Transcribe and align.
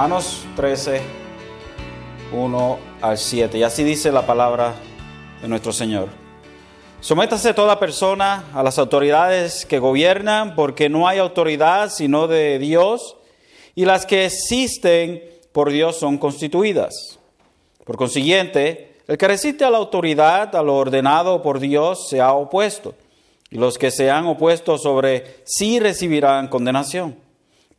Romanos 0.00 0.46
13, 0.56 1.02
1 2.32 2.78
al 3.02 3.18
7. 3.18 3.58
Y 3.58 3.62
así 3.62 3.84
dice 3.84 4.10
la 4.10 4.24
palabra 4.24 4.72
de 5.42 5.46
nuestro 5.46 5.74
Señor. 5.74 6.08
Sométase 7.02 7.52
toda 7.52 7.78
persona 7.78 8.44
a 8.54 8.62
las 8.62 8.78
autoridades 8.78 9.66
que 9.66 9.78
gobiernan, 9.78 10.54
porque 10.54 10.88
no 10.88 11.06
hay 11.06 11.18
autoridad 11.18 11.90
sino 11.90 12.28
de 12.28 12.58
Dios, 12.58 13.18
y 13.74 13.84
las 13.84 14.06
que 14.06 14.24
existen 14.24 15.22
por 15.52 15.68
Dios 15.68 15.96
son 15.96 16.16
constituidas. 16.16 17.18
Por 17.84 17.98
consiguiente, 17.98 18.96
el 19.06 19.18
que 19.18 19.28
resiste 19.28 19.66
a 19.66 19.70
la 19.70 19.76
autoridad, 19.76 20.56
a 20.56 20.62
lo 20.62 20.76
ordenado 20.76 21.42
por 21.42 21.60
Dios, 21.60 22.08
se 22.08 22.22
ha 22.22 22.32
opuesto, 22.32 22.94
y 23.50 23.58
los 23.58 23.76
que 23.76 23.90
se 23.90 24.10
han 24.10 24.24
opuesto 24.24 24.78
sobre 24.78 25.42
sí 25.44 25.78
recibirán 25.78 26.48
condenación. 26.48 27.29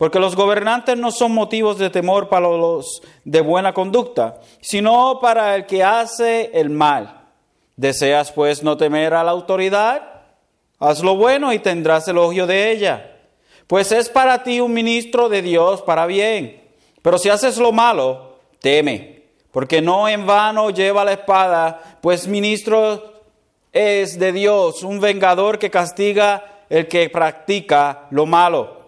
Porque 0.02 0.18
los 0.18 0.36
gobernantes 0.36 0.98
no 0.98 1.12
son 1.12 1.32
motivos 1.32 1.78
de 1.78 1.91
temor 1.91 2.28
para 2.28 2.48
los 2.48 3.04
de 3.23 3.40
buena 3.40 3.72
conducta, 3.72 4.41
sino 4.60 5.20
para 5.22 5.54
el 5.54 5.68
que 5.68 5.84
hace 5.84 6.50
el 6.55 6.72
mal. 6.72 7.27
¿Deseas 7.76 8.32
pues 8.32 8.64
no 8.64 8.77
temer 8.77 9.14
a 9.14 9.24
la 9.24 9.30
autoridad? 9.30 10.24
Haz 10.80 11.04
lo 11.04 11.18
bueno 11.18 11.54
y 11.54 11.60
tendrás 11.60 12.08
elogio 12.08 12.48
de 12.48 12.72
ella. 12.72 13.16
Pues 13.68 13.91
es 13.91 14.10
para 14.10 14.41
ti 14.41 14.60
un 14.60 14.74
ministro 14.74 15.30
de 15.30 15.44
Dios 15.44 15.84
para 15.84 16.08
bien. 16.08 16.63
Pero 17.04 17.20
si 17.20 17.30
haces 17.30 17.60
lo 17.60 17.72
malo, 17.72 18.38
teme, 18.60 19.26
porque 19.52 19.84
no 19.84 20.10
en 20.10 20.26
vano 20.26 20.72
lleva 20.72 21.05
la 21.05 21.13
espada, 21.13 21.99
pues 22.02 22.27
ministro 22.27 23.22
es 23.72 24.18
de 24.18 24.32
Dios, 24.32 24.82
un 24.82 24.99
vengador 24.99 25.60
que 25.60 25.70
castiga 25.70 26.63
el 26.72 26.88
que 26.88 27.07
practica 27.12 28.07
lo 28.10 28.26
malo. 28.26 28.80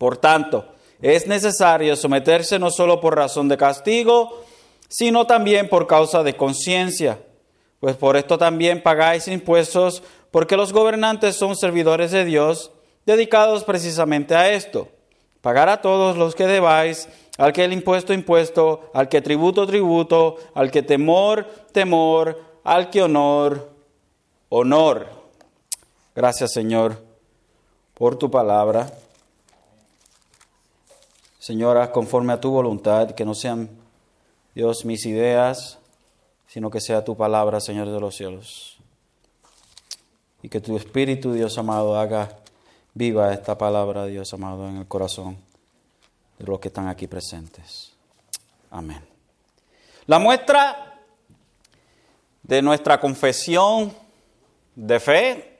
Por 0.00 0.16
tanto, 0.16 0.64
es 1.02 1.26
necesario 1.26 1.94
someterse 1.94 2.58
no 2.58 2.70
solo 2.70 3.02
por 3.02 3.16
razón 3.16 3.48
de 3.48 3.58
castigo, 3.58 4.44
sino 4.88 5.26
también 5.26 5.68
por 5.68 5.86
causa 5.86 6.22
de 6.22 6.38
conciencia. 6.38 7.18
Pues 7.80 7.96
por 7.96 8.16
esto 8.16 8.38
también 8.38 8.82
pagáis 8.82 9.28
impuestos, 9.28 10.02
porque 10.30 10.56
los 10.56 10.72
gobernantes 10.72 11.36
son 11.36 11.54
servidores 11.54 12.12
de 12.12 12.24
Dios, 12.24 12.70
dedicados 13.04 13.64
precisamente 13.64 14.34
a 14.34 14.50
esto. 14.50 14.88
Pagar 15.42 15.68
a 15.68 15.82
todos 15.82 16.16
los 16.16 16.34
que 16.34 16.46
debáis, 16.46 17.06
al 17.36 17.52
que 17.52 17.64
el 17.64 17.74
impuesto 17.74 18.14
impuesto, 18.14 18.90
al 18.94 19.10
que 19.10 19.20
tributo 19.20 19.66
tributo, 19.66 20.38
al 20.54 20.70
que 20.70 20.82
temor 20.82 21.46
temor, 21.72 22.40
al 22.64 22.88
que 22.88 23.02
honor 23.02 23.68
honor. 24.48 25.08
Gracias 26.16 26.54
Señor 26.54 26.96
por 27.92 28.16
tu 28.16 28.30
palabra. 28.30 28.90
Señora, 31.40 31.90
conforme 31.90 32.34
a 32.34 32.40
tu 32.40 32.50
voluntad, 32.50 33.12
que 33.12 33.24
no 33.24 33.34
sean, 33.34 33.70
Dios, 34.54 34.84
mis 34.84 35.06
ideas, 35.06 35.78
sino 36.46 36.70
que 36.70 36.82
sea 36.82 37.02
tu 37.02 37.16
palabra, 37.16 37.60
Señor 37.60 37.88
de 37.88 37.98
los 37.98 38.14
cielos. 38.14 38.76
Y 40.42 40.50
que 40.50 40.60
tu 40.60 40.76
Espíritu, 40.76 41.32
Dios 41.32 41.56
amado, 41.56 41.98
haga 41.98 42.36
viva 42.92 43.32
esta 43.32 43.56
palabra, 43.56 44.04
Dios 44.04 44.34
amado, 44.34 44.68
en 44.68 44.76
el 44.76 44.86
corazón 44.86 45.38
de 46.38 46.44
los 46.44 46.60
que 46.60 46.68
están 46.68 46.88
aquí 46.88 47.06
presentes. 47.06 47.94
Amén. 48.70 49.02
La 50.04 50.18
muestra 50.18 51.00
de 52.42 52.60
nuestra 52.60 53.00
confesión 53.00 53.94
de 54.74 55.00
fe 55.00 55.58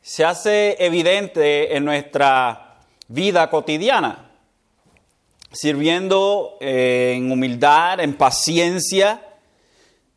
se 0.00 0.24
hace 0.24 0.82
evidente 0.82 1.76
en 1.76 1.84
nuestra 1.84 2.78
vida 3.08 3.50
cotidiana 3.50 4.29
sirviendo 5.52 6.56
en 6.60 7.30
humildad, 7.30 8.00
en 8.00 8.14
paciencia, 8.14 9.22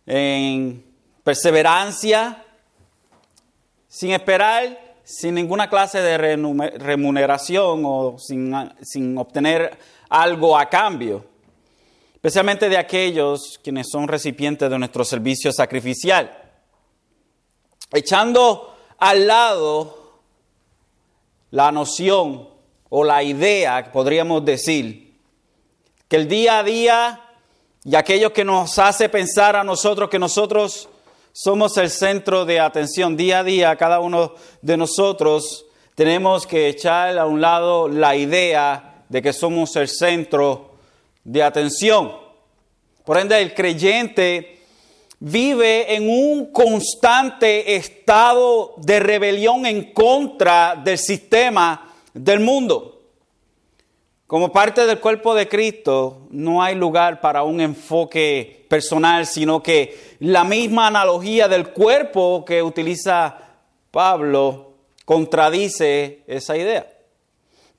en 0.05 0.83
perseverancia, 1.23 2.43
sin 3.87 4.11
esperar, 4.11 4.97
sin 5.03 5.35
ninguna 5.35 5.69
clase 5.69 6.01
de 6.01 6.17
remuneración 6.17 7.83
o 7.85 8.17
sin, 8.17 9.17
obtener 9.17 9.77
algo 10.09 10.57
a 10.57 10.69
cambio, 10.69 11.25
especialmente 12.13 12.69
de 12.69 12.77
aquellos 12.77 13.59
quienes 13.63 13.89
son 13.89 14.07
recipientes 14.07 14.69
de 14.69 14.79
nuestro 14.79 15.03
servicio 15.03 15.51
sacrificial. 15.51 16.39
Echando 17.91 18.75
al 18.97 19.27
lado 19.27 20.21
la 21.51 21.71
noción 21.71 22.49
o 22.89 23.03
la 23.03 23.21
idea, 23.23 23.91
podríamos 23.91 24.43
decir, 24.45 25.12
que 26.13 26.17
el 26.17 26.27
día 26.27 26.59
a 26.59 26.63
día 26.63 27.21
y 27.83 27.95
aquello 27.95 28.31
que 28.31 28.45
nos 28.45 28.77
hace 28.77 29.09
pensar 29.09 29.55
a 29.55 29.63
nosotros 29.63 30.11
que 30.11 30.19
nosotros 30.19 30.87
somos 31.31 31.75
el 31.77 31.89
centro 31.89 32.45
de 32.45 32.59
atención 32.59 33.17
día 33.17 33.39
a 33.39 33.43
día, 33.43 33.75
cada 33.77 33.99
uno 33.99 34.35
de 34.61 34.77
nosotros 34.77 35.65
tenemos 35.95 36.45
que 36.45 36.67
echar 36.67 37.17
a 37.17 37.25
un 37.25 37.41
lado 37.41 37.87
la 37.87 38.15
idea 38.15 39.05
de 39.09 39.23
que 39.23 39.33
somos 39.33 39.75
el 39.75 39.87
centro 39.87 40.75
de 41.23 41.41
atención. 41.41 42.13
Por 43.03 43.17
ende, 43.17 43.41
el 43.41 43.55
creyente 43.55 44.59
vive 45.19 45.95
en 45.95 46.07
un 46.07 46.51
constante 46.51 47.75
estado 47.75 48.75
de 48.77 48.99
rebelión 48.99 49.65
en 49.65 49.91
contra 49.93 50.75
del 50.75 50.99
sistema 50.99 51.91
del 52.13 52.39
mundo. 52.39 52.92
Como 54.27 54.51
parte 54.51 54.85
del 54.85 54.99
cuerpo 54.99 55.35
de 55.35 55.47
Cristo, 55.47 56.27
no 56.31 56.63
hay 56.63 56.75
lugar 56.75 57.19
para 57.19 57.43
un 57.43 57.59
enfoque 57.59 58.65
personal, 58.69 59.27
sino 59.27 59.61
que 59.61 60.15
la 60.19 60.43
misma 60.43 60.87
analogía 60.87 61.47
del 61.47 61.69
cuerpo 61.69 62.43
que 62.45 62.63
utiliza 62.63 63.37
Pablo 63.91 64.73
contradice 65.05 66.23
esa 66.25 66.57
idea. 66.57 66.87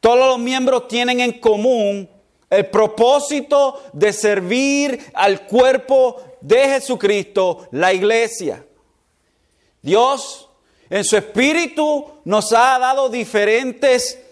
Todos 0.00 0.28
los 0.28 0.38
miembros 0.38 0.86
tienen 0.86 1.20
en 1.20 1.40
común 1.40 2.08
el 2.50 2.66
propósito 2.66 3.82
de 3.92 4.12
servir 4.12 5.02
al 5.14 5.46
cuerpo 5.46 6.22
de 6.40 6.68
Jesucristo, 6.68 7.66
la 7.72 7.92
iglesia. 7.92 8.64
Dios, 9.80 10.48
en 10.90 11.04
su 11.04 11.16
espíritu, 11.16 12.06
nos 12.24 12.52
ha 12.52 12.78
dado 12.78 13.08
diferentes 13.08 14.23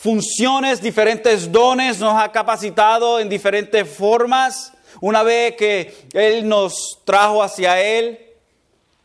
funciones, 0.00 0.80
diferentes 0.80 1.50
dones, 1.50 1.98
nos 1.98 2.14
ha 2.14 2.30
capacitado 2.30 3.18
en 3.18 3.28
diferentes 3.28 3.88
formas. 3.88 4.72
Una 5.00 5.22
vez 5.22 5.56
que 5.56 6.08
Él 6.12 6.48
nos 6.48 7.00
trajo 7.04 7.42
hacia 7.42 7.80
Él 7.80 8.18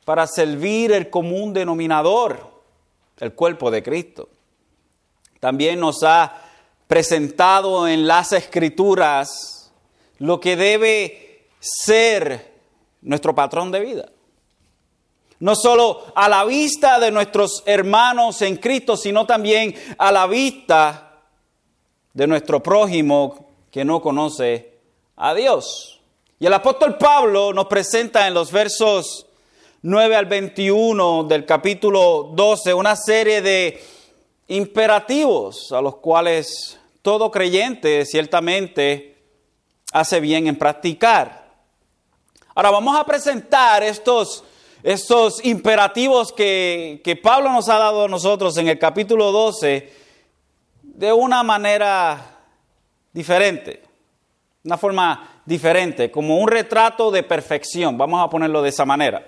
para 0.05 0.27
servir 0.27 0.91
el 0.91 1.09
común 1.09 1.53
denominador, 1.53 2.61
el 3.19 3.33
cuerpo 3.33 3.71
de 3.71 3.81
Cristo. 3.81 4.29
También 5.39 5.79
nos 5.79 6.03
ha 6.03 6.41
presentado 6.87 7.87
en 7.87 8.05
las 8.07 8.31
escrituras 8.31 9.71
lo 10.19 10.39
que 10.39 10.55
debe 10.55 11.47
ser 11.59 12.53
nuestro 13.01 13.33
patrón 13.33 13.71
de 13.71 13.79
vida. 13.79 14.09
No 15.39 15.55
solo 15.55 16.05
a 16.15 16.29
la 16.29 16.45
vista 16.45 16.99
de 16.99 17.11
nuestros 17.11 17.63
hermanos 17.65 18.41
en 18.41 18.57
Cristo, 18.57 18.95
sino 18.95 19.25
también 19.25 19.75
a 19.97 20.11
la 20.11 20.27
vista 20.27 21.21
de 22.13 22.27
nuestro 22.27 22.61
prójimo 22.61 23.49
que 23.71 23.83
no 23.83 24.01
conoce 24.01 24.73
a 25.15 25.33
Dios. 25.33 25.99
Y 26.39 26.45
el 26.45 26.53
apóstol 26.53 26.97
Pablo 26.97 27.53
nos 27.53 27.65
presenta 27.65 28.27
en 28.27 28.33
los 28.33 28.51
versos 28.51 29.25
9 29.81 30.15
al 30.15 30.25
21 30.25 31.23
del 31.25 31.45
capítulo 31.45 32.31
12 32.33 32.73
una 32.73 32.95
serie 32.95 33.41
de 33.41 33.83
imperativos 34.47 35.71
a 35.71 35.81
los 35.81 35.97
cuales 35.97 36.79
todo 37.01 37.31
creyente 37.31 38.05
ciertamente 38.05 39.17
hace 39.91 40.19
bien 40.19 40.47
en 40.47 40.57
practicar. 40.57 41.43
Ahora 42.55 42.71
vamos 42.71 42.95
a 42.97 43.05
presentar 43.05 43.83
estos 43.83 44.43
estos 44.83 45.43
imperativos 45.45 46.33
que, 46.33 47.19
Pablo 47.23 47.49
nos 47.51 47.69
ha 47.69 47.77
dado 47.77 48.03
a 48.03 48.07
nosotros 48.09 48.57
en 48.57 48.67
el 48.67 48.77
capítulo 48.77 49.31
12 49.31 49.93
de 50.81 51.13
una 51.13 51.41
manera 51.41 52.41
diferente, 53.13 53.81
una 54.65 54.77
forma 54.77 55.41
diferente, 55.45 56.11
como 56.11 56.37
un 56.37 56.49
retrato 56.49 57.11
de 57.11 57.23
perfección, 57.23 57.97
vamos 57.97 58.23
a 58.23 58.29
ponerlo 58.29 58.61
de 58.61 58.69
esa 58.69 58.83
manera. 58.83 59.25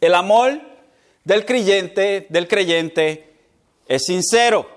El 0.00 0.14
amor 0.14 0.58
del 1.22 1.44
creyente, 1.44 2.26
del 2.30 2.48
creyente 2.48 3.34
es 3.86 4.04
sincero. 4.06 4.70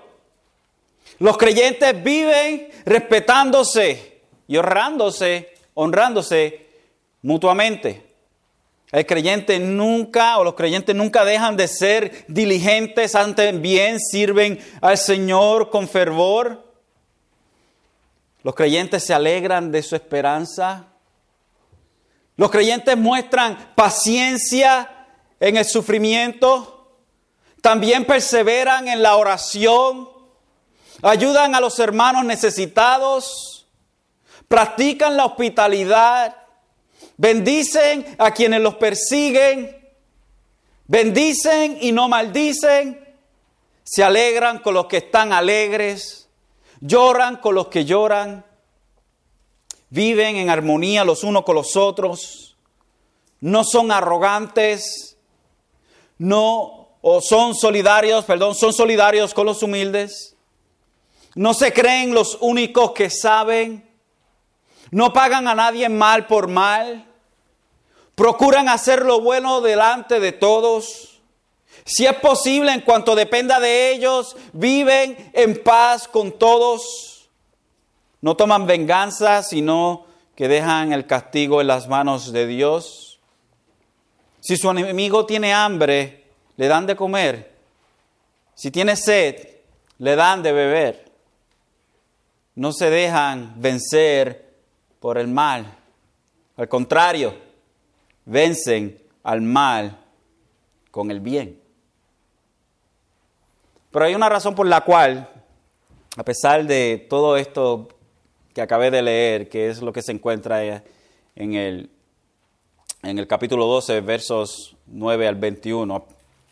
Los 1.18 1.38
creyentes 1.38 2.02
viven 2.02 2.68
respetándose 2.84 4.20
y 4.46 4.58
honrándose, 4.58 5.54
honrándose 5.72 6.66
mutuamente. 7.22 8.03
El 8.94 9.06
creyente 9.06 9.58
nunca, 9.58 10.38
o 10.38 10.44
los 10.44 10.54
creyentes 10.54 10.94
nunca 10.94 11.24
dejan 11.24 11.56
de 11.56 11.66
ser 11.66 12.24
diligentes, 12.28 13.16
antes 13.16 13.60
bien 13.60 13.98
sirven 13.98 14.60
al 14.80 14.96
Señor 14.96 15.68
con 15.68 15.88
fervor. 15.88 16.72
Los 18.44 18.54
creyentes 18.54 19.02
se 19.02 19.12
alegran 19.12 19.72
de 19.72 19.82
su 19.82 19.96
esperanza. 19.96 20.84
Los 22.36 22.52
creyentes 22.52 22.96
muestran 22.96 23.72
paciencia 23.74 25.08
en 25.40 25.56
el 25.56 25.64
sufrimiento. 25.64 26.96
También 27.60 28.04
perseveran 28.04 28.86
en 28.86 29.02
la 29.02 29.16
oración. 29.16 30.08
Ayudan 31.02 31.56
a 31.56 31.60
los 31.60 31.80
hermanos 31.80 32.24
necesitados. 32.24 33.66
Practican 34.46 35.16
la 35.16 35.24
hospitalidad. 35.24 36.43
Bendicen 37.16 38.16
a 38.18 38.32
quienes 38.32 38.60
los 38.60 38.74
persiguen. 38.74 39.76
Bendicen 40.86 41.78
y 41.80 41.92
no 41.92 42.08
maldicen. 42.08 43.04
Se 43.82 44.02
alegran 44.02 44.58
con 44.58 44.74
los 44.74 44.86
que 44.86 44.98
están 44.98 45.32
alegres. 45.32 46.28
Lloran 46.80 47.36
con 47.36 47.54
los 47.54 47.68
que 47.68 47.84
lloran. 47.84 48.44
Viven 49.90 50.36
en 50.36 50.50
armonía 50.50 51.04
los 51.04 51.22
unos 51.24 51.44
con 51.44 51.54
los 51.54 51.76
otros. 51.76 52.56
No 53.40 53.64
son 53.64 53.92
arrogantes. 53.92 55.16
No 56.18 56.84
o 57.06 57.20
son 57.20 57.54
solidarios, 57.54 58.24
perdón, 58.24 58.54
son 58.54 58.72
solidarios 58.72 59.34
con 59.34 59.44
los 59.44 59.62
humildes. 59.62 60.36
No 61.34 61.52
se 61.52 61.72
creen 61.72 62.14
los 62.14 62.38
únicos 62.40 62.92
que 62.92 63.10
saben. 63.10 63.83
No 64.94 65.12
pagan 65.12 65.48
a 65.48 65.56
nadie 65.56 65.88
mal 65.88 66.28
por 66.28 66.46
mal. 66.46 67.04
Procuran 68.14 68.68
hacer 68.68 69.04
lo 69.04 69.20
bueno 69.20 69.60
delante 69.60 70.20
de 70.20 70.30
todos. 70.30 71.20
Si 71.84 72.06
es 72.06 72.14
posible, 72.14 72.72
en 72.72 72.82
cuanto 72.82 73.16
dependa 73.16 73.58
de 73.58 73.90
ellos, 73.90 74.36
viven 74.52 75.32
en 75.32 75.60
paz 75.64 76.06
con 76.06 76.38
todos. 76.38 77.28
No 78.20 78.36
toman 78.36 78.68
venganza, 78.68 79.42
sino 79.42 80.06
que 80.36 80.46
dejan 80.46 80.92
el 80.92 81.08
castigo 81.08 81.60
en 81.60 81.66
las 81.66 81.88
manos 81.88 82.30
de 82.30 82.46
Dios. 82.46 83.18
Si 84.38 84.56
su 84.56 84.70
enemigo 84.70 85.26
tiene 85.26 85.52
hambre, 85.52 86.24
le 86.56 86.68
dan 86.68 86.86
de 86.86 86.94
comer. 86.94 87.52
Si 88.54 88.70
tiene 88.70 88.94
sed, 88.94 89.44
le 89.98 90.14
dan 90.14 90.44
de 90.44 90.52
beber. 90.52 91.10
No 92.54 92.72
se 92.72 92.90
dejan 92.90 93.54
vencer 93.56 94.43
por 95.04 95.18
el 95.18 95.28
mal. 95.28 95.66
Al 96.56 96.66
contrario, 96.66 97.34
vencen 98.24 99.02
al 99.22 99.42
mal 99.42 100.02
con 100.90 101.10
el 101.10 101.20
bien. 101.20 101.60
Pero 103.90 104.06
hay 104.06 104.14
una 104.14 104.30
razón 104.30 104.54
por 104.54 104.66
la 104.66 104.80
cual, 104.80 105.28
a 106.16 106.24
pesar 106.24 106.64
de 106.64 107.06
todo 107.10 107.36
esto 107.36 107.88
que 108.54 108.62
acabé 108.62 108.90
de 108.90 109.02
leer, 109.02 109.50
que 109.50 109.68
es 109.68 109.82
lo 109.82 109.92
que 109.92 110.00
se 110.00 110.12
encuentra 110.12 110.64
en 110.64 111.52
el, 111.52 111.90
en 113.02 113.18
el 113.18 113.26
capítulo 113.26 113.66
12, 113.66 114.00
versos 114.00 114.74
9 114.86 115.28
al 115.28 115.34
21, 115.34 116.06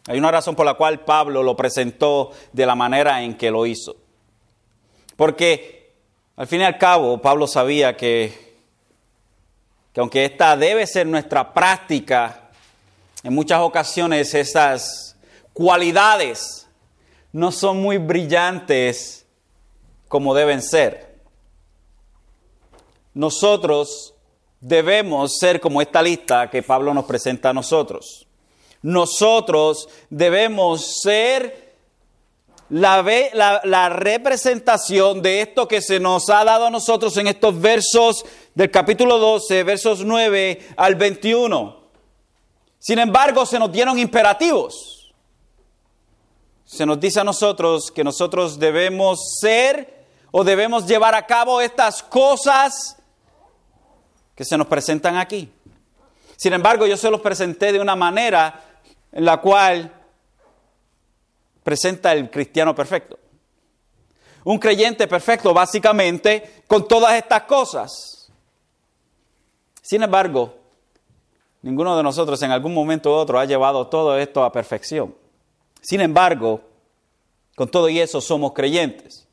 hay 0.08 0.18
una 0.18 0.30
razón 0.30 0.54
por 0.54 0.66
la 0.66 0.74
cual 0.74 1.06
Pablo 1.06 1.42
lo 1.42 1.56
presentó 1.56 2.32
de 2.52 2.66
la 2.66 2.74
manera 2.74 3.22
en 3.22 3.34
que 3.34 3.50
lo 3.50 3.64
hizo. 3.64 3.96
Porque 5.16 5.81
al 6.42 6.48
fin 6.48 6.60
y 6.60 6.64
al 6.64 6.76
cabo, 6.76 7.22
Pablo 7.22 7.46
sabía 7.46 7.96
que, 7.96 8.56
que 9.92 10.00
aunque 10.00 10.24
esta 10.24 10.56
debe 10.56 10.88
ser 10.88 11.06
nuestra 11.06 11.54
práctica, 11.54 12.50
en 13.22 13.32
muchas 13.32 13.60
ocasiones 13.60 14.34
esas 14.34 15.16
cualidades 15.52 16.66
no 17.30 17.52
son 17.52 17.80
muy 17.80 17.98
brillantes 17.98 19.24
como 20.08 20.34
deben 20.34 20.62
ser. 20.62 21.14
Nosotros 23.14 24.12
debemos 24.60 25.38
ser 25.38 25.60
como 25.60 25.80
esta 25.80 26.02
lista 26.02 26.50
que 26.50 26.64
Pablo 26.64 26.92
nos 26.92 27.04
presenta 27.04 27.50
a 27.50 27.54
nosotros. 27.54 28.26
Nosotros 28.82 29.88
debemos 30.10 31.02
ser 31.02 31.71
la, 32.72 33.88
representación 33.88 35.22
de 35.22 35.42
esto 35.42 35.68
que 35.68 35.80
se 35.80 36.00
nos 36.00 36.28
ha 36.30 36.44
dado 36.44 36.66
a 36.66 36.70
nosotros 36.70 37.16
en 37.16 37.28
estos 37.28 37.60
versos 37.60 38.24
del 38.54 38.70
capítulo 38.70 39.18
12, 39.18 39.62
versos 39.62 40.04
9 40.04 40.68
al 40.76 40.94
21. 40.96 41.82
Sin 42.78 42.98
embargo, 42.98 43.46
se 43.46 43.58
nos 43.58 43.70
dieron 43.70 43.98
imperativos 43.98 45.02
se 46.72 46.86
nos 46.86 46.98
dice 46.98 47.20
a 47.20 47.24
nosotros 47.24 47.90
que 47.90 48.02
nosotros 48.02 48.58
debemos 48.58 49.36
ser 49.38 50.06
o 50.30 50.42
debemos 50.42 50.86
llevar 50.86 51.14
a 51.14 51.26
cabo 51.26 51.60
estas 51.60 52.02
cosas 52.02 52.96
que 54.34 54.42
se 54.42 54.56
nos 54.56 54.66
presentan 54.68 55.18
aquí. 55.18 55.52
Sin 56.34 56.54
embargo, 56.54 56.86
yo 56.86 56.96
se 56.96 57.10
los 57.10 57.20
presenté 57.20 57.72
de 57.72 57.78
una 57.78 57.94
manera 57.94 58.64
en 59.12 59.22
la 59.26 59.36
cual 59.42 59.92
presenta 61.62 62.12
el 62.12 62.30
cristiano 62.30 62.74
perfecto. 62.74 63.18
Un 64.44 64.58
creyente 64.58 65.06
perfecto, 65.06 65.54
básicamente, 65.54 66.62
con 66.66 66.88
todas 66.88 67.14
estas 67.14 67.42
cosas. 67.42 68.32
Sin 69.80 70.02
embargo, 70.02 70.54
ninguno 71.62 71.96
de 71.96 72.02
nosotros 72.02 72.42
en 72.42 72.50
algún 72.50 72.74
momento 72.74 73.10
u 73.10 73.14
otro 73.14 73.38
ha 73.38 73.44
llevado 73.44 73.86
todo 73.86 74.18
esto 74.18 74.42
a 74.42 74.52
perfección. 74.52 75.14
Sin 75.80 76.00
embargo, 76.00 76.60
con 77.54 77.68
todo 77.68 77.88
y 77.88 78.00
eso 78.00 78.20
somos 78.20 78.52
creyentes. 78.52 79.28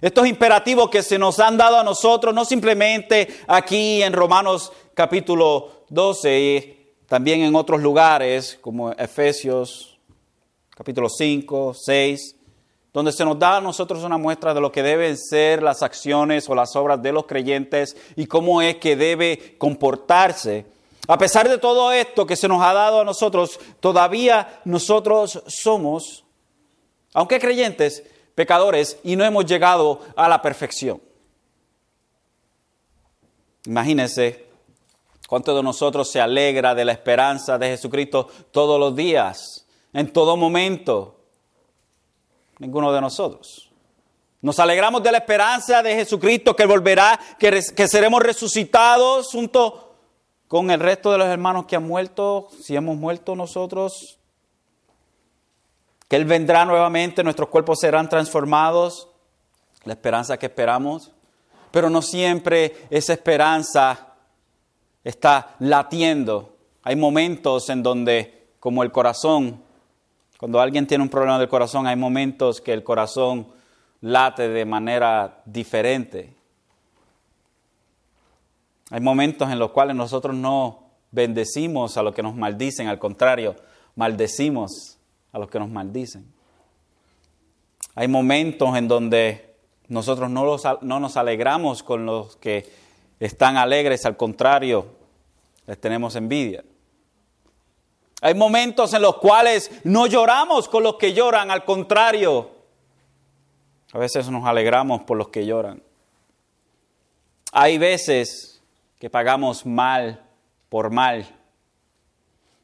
Estos 0.00 0.26
imperativos 0.26 0.90
que 0.90 1.02
se 1.02 1.18
nos 1.18 1.38
han 1.38 1.56
dado 1.56 1.78
a 1.78 1.84
nosotros, 1.84 2.34
no 2.34 2.44
simplemente 2.44 3.28
aquí 3.46 4.02
en 4.02 4.12
Romanos 4.12 4.72
capítulo 4.94 5.84
12, 5.88 6.40
y 6.40 6.84
también 7.06 7.42
en 7.42 7.54
otros 7.54 7.80
lugares 7.80 8.58
como 8.60 8.92
Efesios 8.92 9.93
capítulo 10.74 11.08
5, 11.08 11.74
6, 11.74 12.36
donde 12.92 13.12
se 13.12 13.24
nos 13.24 13.38
da 13.38 13.58
a 13.58 13.60
nosotros 13.60 14.02
una 14.04 14.18
muestra 14.18 14.54
de 14.54 14.60
lo 14.60 14.72
que 14.72 14.82
deben 14.82 15.16
ser 15.16 15.62
las 15.62 15.82
acciones 15.82 16.48
o 16.48 16.54
las 16.54 16.74
obras 16.76 17.02
de 17.02 17.12
los 17.12 17.26
creyentes 17.26 17.96
y 18.16 18.26
cómo 18.26 18.62
es 18.62 18.76
que 18.76 18.96
debe 18.96 19.56
comportarse 19.58 20.66
a 21.06 21.18
pesar 21.18 21.48
de 21.48 21.58
todo 21.58 21.92
esto 21.92 22.26
que 22.26 22.36
se 22.36 22.48
nos 22.48 22.62
ha 22.62 22.72
dado 22.72 23.00
a 23.00 23.04
nosotros, 23.04 23.60
todavía 23.80 24.60
nosotros 24.64 25.42
somos, 25.46 26.24
aunque 27.12 27.38
creyentes, 27.38 28.04
pecadores 28.34 28.98
y 29.04 29.14
no 29.16 29.24
hemos 29.24 29.44
llegado 29.44 30.00
a 30.16 30.28
la 30.28 30.40
perfección. 30.40 31.00
Imagínense 33.66 34.46
cuánto 35.28 35.54
de 35.54 35.62
nosotros 35.62 36.10
se 36.10 36.20
alegra 36.20 36.74
de 36.74 36.86
la 36.86 36.92
esperanza 36.92 37.58
de 37.58 37.68
Jesucristo 37.68 38.28
todos 38.50 38.80
los 38.80 38.96
días, 38.96 39.63
en 39.94 40.12
todo 40.12 40.36
momento. 40.36 41.16
Ninguno 42.58 42.92
de 42.92 43.00
nosotros. 43.00 43.70
Nos 44.42 44.58
alegramos 44.58 45.02
de 45.02 45.10
la 45.10 45.18
esperanza 45.18 45.82
de 45.82 45.94
Jesucristo 45.94 46.54
que 46.54 46.66
volverá, 46.66 47.18
que, 47.38 47.62
que 47.74 47.88
seremos 47.88 48.22
resucitados 48.22 49.28
junto 49.28 49.94
con 50.48 50.70
el 50.70 50.80
resto 50.80 51.10
de 51.10 51.18
los 51.18 51.28
hermanos 51.28 51.64
que 51.64 51.76
han 51.76 51.86
muerto, 51.86 52.48
si 52.60 52.76
hemos 52.76 52.96
muerto 52.96 53.34
nosotros, 53.34 54.18
que 56.06 56.16
Él 56.16 56.26
vendrá 56.26 56.66
nuevamente, 56.66 57.24
nuestros 57.24 57.48
cuerpos 57.48 57.80
serán 57.80 58.10
transformados, 58.10 59.08
la 59.84 59.94
esperanza 59.94 60.36
que 60.36 60.46
esperamos, 60.46 61.12
pero 61.70 61.88
no 61.88 62.02
siempre 62.02 62.86
esa 62.90 63.14
esperanza 63.14 64.14
está 65.02 65.56
latiendo. 65.58 66.54
Hay 66.82 66.96
momentos 66.96 67.70
en 67.70 67.82
donde, 67.82 68.48
como 68.60 68.82
el 68.82 68.92
corazón, 68.92 69.63
cuando 70.44 70.60
alguien 70.60 70.86
tiene 70.86 71.02
un 71.02 71.08
problema 71.08 71.38
del 71.38 71.48
corazón, 71.48 71.86
hay 71.86 71.96
momentos 71.96 72.60
que 72.60 72.74
el 72.74 72.84
corazón 72.84 73.46
late 74.02 74.50
de 74.50 74.66
manera 74.66 75.40
diferente. 75.46 76.34
Hay 78.90 79.00
momentos 79.00 79.50
en 79.50 79.58
los 79.58 79.70
cuales 79.70 79.96
nosotros 79.96 80.36
no 80.36 80.82
bendecimos 81.12 81.96
a 81.96 82.02
los 82.02 82.14
que 82.14 82.22
nos 82.22 82.34
maldicen, 82.34 82.88
al 82.88 82.98
contrario, 82.98 83.56
maldecimos 83.96 84.98
a 85.32 85.38
los 85.38 85.48
que 85.48 85.58
nos 85.58 85.70
maldicen. 85.70 86.30
Hay 87.94 88.08
momentos 88.08 88.76
en 88.76 88.86
donde 88.86 89.54
nosotros 89.88 90.28
no, 90.28 90.58
no 90.82 91.00
nos 91.00 91.16
alegramos 91.16 91.82
con 91.82 92.04
los 92.04 92.36
que 92.36 92.70
están 93.18 93.56
alegres, 93.56 94.04
al 94.04 94.18
contrario, 94.18 94.88
les 95.66 95.80
tenemos 95.80 96.16
envidia. 96.16 96.64
Hay 98.24 98.32
momentos 98.32 98.94
en 98.94 99.02
los 99.02 99.18
cuales 99.18 99.70
no 99.84 100.06
lloramos 100.06 100.66
con 100.66 100.82
los 100.82 100.96
que 100.96 101.12
lloran, 101.12 101.50
al 101.50 101.62
contrario, 101.66 102.52
a 103.92 103.98
veces 103.98 104.30
nos 104.30 104.46
alegramos 104.46 105.02
por 105.02 105.18
los 105.18 105.28
que 105.28 105.44
lloran. 105.44 105.82
Hay 107.52 107.76
veces 107.76 108.62
que 108.98 109.10
pagamos 109.10 109.66
mal 109.66 110.24
por 110.70 110.88
mal. 110.88 111.36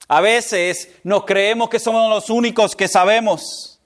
A 0.09 0.23
veces 0.23 0.93
nos 1.05 1.27
creemos 1.27 1.69
que 1.69 1.79
somos 1.79 2.09
los 2.09 2.31
únicos 2.31 2.75
que 2.75 2.89
sabemos. 2.89 3.79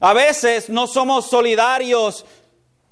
A 0.00 0.14
veces 0.14 0.70
no 0.70 0.86
somos 0.86 1.28
solidarios 1.28 2.24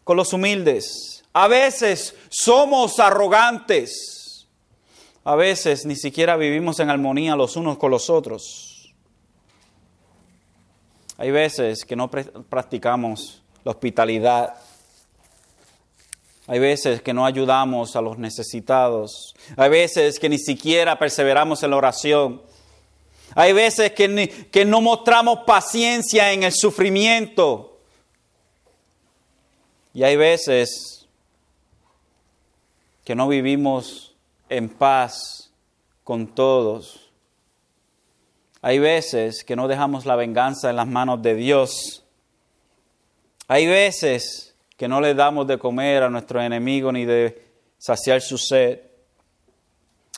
con 0.05 0.19
los 0.19 0.35
humildes. 0.35 1.25
A 1.33 1.49
veces 1.49 2.15
somos 2.29 3.01
arrogantes. 3.01 4.18
A 5.29 5.37
veces 5.37 5.85
ni 5.85 5.95
siquiera 5.95 6.39
vivimos 6.39 6.81
en 6.81 6.89
armonía 6.89 7.37
los 7.37 7.55
unos 7.55 7.77
con 7.77 7.91
los 7.91 8.09
otros. 8.09 8.95
Hay 11.19 11.31
veces 11.31 11.85
que 11.85 11.95
no 11.95 12.11
practicamos 12.11 13.43
la 13.63 13.73
hospitalidad. 13.73 14.55
Hay 16.47 16.59
veces 16.59 17.03
que 17.03 17.13
no 17.13 17.27
ayudamos 17.27 17.95
a 17.95 18.01
los 18.01 18.17
necesitados. 18.17 19.35
Hay 19.59 19.69
veces 19.69 20.19
que 20.19 20.31
ni 20.31 20.39
siquiera 20.39 20.99
perseveramos 20.99 21.63
en 21.63 21.73
la 21.73 21.77
oración. 21.77 22.41
Hay 23.35 23.53
veces 23.53 23.93
que, 23.93 24.49
que 24.51 24.65
no 24.65 24.81
mostramos 24.81 25.41
paciencia 25.47 26.33
en 26.33 26.45
el 26.45 26.55
sufrimiento. 26.55 27.81
Y 29.93 30.05
hay 30.05 30.17
veces 30.17 31.07
que 33.05 33.15
no 33.15 33.29
vivimos 33.29 34.08
en 34.49 34.69
paz 34.69 35.51
con 36.05 36.27
todos. 36.27 37.11
Hay 38.63 38.79
veces 38.79 39.45
que 39.45 39.57
no 39.57 39.69
dejamos 39.69 40.07
la 40.07 40.17
venganza 40.17 40.71
en 40.71 40.77
las 40.77 40.87
manos 40.87 41.23
de 41.23 41.35
Dios. 41.35 42.05
Hay 43.47 43.67
veces 43.67 44.55
que 44.77 44.89
no 44.89 45.01
le 45.01 45.15
damos 45.15 45.47
de 45.47 45.59
comer 45.59 46.03
a 46.03 46.11
nuestro 46.11 46.41
enemigo 46.41 46.91
ni 46.93 47.05
de 47.05 47.47
saciar 47.79 48.21
su 48.21 48.37
sed. 48.39 48.81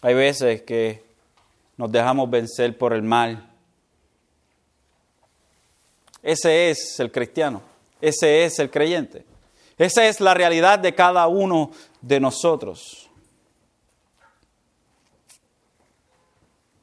Hay 0.03 0.15
veces 0.15 0.63
que 0.63 1.05
nos 1.77 1.93
dejamos 1.93 2.31
vencer 2.31 2.77
por 2.77 2.93
el 2.93 3.03
mal. 3.03 3.51
Ese 6.23 6.71
es 6.71 7.01
el 7.01 7.11
cristiano, 7.11 7.63
ese 8.01 8.45
es 8.45 8.59
el 8.59 8.71
creyente. 8.71 9.25
Esa 9.79 10.07
es 10.07 10.21
la 10.21 10.35
realidad 10.35 10.79
de 10.79 10.95
cada 10.95 11.27
uno 11.27 11.71
de 12.03 12.21
nosotros. 12.21 13.10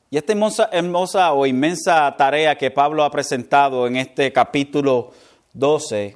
Y 0.09 0.17
esta 0.17 0.31
hermosa, 0.71 1.33
o 1.33 1.45
inmensa 1.45 2.15
tarea 2.17 2.57
que 2.57 2.71
Pablo 2.71 3.03
ha 3.03 3.11
presentado 3.11 3.87
en 3.87 3.97
este 3.97 4.31
capítulo 4.31 5.11
12, 5.51 6.15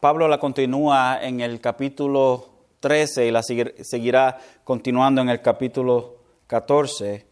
Pablo 0.00 0.26
la 0.26 0.38
continúa 0.40 1.20
en 1.22 1.40
el 1.40 1.60
capítulo 1.60 2.48
13 2.80 3.28
y 3.28 3.30
la 3.30 3.44
seguirá 3.44 4.38
continuando 4.64 5.20
en 5.20 5.28
el 5.28 5.40
capítulo 5.40 6.16
14. 6.48 7.24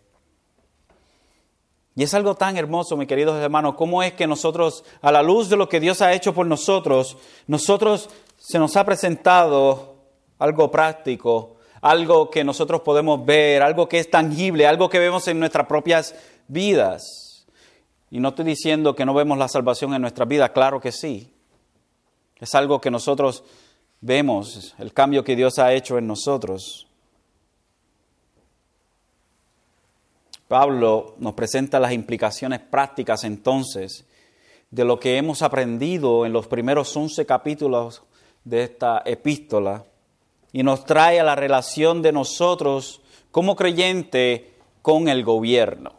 Y 1.96 2.02
es 2.04 2.14
algo 2.14 2.36
tan 2.36 2.56
hermoso, 2.56 2.96
mis 2.96 3.08
queridos 3.08 3.42
hermanos, 3.42 3.74
cómo 3.74 4.00
es 4.04 4.12
que 4.12 4.28
nosotros, 4.28 4.84
a 5.02 5.10
la 5.10 5.24
luz 5.24 5.48
de 5.48 5.56
lo 5.56 5.68
que 5.68 5.80
Dios 5.80 6.02
ha 6.02 6.12
hecho 6.12 6.32
por 6.32 6.46
nosotros, 6.46 7.16
nosotros 7.48 8.10
se 8.36 8.60
nos 8.60 8.76
ha 8.76 8.84
presentado 8.84 9.96
algo 10.38 10.70
práctico, 10.70 11.53
algo 11.84 12.30
que 12.30 12.44
nosotros 12.44 12.80
podemos 12.80 13.26
ver, 13.26 13.62
algo 13.62 13.86
que 13.86 13.98
es 13.98 14.10
tangible, 14.10 14.66
algo 14.66 14.88
que 14.88 14.98
vemos 14.98 15.28
en 15.28 15.38
nuestras 15.38 15.66
propias 15.66 16.14
vidas. 16.48 17.46
Y 18.10 18.20
no 18.20 18.30
estoy 18.30 18.46
diciendo 18.46 18.94
que 18.94 19.04
no 19.04 19.12
vemos 19.12 19.36
la 19.36 19.48
salvación 19.48 19.92
en 19.92 20.00
nuestra 20.00 20.24
vida, 20.24 20.50
claro 20.54 20.80
que 20.80 20.92
sí. 20.92 21.30
Es 22.40 22.54
algo 22.54 22.80
que 22.80 22.90
nosotros 22.90 23.44
vemos, 24.00 24.74
el 24.78 24.94
cambio 24.94 25.22
que 25.22 25.36
Dios 25.36 25.58
ha 25.58 25.74
hecho 25.74 25.98
en 25.98 26.06
nosotros. 26.06 26.86
Pablo 30.48 31.16
nos 31.18 31.34
presenta 31.34 31.78
las 31.78 31.92
implicaciones 31.92 32.60
prácticas 32.60 33.24
entonces 33.24 34.06
de 34.70 34.86
lo 34.86 34.98
que 34.98 35.18
hemos 35.18 35.42
aprendido 35.42 36.24
en 36.24 36.32
los 36.32 36.46
primeros 36.46 36.96
11 36.96 37.26
capítulos 37.26 38.02
de 38.42 38.62
esta 38.62 39.02
epístola 39.04 39.84
y 40.54 40.62
nos 40.62 40.84
trae 40.84 41.18
a 41.18 41.24
la 41.24 41.34
relación 41.34 42.00
de 42.00 42.12
nosotros 42.12 43.00
como 43.32 43.56
creyente 43.56 44.54
con 44.82 45.08
el 45.08 45.24
gobierno. 45.24 45.94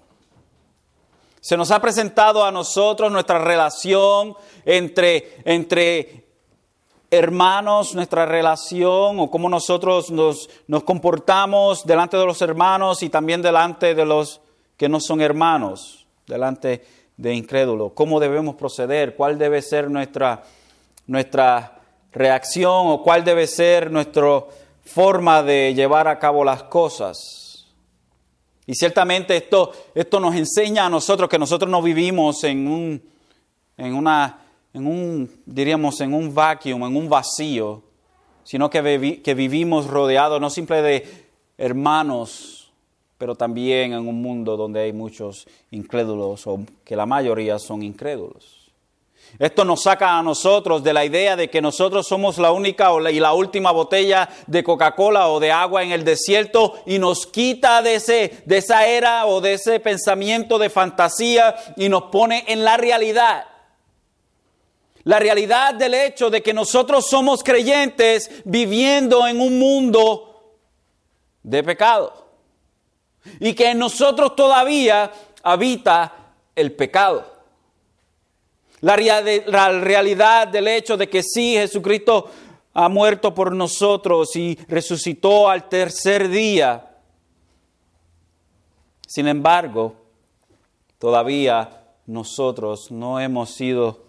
Se 1.41 1.57
nos 1.57 1.71
ha 1.71 1.81
presentado 1.81 2.45
a 2.45 2.53
nosotros 2.53 3.11
nuestra 3.11 3.37
relación 3.37 4.33
entre, 4.63 5.41
entre 5.43 6.23
hermanos, 7.11 7.95
nuestra 7.95 8.25
relación 8.25 9.19
o 9.19 9.29
cómo 9.29 9.49
nosotros 9.49 10.09
nos, 10.09 10.49
nos 10.67 10.83
comportamos 10.83 11.85
delante 11.85 12.15
de 12.15 12.25
los 12.25 12.41
hermanos 12.41 13.03
y 13.03 13.09
también 13.09 13.41
delante 13.41 13.93
de 13.93 14.05
los 14.05 14.39
que 14.77 14.87
no 14.87 15.01
son 15.01 15.19
hermanos, 15.19 16.07
delante 16.27 16.85
de 17.17 17.33
incrédulos. 17.33 17.91
¿Cómo 17.93 18.21
debemos 18.21 18.55
proceder? 18.55 19.17
¿Cuál 19.17 19.37
debe 19.37 19.61
ser 19.61 19.91
nuestra, 19.91 20.43
nuestra 21.07 21.75
reacción 22.15 22.87
o 22.87 23.03
cuál 23.03 23.23
debe 23.23 23.45
ser 23.45 23.91
nuestra 23.91 24.43
forma 24.83 25.43
de 25.43 25.73
llevar 25.75 26.07
a 26.07 26.17
cabo 26.17 26.43
las 26.43 26.63
cosas? 26.63 27.67
Y 28.65 28.73
ciertamente 28.73 29.37
esto, 29.37 29.71
esto 29.93 30.19
nos 30.19 30.33
enseña 30.33 30.87
a 30.87 30.89
nosotros 30.89 31.29
que 31.29 31.37
nosotros 31.37 31.69
no 31.69 31.83
vivimos 31.83 32.43
en 32.43 32.67
un, 32.67 33.03
en 33.77 33.93
una 33.93 34.39
en 34.75 34.87
un, 34.87 35.31
diríamos, 35.45 36.01
en 36.01 36.13
un 36.13 36.35
vacuum, 36.35 36.83
en 36.83 36.97
un 36.97 37.07
vacío, 37.07 37.81
sino 38.43 38.69
que, 38.69 39.21
que 39.23 39.33
vivimos 39.33 39.87
rodeados 39.87 40.41
no 40.41 40.49
simple 40.49 40.81
de 40.81 41.25
hermanos, 41.57 42.73
pero 43.17 43.35
también 43.35 43.93
en 43.93 44.05
un 44.05 44.21
mundo 44.21 44.57
donde 44.57 44.81
hay 44.81 44.91
muchos 44.91 45.47
incrédulos, 45.71 46.45
o 46.45 46.59
que 46.83 46.97
la 46.97 47.05
mayoría 47.05 47.57
son 47.57 47.83
incrédulos. 47.83 48.54
Esto 49.37 49.65
nos 49.65 49.83
saca 49.83 50.17
a 50.17 50.23
nosotros 50.23 50.81
de 50.81 50.93
la 50.93 51.03
idea 51.03 51.35
de 51.35 51.49
que 51.49 51.61
nosotros 51.61 52.07
somos 52.07 52.37
la 52.37 52.51
única 52.51 52.89
y 53.11 53.19
la 53.19 53.33
última 53.33 53.71
botella 53.71 54.29
de 54.47 54.63
Coca-Cola 54.63 55.27
o 55.27 55.41
de 55.41 55.51
agua 55.51 55.83
en 55.83 55.91
el 55.91 56.05
desierto 56.05 56.75
y 56.85 56.99
nos 56.99 57.27
quita 57.27 57.81
de, 57.81 57.95
ese, 57.95 58.43
de 58.45 58.57
esa 58.57 58.87
era 58.87 59.25
o 59.25 59.41
de 59.41 59.53
ese 59.53 59.81
pensamiento 59.81 60.57
de 60.57 60.69
fantasía 60.69 61.55
y 61.75 61.89
nos 61.89 62.03
pone 62.03 62.45
en 62.47 62.63
la 62.63 62.77
realidad 62.77 63.45
la 65.05 65.19
realidad 65.19 65.75
del 65.75 65.93
hecho 65.93 66.31
de 66.31 66.41
que 66.41 66.51
nosotros 66.51 67.07
somos 67.07 67.43
creyentes 67.43 68.31
viviendo 68.43 69.27
en 69.27 69.39
un 69.39 69.59
mundo 69.59 70.57
de 71.43 71.61
pecado. 71.61 72.25
Y 73.39 73.53
que 73.53 73.69
en 73.69 73.77
nosotros 73.77 74.35
todavía 74.35 75.11
habita 75.43 76.11
el 76.55 76.73
pecado. 76.73 77.34
La, 78.85 79.69
realidad 79.71 80.47
del 80.47 80.67
hecho 80.67 80.95
de 80.95 81.09
que 81.09 81.23
sí, 81.23 81.55
Jesucristo 81.55 82.29
ha 82.71 82.87
muerto 82.87 83.33
por 83.33 83.51
nosotros 83.51 84.35
y 84.35 84.55
resucitó 84.67 85.49
al 85.49 85.67
tercer 85.67 86.29
día. 86.29 86.95
Sin 89.07 89.27
embargo, 89.27 89.95
todavía 90.99 91.81
nosotros 92.05 92.91
no 92.91 93.19
hemos 93.19 93.55
sido 93.55 94.03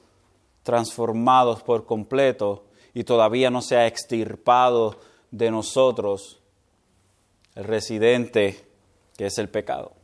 transformados 0.63 1.63
por 1.63 1.87
completo 1.87 2.67
y 2.93 3.05
todavía 3.05 3.49
no 3.49 3.63
se 3.63 3.79
ha 3.79 3.87
extirpado 3.87 5.01
de 5.31 5.51
nosotros 5.51 6.39
el 7.55 7.65
residente 7.65 8.63
que 9.17 9.25
es 9.25 9.39
el 9.39 9.49
pecado. 9.49 9.96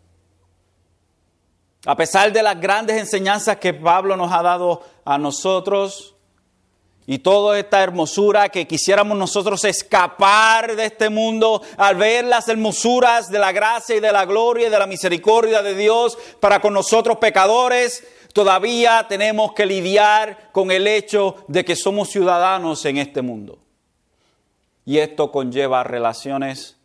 A 1.84 1.96
pesar 1.96 2.32
de 2.32 2.42
las 2.42 2.60
grandes 2.60 2.96
enseñanzas 2.96 3.56
que 3.56 3.74
Pablo 3.74 4.16
nos 4.16 4.32
ha 4.32 4.42
dado 4.42 4.82
a 5.04 5.18
nosotros 5.18 6.14
y 7.06 7.18
toda 7.18 7.58
esta 7.58 7.82
hermosura 7.82 8.48
que 8.48 8.68
quisiéramos 8.68 9.18
nosotros 9.18 9.64
escapar 9.64 10.76
de 10.76 10.86
este 10.86 11.10
mundo 11.10 11.60
al 11.76 11.96
ver 11.96 12.24
las 12.24 12.48
hermosuras 12.48 13.28
de 13.28 13.40
la 13.40 13.50
gracia 13.50 13.96
y 13.96 14.00
de 14.00 14.12
la 14.12 14.24
gloria 14.24 14.68
y 14.68 14.70
de 14.70 14.78
la 14.78 14.86
misericordia 14.86 15.62
de 15.62 15.74
Dios 15.74 16.16
para 16.38 16.60
con 16.60 16.72
nosotros 16.72 17.18
pecadores, 17.18 18.06
todavía 18.32 19.06
tenemos 19.08 19.52
que 19.52 19.66
lidiar 19.66 20.50
con 20.52 20.70
el 20.70 20.86
hecho 20.86 21.34
de 21.48 21.64
que 21.64 21.74
somos 21.74 22.10
ciudadanos 22.10 22.84
en 22.84 22.98
este 22.98 23.22
mundo. 23.22 23.58
Y 24.84 24.98
esto 24.98 25.32
conlleva 25.32 25.82
relaciones 25.82 26.76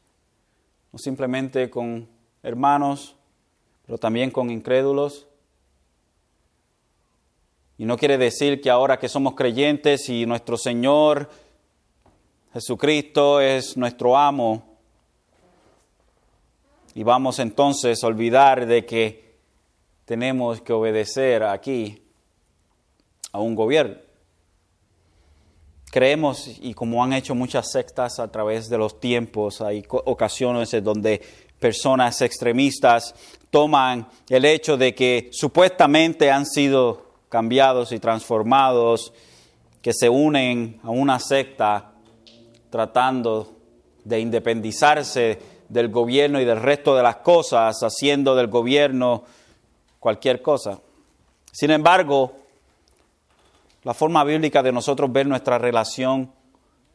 no 0.92 1.00
simplemente 1.00 1.70
con 1.70 2.08
hermanos, 2.44 3.17
pero 3.88 3.98
también 3.98 4.30
con 4.30 4.52
incrédulos. 4.52 5.26
Y 7.80 7.86
no 7.86 7.98
quiere 7.98 8.20
decir 8.20 8.62
que 8.62 8.70
ahora 8.70 9.00
que 9.00 9.10
somos 9.10 9.34
creyentes 9.34 10.10
y 10.10 10.28
nuestro 10.28 10.58
Señor 10.58 11.30
Jesucristo 12.54 13.40
es 13.40 13.78
nuestro 13.78 14.18
amo, 14.18 14.68
y 16.98 17.04
vamos 17.04 17.38
entonces 17.38 18.04
a 18.04 18.08
olvidar 18.08 18.66
de 18.66 18.84
que 18.84 19.36
tenemos 20.06 20.62
que 20.62 20.74
obedecer 20.74 21.44
aquí 21.44 22.02
a 23.32 23.40
un 23.40 23.54
gobierno. 23.54 23.98
Creemos, 25.92 26.48
y 26.60 26.74
como 26.74 27.04
han 27.04 27.14
hecho 27.14 27.36
muchas 27.36 27.72
sectas 27.72 28.18
a 28.18 28.32
través 28.32 28.68
de 28.68 28.80
los 28.80 29.00
tiempos, 29.00 29.62
hay 29.62 29.86
ocasiones 29.90 30.74
en 30.74 30.84
donde 30.84 31.22
personas 31.60 32.22
extremistas 32.22 33.16
toman 33.50 34.08
el 34.30 34.46
hecho 34.46 34.78
de 34.78 34.94
que 34.94 35.30
supuestamente 35.32 36.32
han 36.32 36.46
sido 36.46 37.06
cambiados 37.30 37.92
y 37.92 38.00
transformados, 38.00 39.14
que 39.82 39.94
se 39.94 40.10
unen 40.10 40.80
a 40.84 40.90
una 40.90 41.20
secta 41.20 41.92
tratando 42.70 43.56
de 44.04 44.20
independizarse 44.20 45.40
del 45.70 45.90
gobierno 45.90 46.40
y 46.40 46.46
del 46.46 46.62
resto 46.62 46.96
de 46.96 47.04
las 47.04 47.18
cosas, 47.18 47.82
haciendo 47.82 48.36
del 48.36 48.48
gobierno 48.48 49.24
cualquier 50.00 50.42
cosa. 50.42 50.80
Sin 51.52 51.72
embargo, 51.72 52.36
la 53.84 53.94
forma 53.94 54.24
bíblica 54.24 54.62
de 54.64 54.72
nosotros 54.72 55.12
ver 55.12 55.28
nuestra 55.28 55.58
relación 55.58 56.32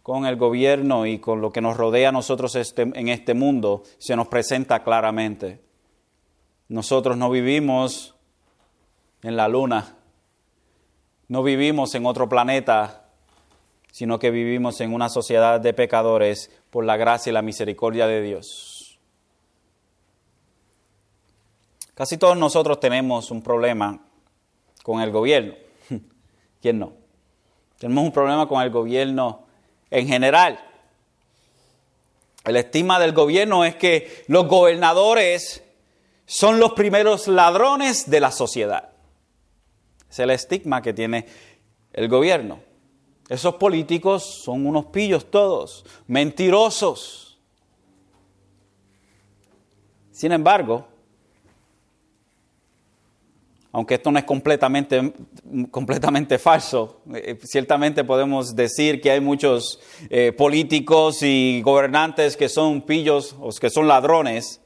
con 0.03 0.27
el 0.27 0.37
gobierno 0.37 1.07
y 1.07 1.19
con 1.19 1.41
lo 1.41 1.53
que 1.53 1.61
nos 1.61 1.77
rodea 1.77 2.09
a 2.09 2.13
nosotros 2.13 2.55
este, 2.57 2.83
en 2.83 3.09
este 3.09 3.35
mundo 3.35 3.85
se 3.99 4.17
nos 4.17 4.29
presenta 4.29 4.83
claramente. 4.83 5.63
Nosotros 6.69 7.17
no 7.17 7.31
vivimos 7.31 8.15
en 9.23 9.37
la 9.37 9.47
luna, 9.49 9.97
no 11.29 11.43
vivimos 11.43 11.95
en 11.95 12.07
otro 12.07 12.29
planeta, 12.29 13.11
sino 13.93 14.19
que 14.19 14.31
vivimos 14.31 14.81
en 14.81 14.93
una 14.93 15.09
sociedad 15.09 15.61
de 15.61 15.75
pecadores 15.75 16.51
por 16.71 16.85
la 16.85 16.97
gracia 16.97 17.31
y 17.31 17.35
la 17.35 17.43
misericordia 17.43 18.07
de 18.07 18.23
Dios. 18.23 18.99
Casi 21.95 22.17
todos 22.17 22.37
nosotros 22.37 22.81
tenemos 22.81 23.31
un 23.31 23.43
problema 23.43 24.01
con 24.83 25.01
el 25.01 25.11
gobierno. 25.11 25.55
¿Quién 26.61 26.79
no? 26.79 26.95
Tenemos 27.79 28.05
un 28.05 28.13
problema 28.13 28.49
con 28.49 28.63
el 28.63 28.71
gobierno 28.71 29.47
en 29.93 30.09
general. 30.09 30.59
El 32.45 32.57
estima 32.57 32.99
del 32.99 33.13
gobierno 33.13 33.65
es 33.65 33.77
que 33.77 34.25
los 34.27 34.49
gobernadores 34.49 35.63
son 36.27 36.59
los 36.59 36.73
primeros 36.73 37.29
ladrones 37.29 38.11
de 38.11 38.19
la 38.19 38.33
sociedad. 38.33 38.89
Es 40.11 40.19
el 40.19 40.31
estigma 40.31 40.83
que 40.83 40.93
tiene 40.93 41.27
el 41.93 42.09
gobierno. 42.09 42.61
Esos 43.29 43.55
políticos 43.57 44.25
son 44.25 44.67
unos 44.67 44.87
pillos 44.87 45.31
todos, 45.31 45.85
mentirosos. 46.07 47.39
Sin 50.11 50.33
embargo, 50.33 50.89
aunque 53.73 53.95
esto 53.95 54.11
no 54.11 54.19
es 54.19 54.25
completamente, 54.25 55.15
completamente 55.71 56.39
falso, 56.39 57.01
eh, 57.15 57.39
ciertamente 57.43 58.05
podemos 58.05 58.55
decir 58.55 59.01
que 59.01 59.11
hay 59.11 59.21
muchos 59.21 59.81
eh, 60.11 60.33
políticos 60.33 61.23
y 61.23 61.63
gobernantes 61.63 62.37
que 62.37 62.51
son 62.51 62.83
pillos 62.83 63.35
o 63.41 63.51
que 63.51 63.71
son 63.71 63.89
ladrones. 63.89 64.61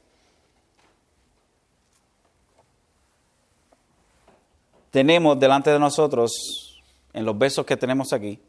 Tenemos 4.91 5.39
delante 5.39 5.69
de 5.69 5.79
nosotros, 5.79 6.81
en 7.13 7.23
los 7.23 7.37
versos 7.37 7.65
que 7.65 7.77
tenemos 7.77 8.11
aquí, 8.11 8.39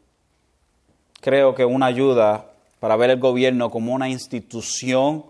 creo 1.21 1.55
que 1.55 1.63
una 1.63 1.85
ayuda 1.85 2.51
para 2.81 2.97
ver 2.97 3.11
el 3.11 3.19
gobierno 3.19 3.69
como 3.69 3.93
una 3.93 4.09
institución 4.09 5.25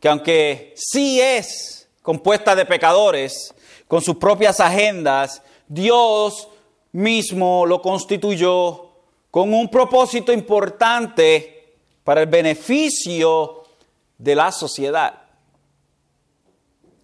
que 0.00 0.08
aunque 0.08 0.74
sí 0.76 1.20
es 1.20 1.88
compuesta 2.02 2.54
de 2.54 2.66
pecadores, 2.66 3.54
con 3.88 4.02
sus 4.02 4.16
propias 4.16 4.60
agendas, 4.60 5.42
Dios 5.68 6.48
mismo 6.92 7.66
lo 7.66 7.82
constituyó 7.82 8.90
con 9.30 9.52
un 9.52 9.68
propósito 9.68 10.32
importante 10.32 11.76
para 12.04 12.22
el 12.22 12.28
beneficio 12.28 13.64
de 14.16 14.34
la 14.34 14.52
sociedad. 14.52 15.22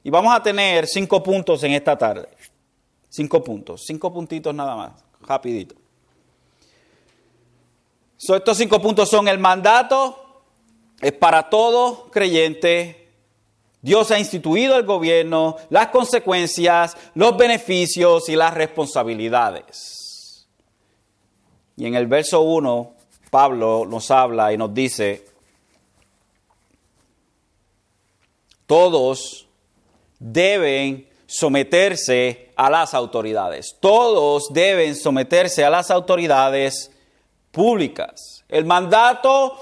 Y 0.03 0.11
vamos 0.11 0.35
a 0.35 0.43
tener 0.43 0.87
cinco 0.87 1.23
puntos 1.23 1.63
en 1.65 1.73
esta 1.73 1.97
tarde. 1.99 2.29
Cinco 3.09 3.43
puntos, 3.43 3.85
cinco 3.85 4.13
puntitos 4.13 4.55
nada 4.55 4.77
más, 4.77 4.93
rapidito. 5.23 5.75
estos 8.17 8.57
cinco 8.57 8.81
puntos 8.81 9.09
son 9.09 9.27
el 9.27 9.39
mandato, 9.39 10.45
es 11.01 11.13
para 11.13 11.51
todo 11.51 12.09
creyente, 12.11 13.10
Dios 13.83 14.11
ha 14.11 14.19
instituido 14.19 14.77
el 14.77 14.85
gobierno, 14.85 15.57
las 15.71 15.89
consecuencias, 15.89 16.97
los 17.15 17.37
beneficios 17.37 18.29
y 18.29 18.37
las 18.37 18.53
responsabilidades. 18.53 20.47
Y 21.77 21.87
en 21.87 21.95
el 21.95 22.07
verso 22.07 22.43
1, 22.43 22.95
Pablo 23.31 23.87
nos 23.87 24.11
habla 24.11 24.53
y 24.53 24.59
nos 24.59 24.75
dice, 24.75 25.25
todos 28.67 29.49
deben 30.19 31.09
someterse 31.27 32.53
a 32.57 32.69
las 32.69 32.93
autoridades. 32.93 33.77
Todos 33.81 34.53
deben 34.53 34.95
someterse 34.95 35.65
a 35.65 35.71
las 35.71 35.91
autoridades 35.91 36.91
públicas. 37.51 38.45
El 38.49 38.67
mandato 38.67 39.59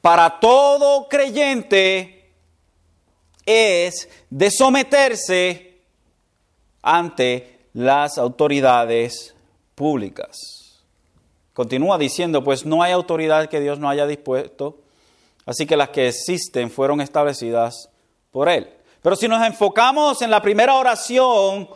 para 0.00 0.40
todo 0.40 1.08
creyente 1.08 2.17
es 3.48 4.10
de 4.28 4.50
someterse 4.50 5.80
ante 6.82 7.60
las 7.72 8.18
autoridades 8.18 9.34
públicas. 9.74 10.82
Continúa 11.54 11.96
diciendo, 11.96 12.44
pues 12.44 12.66
no 12.66 12.82
hay 12.82 12.92
autoridad 12.92 13.48
que 13.48 13.60
Dios 13.60 13.78
no 13.78 13.88
haya 13.88 14.06
dispuesto, 14.06 14.78
así 15.46 15.66
que 15.66 15.78
las 15.78 15.88
que 15.88 16.08
existen 16.08 16.70
fueron 16.70 17.00
establecidas 17.00 17.88
por 18.30 18.50
Él. 18.50 18.68
Pero 19.02 19.16
si 19.16 19.26
nos 19.28 19.44
enfocamos 19.46 20.20
en 20.20 20.30
la 20.30 20.42
primera 20.42 20.74
oración, 20.74 21.70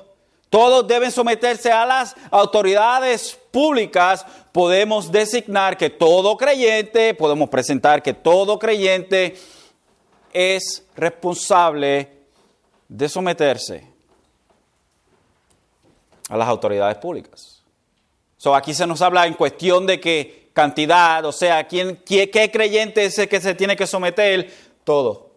todos 0.50 0.86
deben 0.86 1.10
someterse 1.10 1.72
a 1.72 1.86
las 1.86 2.14
autoridades 2.30 3.38
públicas, 3.50 4.26
podemos 4.52 5.10
designar 5.10 5.78
que 5.78 5.88
todo 5.88 6.36
creyente, 6.36 7.14
podemos 7.14 7.48
presentar 7.48 8.02
que 8.02 8.12
todo 8.12 8.58
creyente 8.58 9.36
es 10.32 10.84
responsable 10.96 12.08
de 12.88 13.08
someterse 13.08 13.86
a 16.28 16.36
las 16.36 16.48
autoridades 16.48 16.96
públicas. 16.98 17.62
Aquí 18.54 18.74
se 18.74 18.86
nos 18.86 19.00
habla 19.02 19.26
en 19.26 19.34
cuestión 19.34 19.86
de 19.86 20.00
qué 20.00 20.50
cantidad, 20.52 21.24
o 21.24 21.32
sea, 21.32 21.66
¿quién, 21.66 22.02
qué, 22.04 22.28
qué 22.28 22.50
creyente 22.50 23.04
es 23.04 23.18
el 23.18 23.28
que 23.28 23.40
se 23.40 23.54
tiene 23.54 23.76
que 23.76 23.86
someter? 23.86 24.52
Todo. 24.84 25.31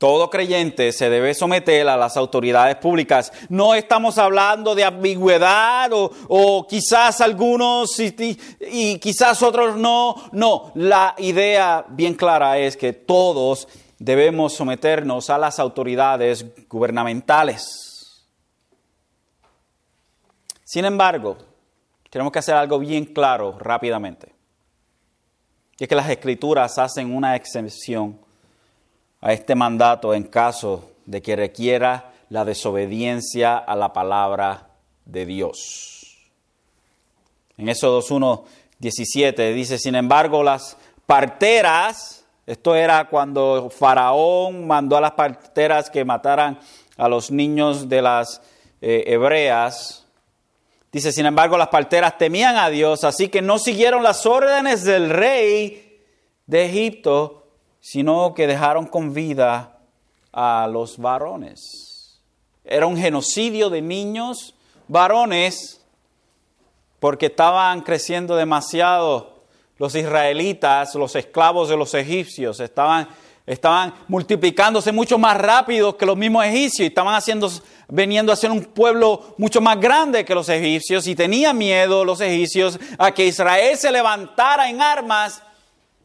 Todo 0.00 0.30
creyente 0.30 0.92
se 0.92 1.10
debe 1.10 1.34
someter 1.34 1.86
a 1.86 1.94
las 1.94 2.16
autoridades 2.16 2.74
públicas. 2.76 3.30
No 3.50 3.74
estamos 3.74 4.16
hablando 4.16 4.74
de 4.74 4.82
ambigüedad 4.82 5.90
o, 5.92 6.66
quizás 6.66 7.20
algunos 7.20 8.00
y, 8.00 8.38
y, 8.62 8.98
quizás 8.98 9.42
otros 9.42 9.76
no. 9.76 10.14
No, 10.32 10.72
la 10.74 11.14
idea 11.18 11.84
bien 11.86 12.14
clara 12.14 12.56
es 12.56 12.78
que 12.78 12.94
todos 12.94 13.68
debemos 13.98 14.54
someternos 14.54 15.28
a 15.28 15.36
las 15.36 15.58
autoridades 15.58 16.46
gubernamentales. 16.66 18.24
Sin 20.64 20.86
embargo, 20.86 21.36
tenemos 22.08 22.32
que 22.32 22.38
hacer 22.38 22.54
algo 22.54 22.78
bien 22.78 23.04
claro 23.04 23.58
rápidamente. 23.58 24.32
Y 25.78 25.84
es 25.84 25.88
que 25.90 25.94
las 25.94 26.08
escrituras 26.08 26.78
hacen 26.78 27.14
una 27.14 27.36
excepción 27.36 28.29
a 29.20 29.32
este 29.32 29.54
mandato 29.54 30.14
en 30.14 30.24
caso 30.24 30.90
de 31.06 31.20
que 31.22 31.36
requiera 31.36 32.12
la 32.28 32.44
desobediencia 32.44 33.58
a 33.58 33.76
la 33.76 33.92
palabra 33.92 34.68
de 35.04 35.26
Dios. 35.26 36.30
En 37.56 37.68
Éxodo 37.68 38.02
1, 38.08 38.44
17 38.78 39.52
dice, 39.52 39.78
sin 39.78 39.94
embargo, 39.94 40.42
las 40.42 40.76
parteras, 41.04 42.24
esto 42.46 42.74
era 42.74 43.08
cuando 43.08 43.68
Faraón 43.68 44.66
mandó 44.66 44.96
a 44.96 45.00
las 45.00 45.12
parteras 45.12 45.90
que 45.90 46.04
mataran 46.04 46.58
a 46.96 47.08
los 47.08 47.30
niños 47.30 47.88
de 47.88 48.00
las 48.00 48.40
eh, 48.80 49.04
hebreas, 49.06 50.06
dice, 50.90 51.12
sin 51.12 51.26
embargo, 51.26 51.58
las 51.58 51.68
parteras 51.68 52.16
temían 52.16 52.56
a 52.56 52.70
Dios, 52.70 53.04
así 53.04 53.28
que 53.28 53.42
no 53.42 53.58
siguieron 53.58 54.02
las 54.02 54.24
órdenes 54.24 54.84
del 54.84 55.10
rey 55.10 56.00
de 56.46 56.64
Egipto, 56.64 57.39
sino 57.80 58.34
que 58.34 58.46
dejaron 58.46 58.86
con 58.86 59.14
vida 59.14 59.78
a 60.32 60.68
los 60.70 60.98
varones. 60.98 62.20
Era 62.64 62.86
un 62.86 62.96
genocidio 62.96 63.70
de 63.70 63.82
niños 63.82 64.54
varones 64.86 65.80
porque 67.00 67.26
estaban 67.26 67.80
creciendo 67.80 68.36
demasiado 68.36 69.40
los 69.78 69.94
israelitas, 69.94 70.94
los 70.94 71.16
esclavos 71.16 71.70
de 71.70 71.76
los 71.76 71.94
egipcios, 71.94 72.60
estaban, 72.60 73.08
estaban 73.46 73.94
multiplicándose 74.08 74.92
mucho 74.92 75.16
más 75.16 75.38
rápido 75.38 75.96
que 75.96 76.04
los 76.04 76.18
mismos 76.18 76.44
egipcios 76.44 76.80
y 76.80 76.86
estaban 76.88 77.14
haciendo, 77.14 77.50
veniendo 77.88 78.30
a 78.30 78.36
ser 78.36 78.50
un 78.50 78.62
pueblo 78.62 79.34
mucho 79.38 79.62
más 79.62 79.80
grande 79.80 80.24
que 80.26 80.34
los 80.34 80.50
egipcios 80.50 81.06
y 81.06 81.14
tenían 81.14 81.56
miedo 81.56 82.04
los 82.04 82.20
egipcios 82.20 82.78
a 82.98 83.12
que 83.12 83.26
Israel 83.26 83.76
se 83.78 83.90
levantara 83.90 84.68
en 84.68 84.82
armas 84.82 85.42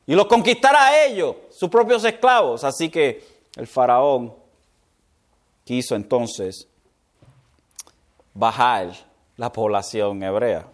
y 0.08 0.14
los 0.14 0.28
conquistara 0.28 0.88
a 0.88 1.06
ellos, 1.06 1.36
sus 1.50 1.70
propios 1.70 2.04
esclavos. 2.04 2.64
Así 2.64 2.90
que 2.90 3.24
el 3.56 3.68
faraón 3.68 4.34
quiso 5.64 5.96
entonces 5.96 6.68
bajar 8.34 8.92
la 9.38 9.52
población 9.52 10.22
hebrea. 10.24 10.68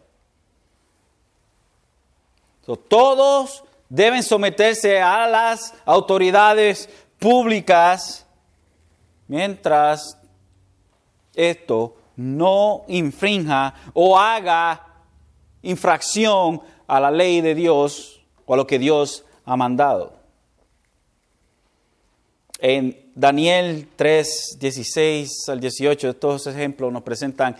todos 2.87 3.63
deben 3.89 4.23
someterse 4.23 5.01
a 5.01 5.27
las 5.27 5.73
autoridades 5.83 6.87
públicas 7.19 8.25
mientras 9.27 10.17
esto 11.35 11.95
no 12.15 12.83
infrinja 12.87 13.73
o 13.93 14.17
haga 14.17 14.85
infracción 15.61 16.61
a 16.87 16.99
la 16.99 17.11
ley 17.11 17.41
de 17.41 17.55
Dios 17.55 18.20
o 18.51 18.53
a 18.53 18.57
lo 18.57 18.67
que 18.67 18.77
Dios 18.77 19.23
ha 19.45 19.55
mandado. 19.55 20.11
En 22.59 23.09
Daniel 23.15 23.87
3, 23.95 24.57
16 24.59 25.47
al 25.47 25.61
18, 25.61 26.09
estos 26.09 26.47
ejemplos 26.47 26.91
nos 26.91 27.01
presentan 27.01 27.55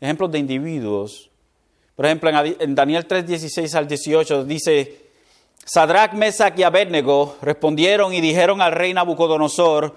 ejemplos 0.00 0.30
de 0.30 0.38
individuos. 0.38 1.30
Por 1.96 2.06
ejemplo, 2.06 2.30
en 2.60 2.76
Daniel 2.76 3.06
3, 3.06 3.26
16 3.26 3.74
al 3.74 3.88
18 3.88 4.44
dice, 4.44 5.06
Sadrach, 5.64 6.12
Mesach 6.12 6.56
y 6.56 6.62
Abednego 6.62 7.38
respondieron 7.42 8.14
y 8.14 8.20
dijeron 8.20 8.62
al 8.62 8.70
rey 8.70 8.94
Nabucodonosor, 8.94 9.96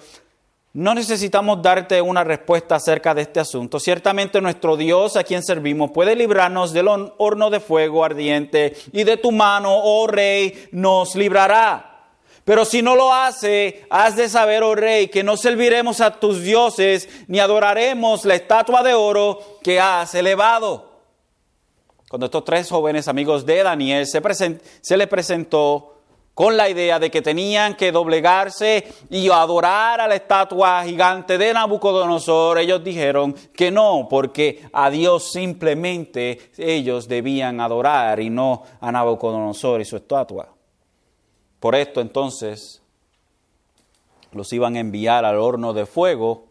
no 0.74 0.94
necesitamos 0.94 1.62
darte 1.62 2.00
una 2.02 2.24
respuesta 2.24 2.76
acerca 2.76 3.16
de 3.16 3.24
este 3.24 3.40
asunto. 3.40 3.80
Ciertamente 3.80 4.40
nuestro 4.40 4.78
Dios 4.78 5.16
a 5.16 5.24
quien 5.24 5.42
servimos 5.42 5.92
puede 5.92 6.16
librarnos 6.16 6.74
del 6.74 6.88
horno 6.88 7.50
de 7.50 7.60
fuego 7.60 8.06
ardiente 8.06 8.76
y 8.92 9.04
de 9.04 9.18
tu 9.18 9.32
mano, 9.32 9.72
oh 9.72 10.06
rey, 10.06 10.70
nos 10.72 11.16
librará. 11.16 11.86
Pero 12.46 12.66
si 12.66 12.82
no 12.82 12.96
lo 12.96 13.14
hace, 13.14 13.86
has 13.90 14.16
de 14.16 14.30
saber, 14.30 14.64
oh 14.64 14.76
rey, 14.76 15.08
que 15.08 15.24
no 15.24 15.38
serviremos 15.38 16.02
a 16.02 16.20
tus 16.20 16.42
dioses 16.42 17.10
ni 17.28 17.40
adoraremos 17.40 18.26
la 18.26 18.36
estatua 18.36 18.84
de 18.84 18.94
oro 18.94 19.40
que 19.64 19.80
has 19.80 20.14
elevado. 20.14 20.90
Cuando 22.10 22.26
estos 22.26 22.46
tres 22.46 22.70
jóvenes 22.70 23.08
amigos 23.08 23.46
de 23.46 23.64
Daniel 23.64 24.08
se, 24.08 24.22
se 24.82 24.98
les 24.98 25.08
presentó 25.08 25.99
con 26.40 26.56
la 26.56 26.70
idea 26.70 27.00
de 27.00 27.12
que 27.12 27.22
tenían 27.22 27.76
que 27.76 27.92
doblegarse 27.92 28.88
y 29.10 29.30
adorar 29.30 30.00
a 30.00 30.08
la 30.08 30.16
estatua 30.16 30.86
gigante 30.86 31.38
de 31.38 31.54
Nabucodonosor, 31.54 32.60
ellos 32.60 32.82
dijeron 32.82 33.36
que 33.54 33.72
no, 33.72 34.08
porque 34.10 34.66
a 34.72 34.90
Dios 34.90 35.34
simplemente 35.34 36.52
ellos 36.58 37.10
debían 37.10 37.60
adorar 37.60 38.22
y 38.22 38.30
no 38.30 38.64
a 38.80 38.90
Nabucodonosor 38.90 39.82
y 39.82 39.86
su 39.86 39.98
estatua. 39.98 40.48
Por 41.60 41.76
esto 41.76 42.00
entonces 42.00 42.82
los 44.32 44.54
iban 44.54 44.78
a 44.78 44.80
enviar 44.80 45.26
al 45.26 45.40
horno 45.40 45.74
de 45.74 45.86
fuego 45.86 46.46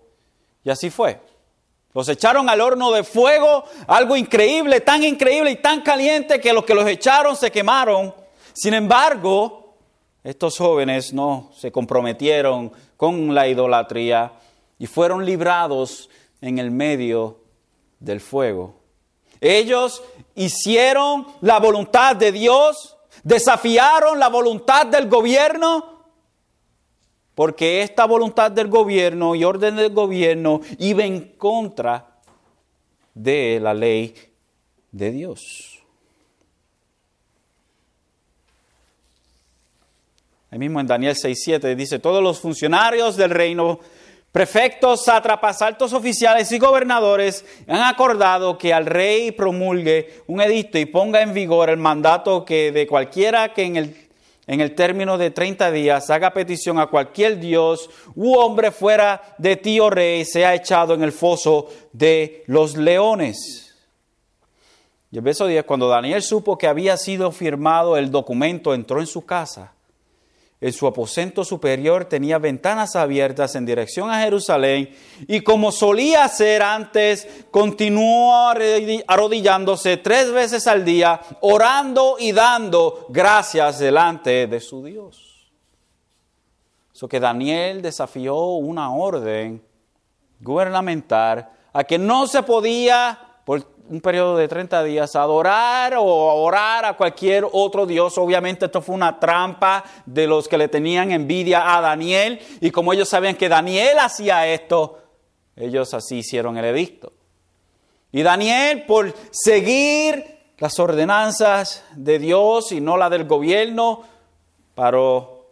y 0.64 0.68
así 0.68 0.90
fue. 0.90 1.18
Los 1.94 2.11
echaron 2.11 2.51
al 2.51 2.61
horno 2.61 2.90
de 2.90 3.05
fuego, 3.05 3.64
algo 3.87 4.16
increíble, 4.16 4.83
tan 4.83 5.03
increíble 5.03 5.53
y 5.53 5.57
tan 5.57 5.81
caliente 5.81 6.42
que 6.42 6.53
los 6.53 6.66
que 6.66 6.74
los 6.74 6.87
echaron 6.87 7.37
se 7.37 7.51
quemaron. 7.51 8.14
Sin 8.53 8.74
embargo, 8.74 9.58
estos 10.29 10.59
jóvenes 10.59 11.14
no 11.14 11.51
se 11.57 11.73
comprometieron 11.73 12.71
con 12.99 13.35
la 13.35 13.49
idolatría 13.49 14.31
y 14.79 14.87
fueron 14.87 15.25
librados 15.25 16.11
en 16.43 16.59
el 16.59 16.71
medio 16.71 17.38
del 17.99 18.21
fuego. 18.21 18.75
Ellos 19.41 20.03
hicieron 20.35 21.27
la 21.41 21.59
voluntad 21.59 22.14
de 22.14 22.31
Dios, 22.31 22.99
desafiaron 23.23 24.19
la 24.19 24.29
voluntad 24.29 24.85
del 24.85 25.09
gobierno, 25.09 26.05
porque 27.35 27.81
esta 27.81 28.05
voluntad 28.05 28.51
del 28.51 28.69
gobierno 28.69 29.35
y 29.35 29.45
orden 29.45 29.77
del 29.77 29.95
gobierno 29.95 30.61
iba 30.79 31.05
en 31.05 31.38
contra 31.38 32.21
de 33.14 33.61
la 33.62 33.73
ley 33.73 34.14
de 34.93 35.11
Dios. 35.11 35.78
Ahí 40.51 40.59
mismo 40.59 40.81
en 40.81 40.87
Daniel 40.87 41.15
6.7 41.15 41.75
dice, 41.75 41.99
todos 41.99 42.23
los 42.23 42.41
funcionarios 42.41 43.17
del 43.17 43.31
reino, 43.31 43.81
prefectos, 44.33 45.05
sátrapas, 45.05 45.61
altos 45.61 45.93
oficiales 45.93 46.51
y 46.53 46.59
gobernadores 46.59 47.45
han 47.67 47.83
acordado 47.83 48.57
que 48.57 48.73
al 48.73 48.87
rey 48.87 49.31
promulgue 49.31 50.23
un 50.27 50.41
edicto 50.41 50.79
y 50.79 50.87
ponga 50.87 51.21
en 51.21 51.35
vigor 51.35 51.69
el 51.69 51.77
mandato 51.77 52.47
que 52.47 52.73
de 52.73 52.87
cualquiera 52.87 53.53
que 53.53 53.65
en 53.65 53.77
el, 53.77 54.09
en 54.47 54.63
el 54.63 54.75
término 54.75 55.19
de 55.19 55.33
30 55.33 55.71
días 55.71 56.09
haga 56.09 56.33
petición 56.33 56.79
a 56.79 56.87
cualquier 56.87 57.39
dios 57.39 57.91
u 58.15 58.35
hombre 58.35 58.71
fuera 58.71 59.35
de 59.37 59.57
ti, 59.57 59.79
oh 59.81 59.91
rey, 59.91 60.25
sea 60.25 60.55
echado 60.55 60.95
en 60.95 61.03
el 61.03 61.13
foso 61.13 61.69
de 61.93 62.43
los 62.47 62.75
leones. 62.75 63.75
Y 65.11 65.17
el 65.19 65.23
verso 65.23 65.47
10, 65.47 65.65
cuando 65.65 65.89
Daniel 65.89 66.23
supo 66.23 66.57
que 66.57 66.67
había 66.67 66.97
sido 66.97 67.33
firmado 67.33 67.99
el 67.99 68.11
documento, 68.11 68.73
entró 68.73 69.01
en 69.01 69.07
su 69.07 69.27
casa 69.27 69.75
en 70.61 70.73
su 70.73 70.87
aposento 70.87 71.44
superior 71.44 72.07
tenía 72.07 72.38
ventanas 72.38 72.97
abiertas 72.97 73.55
en 73.55 73.64
dirección 73.64 74.11
a 74.11 74.23
Jerusalén 74.23 74.90
y 75.29 75.40
como 75.42 75.71
solía 75.71 76.25
hacer 76.25 76.62
antes, 76.62 77.29
continuó 77.51 78.35
arrodillándose 79.07 79.99
tres 79.99 80.33
veces 80.33 80.66
al 80.66 80.85
día, 80.85 81.21
orando 81.42 82.16
y 82.18 82.33
dando 82.33 83.07
gracias 83.09 83.79
delante 83.79 84.49
de 84.49 84.61
su 84.61 84.85
Dios. 84.85 85.51
Eso 86.92 87.09
que 87.09 87.21
Daniel 87.21 87.81
desafió 87.81 88.37
una 88.37 88.90
orden 88.90 89.62
gubernamental 90.40 91.49
a 91.73 91.85
que 91.85 91.99
no 91.99 92.27
se 92.27 92.42
podía 92.42 93.28
un 93.88 94.01
periodo 94.01 94.37
de 94.37 94.48
30 94.48 94.85
días, 94.85 95.16
adorar 95.16 95.94
o 95.96 96.05
orar 96.05 96.85
a 96.85 96.96
cualquier 96.96 97.46
otro 97.51 97.87
Dios. 97.87 98.18
Obviamente 98.18 98.66
esto 98.66 98.83
fue 98.83 98.94
una 98.94 99.18
trampa 99.18 99.85
de 100.05 100.27
los 100.27 100.46
que 100.46 100.59
le 100.59 100.68
tenían 100.68 101.11
envidia 101.11 101.77
a 101.77 101.81
Daniel 101.81 102.40
y 102.61 102.70
como 102.70 102.92
ellos 102.92 103.09
sabían 103.09 103.37
que 103.37 103.48
Daniel 103.48 103.98
hacía 103.98 104.46
esto, 104.46 104.98
ellos 105.57 105.92
así 105.94 106.18
hicieron 106.18 106.57
el 106.59 106.66
edicto. 106.66 107.12
Y 108.12 108.22
Daniel, 108.22 108.85
por 108.87 109.14
seguir 109.31 110.38
las 110.59 110.79
ordenanzas 110.79 111.85
de 111.94 112.18
Dios 112.18 112.72
y 112.72 112.81
no 112.81 112.96
la 112.96 113.11
del 113.11 113.24
gobierno, 113.24 114.03
paró 114.74 115.46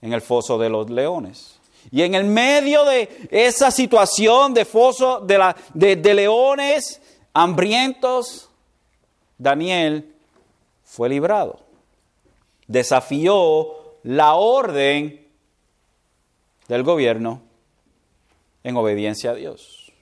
en 0.00 0.12
el 0.12 0.20
foso 0.20 0.58
de 0.58 0.68
los 0.68 0.90
leones. 0.90 1.58
Y 1.90 2.02
en 2.02 2.14
el 2.14 2.24
medio 2.24 2.84
de 2.84 3.28
esa 3.30 3.70
situación 3.70 4.52
de 4.54 4.64
foso 4.64 5.20
de, 5.20 5.38
la, 5.38 5.56
de, 5.72 6.14
leones, 6.14 7.00
hambrientos, 7.36 8.48
Daniel 9.36 10.14
fue 10.84 11.10
librado. 11.10 11.60
Desafió 12.66 13.98
la 14.04 14.36
orden 14.36 15.28
del 16.66 16.82
gobierno 16.82 17.42
en 18.64 18.74
obediencia 18.78 19.32
a 19.32 19.34
Dios. 19.34 19.92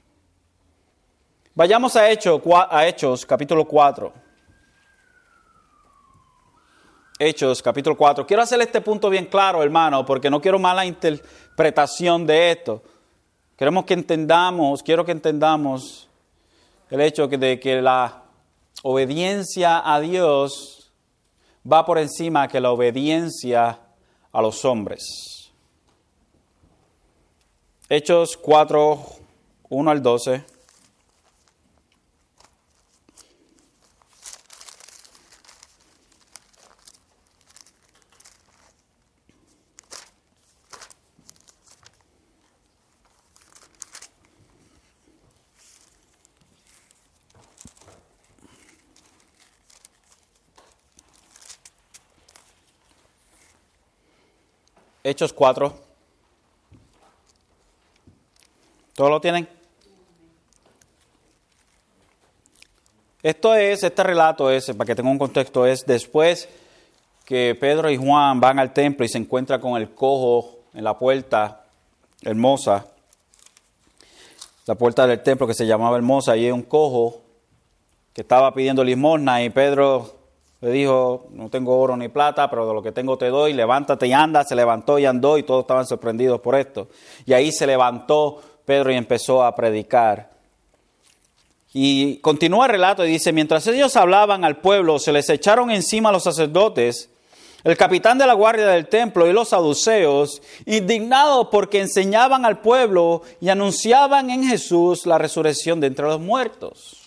Vayamos 1.57 1.97
a 1.97 2.09
Hechos, 2.09 2.41
a 2.71 2.87
Hechos 2.87 3.27
capítulo 3.27 3.65
4. 3.65 4.13
Hechos 7.19 7.61
capítulo 7.63 7.97
4. 7.97 8.25
Quiero 8.29 8.45
hacer 8.45 8.61
este 8.61 8.81
punto 8.81 9.11
bien 9.11 9.27
claro, 9.27 9.61
hermano, 9.61 10.07
porque 10.07 10.31
no 10.31 10.41
quiero 10.41 10.61
mala 10.61 10.87
interpretación 10.87 12.29
de 12.29 12.53
esto. 12.53 12.81
Queremos 13.57 13.85
que 13.87 13.95
entendamos, 13.95 14.85
quiero 14.85 15.05
que 15.05 15.13
entendamos 15.13 16.09
el 16.91 17.01
hecho 17.01 17.27
de 17.27 17.59
que 17.59 17.81
la 17.81 18.23
obediencia 18.83 19.83
a 19.85 20.01
Dios 20.01 20.93
va 21.71 21.85
por 21.85 21.99
encima 21.99 22.49
que 22.49 22.61
la 22.61 22.71
obediencia 22.71 23.81
a 24.33 24.43
los 24.43 24.65
hombres. 24.65 25.53
Hechos 27.89 28.37
4, 28.37 28.99
1 29.69 29.91
al 29.91 30.03
12. 30.03 30.54
Hechos 55.07 55.35
4. 55.35 55.71
¿Todos 58.95 59.11
lo 59.11 59.21
tienen? 59.21 59.47
Esto 63.23 63.55
es, 63.55 63.83
este 63.83 64.03
relato 64.03 64.51
es, 64.51 64.73
para 64.73 64.87
que 64.87 64.95
tenga 64.95 65.11
un 65.11 65.19
contexto, 65.19 65.67
es 65.67 65.85
después 65.85 66.49
que 67.27 67.55
Pedro 67.55 67.91
y 67.91 67.99
Juan 67.99 68.41
van 68.41 68.59
al 68.59 68.73
templo 68.73 69.05
y 69.05 69.09
se 69.11 69.19
encuentran 69.19 69.61
con 69.61 69.77
el 69.81 69.95
cojo 69.95 70.61
en 70.73 70.85
la 70.85 70.99
puerta 70.99 71.67
hermosa, 72.23 72.87
la 74.65 74.75
puerta 74.75 75.07
del 75.07 75.23
templo 75.23 75.47
que 75.47 75.53
se 75.53 75.67
llamaba 75.67 75.99
hermosa, 75.99 76.35
y 76.35 76.47
hay 76.47 76.51
un 76.51 76.63
cojo 76.63 77.21
que 78.15 78.23
estaba 78.23 78.55
pidiendo 78.55 78.83
limosna 78.83 79.43
y 79.43 79.51
Pedro 79.51 80.24
Le 80.65 80.71
dijo, 80.71 81.27
no 81.33 81.51
tengo 81.51 81.79
oro 81.79 81.95
ni 81.95 82.09
plata, 82.09 82.49
pero 82.49 82.67
de 82.67 82.73
lo 82.73 82.83
que 82.83 82.91
tengo 82.91 83.19
te 83.19 83.29
doy, 83.29 83.53
levántate 83.53 84.07
y 84.07 84.15
anda. 84.15 84.45
Se 84.45 84.57
levantó 84.57 84.99
y 84.99 85.05
andó 85.05 85.37
y 85.37 85.43
todos 85.43 85.61
estaban 85.61 85.87
sorprendidos 85.87 86.41
por 86.41 86.55
esto. 86.55 86.89
Y 87.27 87.35
ahí 87.35 87.53
se 87.53 87.67
levantó 87.67 88.41
Pedro 88.65 88.91
y 88.91 88.95
empezó 88.95 89.45
a 89.45 89.55
predicar. 89.55 90.31
Y 91.75 92.17
continúa 92.21 92.65
el 92.65 92.73
relato 92.73 93.05
y 93.05 93.11
dice, 93.11 93.31
mientras 93.31 93.67
ellos 93.67 93.95
hablaban 93.97 94.43
al 94.43 94.57
pueblo, 94.57 94.99
se 94.99 95.13
les 95.13 95.29
echaron 95.29 95.71
encima 95.71 96.11
los 96.11 96.23
sacerdotes, 96.23 97.11
el 97.63 97.77
capitán 97.77 98.17
de 98.17 98.27
la 98.27 98.33
guardia 98.33 98.69
del 98.69 98.89
templo 98.89 99.29
y 99.29 99.35
los 99.35 99.51
saduceos, 99.51 100.41
indignados 100.65 101.49
porque 101.53 101.83
enseñaban 101.83 102.47
al 102.47 102.63
pueblo 102.63 103.21
y 103.39 103.51
anunciaban 103.51 104.31
en 104.31 104.45
Jesús 104.45 105.05
la 105.05 105.19
resurrección 105.19 105.79
de 105.79 105.89
entre 105.89 106.07
los 106.07 106.21
muertos. 106.21 107.04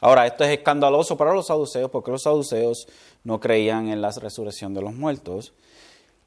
Ahora, 0.00 0.26
esto 0.26 0.44
es 0.44 0.50
escandaloso 0.50 1.16
para 1.16 1.34
los 1.34 1.46
saduceos 1.46 1.90
porque 1.90 2.10
los 2.10 2.22
saduceos 2.22 2.86
no 3.24 3.38
creían 3.38 3.88
en 3.88 4.00
la 4.00 4.10
resurrección 4.10 4.72
de 4.72 4.82
los 4.82 4.94
muertos. 4.94 5.52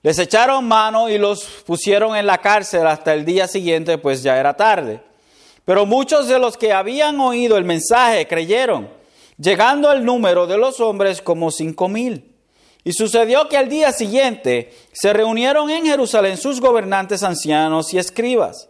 Les 0.03 0.19
echaron 0.19 0.67
mano 0.67 1.09
y 1.09 1.17
los 1.17 1.45
pusieron 1.65 2.15
en 2.15 2.27
la 2.27 2.39
cárcel 2.39 2.85
hasta 2.85 3.13
el 3.13 3.25
día 3.25 3.47
siguiente, 3.47 3.97
pues 3.97 4.21
ya 4.21 4.37
era 4.37 4.53
tarde. 4.55 5.01
Pero 5.65 5.85
muchos 5.85 6.27
de 6.27 6.39
los 6.39 6.57
que 6.57 6.73
habían 6.73 7.19
oído 7.19 7.57
el 7.57 7.63
mensaje 7.63 8.27
creyeron, 8.27 8.89
llegando 9.37 9.91
el 9.91 10.03
número 10.03 10.45
de 10.45 10.57
los 10.57 10.79
hombres 10.81 11.21
como 11.21 11.51
cinco 11.51 11.87
mil. 11.87 12.35
Y 12.83 12.91
sucedió 12.91 13.47
que 13.47 13.57
al 13.57 13.69
día 13.69 13.93
siguiente 13.93 14.73
se 14.91 15.13
reunieron 15.13 15.69
en 15.69 15.85
Jerusalén 15.85 16.35
sus 16.35 16.59
gobernantes 16.59 17.23
ancianos 17.23 17.93
y 17.93 17.97
escribas. 17.97 18.67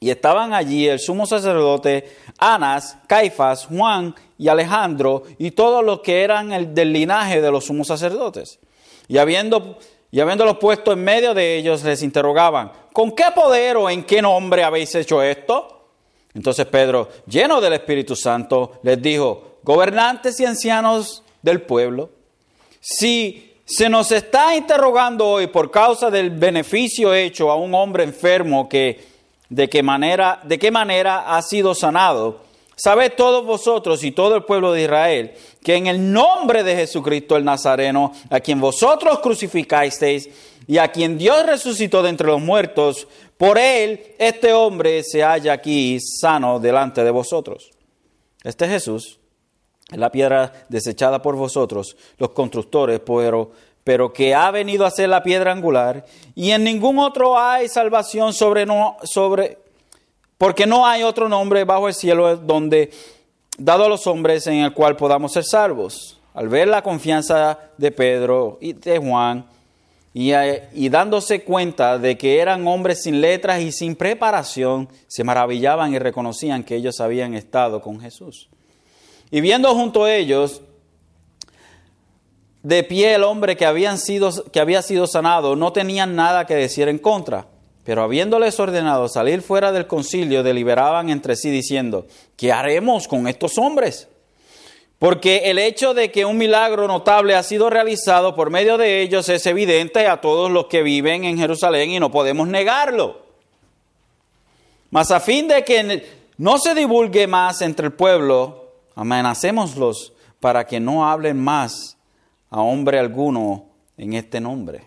Y 0.00 0.10
estaban 0.10 0.54
allí 0.54 0.88
el 0.88 0.98
sumo 0.98 1.26
sacerdote 1.26 2.16
Anas, 2.38 2.96
Caifás, 3.06 3.66
Juan 3.66 4.14
y 4.38 4.48
Alejandro 4.48 5.24
y 5.38 5.50
todos 5.50 5.84
los 5.84 6.00
que 6.00 6.22
eran 6.22 6.52
el, 6.52 6.74
del 6.74 6.92
linaje 6.92 7.42
de 7.42 7.50
los 7.50 7.66
sumos 7.66 7.88
sacerdotes. 7.88 8.58
Y 9.08 9.18
habiendo 9.18 9.76
y 10.12 10.20
habiéndolos 10.20 10.58
puesto 10.58 10.92
en 10.92 11.04
medio 11.04 11.34
de 11.34 11.56
ellos, 11.56 11.84
les 11.84 12.02
interrogaban, 12.02 12.72
¿con 12.92 13.12
qué 13.12 13.26
poder 13.34 13.76
o 13.76 13.88
en 13.88 14.02
qué 14.02 14.20
nombre 14.20 14.64
habéis 14.64 14.94
hecho 14.96 15.22
esto? 15.22 15.86
Entonces 16.34 16.66
Pedro, 16.66 17.08
lleno 17.26 17.60
del 17.60 17.74
Espíritu 17.74 18.16
Santo, 18.16 18.80
les 18.82 19.00
dijo, 19.00 19.58
gobernantes 19.62 20.40
y 20.40 20.46
ancianos 20.46 21.22
del 21.42 21.62
pueblo, 21.62 22.10
si 22.80 23.54
se 23.64 23.88
nos 23.88 24.10
está 24.10 24.56
interrogando 24.56 25.28
hoy 25.28 25.46
por 25.46 25.70
causa 25.70 26.10
del 26.10 26.30
beneficio 26.30 27.14
hecho 27.14 27.50
a 27.50 27.54
un 27.54 27.72
hombre 27.74 28.02
enfermo 28.02 28.68
que 28.68 29.00
de 29.50 29.68
qué 29.68 29.82
manera, 29.82 30.40
de 30.44 30.58
qué 30.58 30.70
manera 30.70 31.36
ha 31.36 31.42
sido 31.42 31.74
sanado, 31.74 32.40
sabed 32.76 33.12
todos 33.14 33.44
vosotros 33.44 34.02
y 34.04 34.12
todo 34.12 34.36
el 34.36 34.44
pueblo 34.44 34.72
de 34.72 34.84
Israel 34.84 35.34
que 35.62 35.74
en 35.74 35.86
el 35.86 36.12
nombre 36.12 36.62
de 36.62 36.76
Jesucristo 36.76 37.36
el 37.36 37.44
Nazareno, 37.44 38.12
a 38.30 38.40
quien 38.40 38.60
vosotros 38.60 39.18
crucificasteis 39.20 40.30
y 40.66 40.78
a 40.78 40.88
quien 40.88 41.18
Dios 41.18 41.44
resucitó 41.44 42.02
de 42.02 42.10
entre 42.10 42.28
los 42.28 42.40
muertos, 42.40 43.06
por 43.36 43.58
él, 43.58 44.14
este 44.18 44.52
hombre 44.52 45.02
se 45.02 45.22
halla 45.22 45.54
aquí 45.54 45.98
sano 46.00 46.60
delante 46.60 47.02
de 47.04 47.10
vosotros. 47.10 47.70
Este 48.42 48.68
Jesús 48.68 49.18
es 49.90 49.98
la 49.98 50.10
piedra 50.10 50.66
desechada 50.68 51.20
por 51.20 51.36
vosotros, 51.36 51.96
los 52.18 52.30
constructores, 52.30 53.00
pero, 53.00 53.50
pero 53.90 54.12
que 54.12 54.36
ha 54.36 54.52
venido 54.52 54.86
a 54.86 54.90
ser 54.92 55.08
la 55.08 55.20
piedra 55.20 55.50
angular, 55.50 56.06
y 56.36 56.52
en 56.52 56.62
ningún 56.62 57.00
otro 57.00 57.36
hay 57.36 57.66
salvación 57.66 58.32
sobre, 58.32 58.64
no, 58.64 58.96
sobre, 59.02 59.58
porque 60.38 60.64
no 60.64 60.86
hay 60.86 61.02
otro 61.02 61.28
nombre 61.28 61.64
bajo 61.64 61.88
el 61.88 61.94
cielo 61.94 62.36
donde, 62.36 62.92
dado 63.58 63.86
a 63.86 63.88
los 63.88 64.06
hombres, 64.06 64.46
en 64.46 64.58
el 64.58 64.72
cual 64.74 64.94
podamos 64.94 65.32
ser 65.32 65.42
salvos. 65.42 66.20
Al 66.34 66.48
ver 66.48 66.68
la 66.68 66.82
confianza 66.82 67.58
de 67.78 67.90
Pedro 67.90 68.58
y 68.60 68.74
de 68.74 68.98
Juan, 68.98 69.44
y, 70.14 70.88
dándose 70.88 71.42
cuenta 71.42 71.98
de 71.98 72.16
que 72.16 72.38
eran 72.38 72.64
hombres 72.68 73.02
sin 73.02 73.20
letras 73.20 73.60
y 73.60 73.72
sin 73.72 73.96
preparación, 73.96 74.88
se 75.08 75.24
maravillaban 75.24 75.92
y 75.92 75.98
reconocían 75.98 76.62
que 76.62 76.76
ellos 76.76 77.00
habían 77.00 77.34
estado 77.34 77.82
con 77.82 77.98
Jesús. 77.98 78.50
Y 79.32 79.40
viendo 79.40 79.74
junto 79.74 80.04
a 80.04 80.14
ellos 80.14 80.62
de 82.62 82.82
pie 82.82 83.14
el 83.14 83.24
hombre 83.24 83.56
que, 83.56 83.66
habían 83.66 83.98
sido, 83.98 84.30
que 84.52 84.60
había 84.60 84.82
sido 84.82 85.06
sanado, 85.06 85.56
no 85.56 85.72
tenían 85.72 86.14
nada 86.14 86.46
que 86.46 86.54
decir 86.54 86.88
en 86.88 86.98
contra. 86.98 87.46
Pero 87.84 88.02
habiéndoles 88.02 88.60
ordenado 88.60 89.08
salir 89.08 89.42
fuera 89.42 89.72
del 89.72 89.86
concilio, 89.86 90.42
deliberaban 90.42 91.08
entre 91.08 91.36
sí 91.36 91.50
diciendo, 91.50 92.06
¿qué 92.36 92.52
haremos 92.52 93.08
con 93.08 93.26
estos 93.26 93.56
hombres? 93.58 94.08
Porque 94.98 95.50
el 95.50 95.58
hecho 95.58 95.94
de 95.94 96.12
que 96.12 96.26
un 96.26 96.36
milagro 96.36 96.86
notable 96.86 97.34
ha 97.34 97.42
sido 97.42 97.70
realizado 97.70 98.36
por 98.36 98.50
medio 98.50 98.76
de 98.76 99.00
ellos 99.00 99.30
es 99.30 99.46
evidente 99.46 100.06
a 100.06 100.20
todos 100.20 100.50
los 100.50 100.66
que 100.66 100.82
viven 100.82 101.24
en 101.24 101.38
Jerusalén 101.38 101.90
y 101.90 101.98
no 101.98 102.10
podemos 102.10 102.48
negarlo. 102.48 103.22
Mas 104.90 105.10
a 105.10 105.20
fin 105.20 105.48
de 105.48 105.64
que 105.64 106.06
no 106.36 106.58
se 106.58 106.74
divulgue 106.74 107.26
más 107.26 107.62
entre 107.62 107.86
el 107.86 107.92
pueblo, 107.94 108.72
amenacémoslos 108.94 110.12
para 110.38 110.66
que 110.66 110.80
no 110.80 111.08
hablen 111.08 111.38
más 111.42 111.96
a 112.50 112.60
hombre 112.60 112.98
alguno 112.98 113.66
en 113.96 114.14
este 114.14 114.40
nombre. 114.40 114.82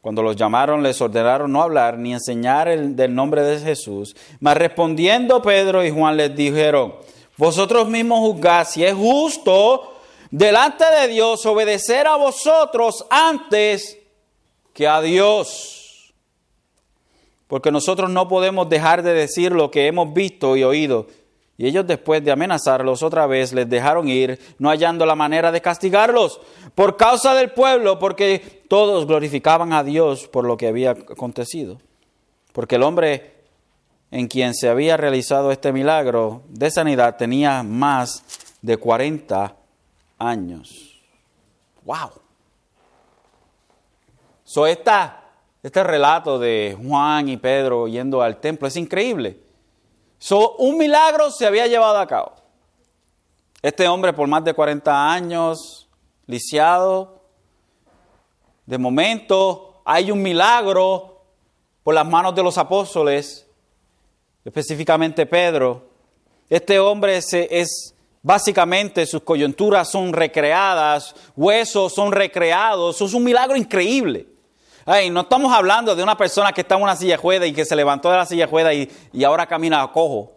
Cuando 0.00 0.22
los 0.22 0.36
llamaron, 0.36 0.82
les 0.82 1.00
ordenaron 1.00 1.50
no 1.50 1.62
hablar 1.62 1.98
ni 1.98 2.12
enseñar 2.12 2.68
el 2.68 2.94
del 2.94 3.14
nombre 3.14 3.42
de 3.42 3.58
Jesús. 3.58 4.16
Mas 4.40 4.56
respondiendo 4.56 5.42
Pedro 5.42 5.84
y 5.84 5.90
Juan 5.90 6.16
les 6.16 6.34
dijeron, 6.34 6.94
vosotros 7.36 7.88
mismos 7.88 8.20
juzgad 8.20 8.66
si 8.66 8.84
es 8.84 8.94
justo 8.94 9.94
delante 10.30 10.84
de 10.84 11.08
Dios 11.08 11.44
obedecer 11.44 12.06
a 12.06 12.16
vosotros 12.16 13.04
antes 13.10 13.98
que 14.72 14.86
a 14.86 15.00
Dios. 15.00 16.14
Porque 17.48 17.70
nosotros 17.70 18.10
no 18.10 18.28
podemos 18.28 18.68
dejar 18.68 19.02
de 19.02 19.12
decir 19.12 19.52
lo 19.52 19.70
que 19.70 19.86
hemos 19.86 20.12
visto 20.12 20.56
y 20.56 20.64
oído. 20.64 21.06
Y 21.58 21.66
ellos 21.66 21.86
después 21.86 22.22
de 22.22 22.30
amenazarlos 22.30 23.02
otra 23.02 23.26
vez 23.26 23.52
les 23.52 23.68
dejaron 23.68 24.08
ir, 24.08 24.38
no 24.58 24.68
hallando 24.68 25.06
la 25.06 25.14
manera 25.14 25.50
de 25.50 25.62
castigarlos 25.62 26.40
por 26.74 26.96
causa 26.96 27.34
del 27.34 27.52
pueblo, 27.52 27.98
porque 27.98 28.64
todos 28.68 29.06
glorificaban 29.06 29.72
a 29.72 29.82
Dios 29.82 30.28
por 30.28 30.44
lo 30.44 30.56
que 30.56 30.68
había 30.68 30.90
acontecido. 30.90 31.80
Porque 32.52 32.76
el 32.76 32.82
hombre 32.82 33.36
en 34.10 34.28
quien 34.28 34.54
se 34.54 34.68
había 34.68 34.96
realizado 34.96 35.50
este 35.50 35.72
milagro 35.72 36.42
de 36.48 36.70
sanidad 36.70 37.16
tenía 37.16 37.62
más 37.62 38.22
de 38.60 38.76
40 38.76 39.56
años. 40.18 41.00
¡Wow! 41.84 42.10
So 44.44 44.66
esta, 44.66 45.24
este 45.62 45.82
relato 45.82 46.38
de 46.38 46.76
Juan 46.80 47.28
y 47.28 47.36
Pedro 47.36 47.88
yendo 47.88 48.22
al 48.22 48.40
templo 48.40 48.68
es 48.68 48.76
increíble. 48.76 49.45
So, 50.18 50.56
un 50.56 50.78
milagro 50.78 51.30
se 51.30 51.46
había 51.46 51.66
llevado 51.66 51.98
a 51.98 52.06
cabo. 52.06 52.32
Este 53.62 53.88
hombre 53.88 54.12
por 54.12 54.28
más 54.28 54.44
de 54.44 54.54
40 54.54 55.12
años, 55.12 55.88
lisiado, 56.26 57.22
de 58.64 58.78
momento 58.78 59.82
hay 59.84 60.10
un 60.10 60.22
milagro 60.22 61.22
por 61.82 61.94
las 61.94 62.06
manos 62.06 62.34
de 62.34 62.42
los 62.42 62.58
apóstoles 62.58 63.46
específicamente 64.46 65.26
Pedro, 65.26 65.88
este 66.48 66.78
hombre 66.78 67.16
es 67.16 67.94
básicamente 68.22 69.04
sus 69.04 69.22
coyunturas 69.22 69.90
son 69.90 70.12
recreadas, 70.12 71.14
huesos 71.34 71.92
son 71.92 72.12
recreados, 72.12 73.00
es 73.00 73.12
un 73.12 73.24
milagro 73.24 73.56
increíble. 73.56 74.26
No 74.86 75.20
estamos 75.22 75.52
hablando 75.52 75.96
de 75.96 76.02
una 76.02 76.16
persona 76.16 76.52
que 76.52 76.60
está 76.60 76.76
en 76.76 76.82
una 76.82 76.94
silla 76.94 77.18
juega 77.18 77.44
y 77.46 77.52
que 77.52 77.64
se 77.64 77.74
levantó 77.74 78.10
de 78.10 78.16
la 78.16 78.26
silla 78.26 78.46
juega 78.46 78.72
y, 78.72 78.90
y 79.12 79.24
ahora 79.24 79.46
camina 79.46 79.82
a 79.82 79.90
cojo. 79.90 80.32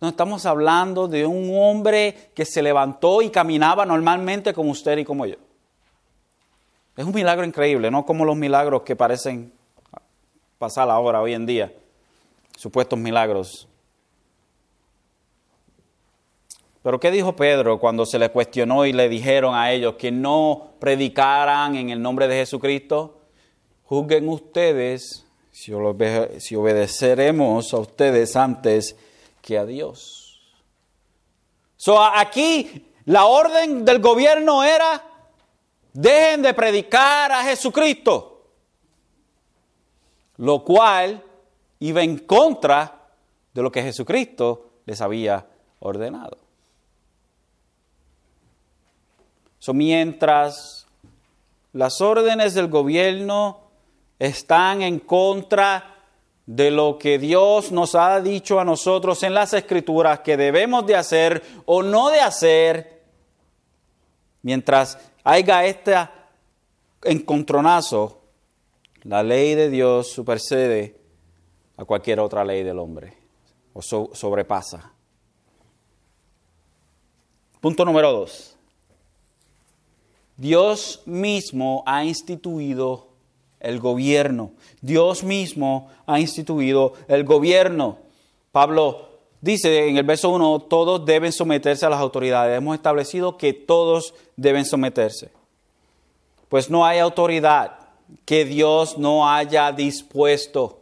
No 0.00 0.08
estamos 0.08 0.44
hablando 0.46 1.06
de 1.06 1.24
un 1.24 1.52
hombre 1.56 2.32
que 2.34 2.44
se 2.44 2.60
levantó 2.60 3.22
y 3.22 3.30
caminaba 3.30 3.86
normalmente 3.86 4.52
como 4.52 4.72
usted 4.72 4.98
y 4.98 5.04
como 5.04 5.26
yo. 5.26 5.36
Es 6.96 7.04
un 7.04 7.14
milagro 7.14 7.44
increíble, 7.44 7.90
no 7.90 8.04
como 8.04 8.24
los 8.24 8.36
milagros 8.36 8.82
que 8.82 8.96
parecen 8.96 9.52
pasar 10.58 10.90
ahora, 10.90 11.20
hoy 11.20 11.34
en 11.34 11.46
día 11.46 11.72
supuestos 12.56 12.98
milagros. 12.98 13.68
Pero 16.82 16.98
¿qué 16.98 17.10
dijo 17.10 17.34
Pedro 17.36 17.78
cuando 17.78 18.04
se 18.06 18.18
le 18.18 18.30
cuestionó 18.30 18.86
y 18.86 18.92
le 18.92 19.08
dijeron 19.08 19.54
a 19.54 19.70
ellos 19.72 19.94
que 19.94 20.10
no 20.10 20.72
predicaran 20.80 21.76
en 21.76 21.90
el 21.90 22.02
nombre 22.02 22.26
de 22.28 22.36
Jesucristo? 22.36 23.21
Juzguen 23.92 24.26
ustedes 24.30 25.26
si, 25.50 25.74
obedeceremos 25.74 27.74
a 27.74 27.76
ustedes 27.76 28.36
antes 28.36 28.96
que 29.42 29.58
a 29.58 29.66
Dios. 29.66 30.40
So, 31.76 32.02
aquí 32.02 32.90
la 33.04 33.26
orden 33.26 33.84
del 33.84 34.00
gobierno 34.00 34.64
era, 34.64 35.04
dejen 35.92 36.40
de 36.40 36.54
predicar 36.54 37.32
a 37.32 37.42
Jesucristo, 37.42 38.46
lo 40.38 40.64
cual 40.64 41.22
iba 41.80 42.02
en 42.02 42.20
contra 42.20 43.10
de 43.52 43.60
lo 43.60 43.70
que 43.70 43.82
Jesucristo 43.82 44.70
les 44.86 45.02
había 45.02 45.46
ordenado. 45.80 46.38
Mientras 49.74 50.86
las 51.74 52.00
órdenes 52.00 52.54
del 52.54 52.68
gobierno 52.68 53.61
están 54.22 54.82
en 54.82 55.00
contra 55.00 55.96
de 56.46 56.70
lo 56.70 56.96
que 56.96 57.18
Dios 57.18 57.72
nos 57.72 57.96
ha 57.96 58.20
dicho 58.20 58.60
a 58.60 58.64
nosotros 58.64 59.20
en 59.24 59.34
las 59.34 59.52
escrituras 59.52 60.20
que 60.20 60.36
debemos 60.36 60.86
de 60.86 60.94
hacer 60.94 61.42
o 61.66 61.82
no 61.82 62.08
de 62.08 62.20
hacer, 62.20 63.02
mientras 64.42 64.96
haya 65.24 65.64
este 65.64 65.96
encontronazo, 67.02 68.20
la 69.02 69.24
ley 69.24 69.56
de 69.56 69.68
Dios 69.68 70.12
supersede 70.12 70.96
a 71.76 71.84
cualquier 71.84 72.20
otra 72.20 72.44
ley 72.44 72.62
del 72.62 72.78
hombre 72.78 73.16
o 73.72 73.82
sobrepasa. 73.82 74.92
Punto 77.60 77.84
número 77.84 78.12
dos. 78.12 78.56
Dios 80.36 81.02
mismo 81.06 81.82
ha 81.86 82.04
instituido 82.04 83.11
el 83.62 83.78
gobierno. 83.78 84.52
Dios 84.80 85.22
mismo 85.22 85.88
ha 86.06 86.20
instituido 86.20 86.94
el 87.08 87.24
gobierno. 87.24 87.98
Pablo 88.50 89.08
dice 89.40 89.88
en 89.88 89.96
el 89.96 90.04
verso 90.04 90.30
1, 90.30 90.60
todos 90.68 91.06
deben 91.06 91.32
someterse 91.32 91.86
a 91.86 91.90
las 91.90 92.00
autoridades. 92.00 92.58
Hemos 92.58 92.74
establecido 92.74 93.38
que 93.38 93.52
todos 93.52 94.14
deben 94.36 94.64
someterse. 94.64 95.30
Pues 96.48 96.68
no 96.68 96.84
hay 96.84 96.98
autoridad 96.98 97.78
que 98.24 98.44
Dios 98.44 98.98
no 98.98 99.28
haya 99.30 99.72
dispuesto. 99.72 100.80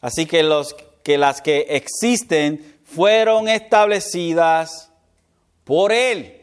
Así 0.00 0.26
que, 0.26 0.42
los, 0.42 0.74
que 1.02 1.18
las 1.18 1.40
que 1.40 1.66
existen 1.70 2.78
fueron 2.84 3.48
establecidas 3.48 4.90
por 5.64 5.92
Él. 5.92 6.40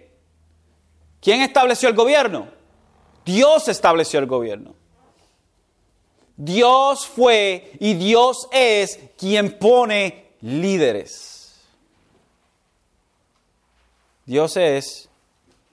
¿Quién 1.21 1.41
estableció 1.41 1.89
el 1.89 1.95
gobierno? 1.95 2.47
Dios 3.25 3.67
estableció 3.67 4.19
el 4.19 4.25
gobierno. 4.25 4.75
Dios 6.35 7.05
fue 7.05 7.71
y 7.79 7.93
Dios 7.93 8.47
es 8.51 8.99
quien 9.17 9.57
pone 9.57 10.31
líderes. 10.41 11.61
Dios 14.25 14.57
es 14.57 15.09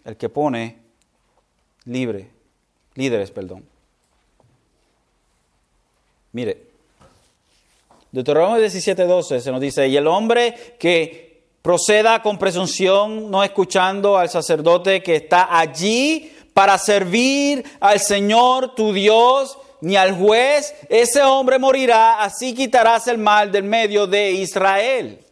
el 0.05 0.17
que 0.17 0.29
pone 0.29 0.79
libre, 1.85 2.31
líderes, 2.95 3.31
perdón. 3.31 3.65
Mire, 6.33 6.71
Deuteronomio 8.13 8.63
17:12 8.63 9.41
se 9.41 9.53
nos 9.53 9.61
dice, 9.61 9.87
y 9.89 9.97
el 9.97 10.07
hombre 10.07 10.77
que 10.79 11.31
proceda 11.63 12.23
con 12.23 12.39
presunción, 12.39 13.31
no 13.31 13.45
escuchando 13.45 14.19
al 14.19 14.29
sacerdote 14.29 15.03
que 15.03 15.17
está 15.17 15.59
allí 15.59 16.33
para 16.55 16.77
servir 16.79 17.65
al 17.81 18.01
Señor 18.01 18.75
tu 18.75 18.93
Dios, 18.93 19.59
ni 19.81 19.97
al 19.97 20.17
juez, 20.17 20.75
ese 20.89 21.23
hombre 21.23 21.59
morirá, 21.59 22.23
así 22.23 22.55
quitarás 22.55 23.07
el 23.07 23.19
mal 23.19 23.51
del 23.51 23.65
medio 23.65 24.07
de 24.07 24.33
Israel. 24.33 25.25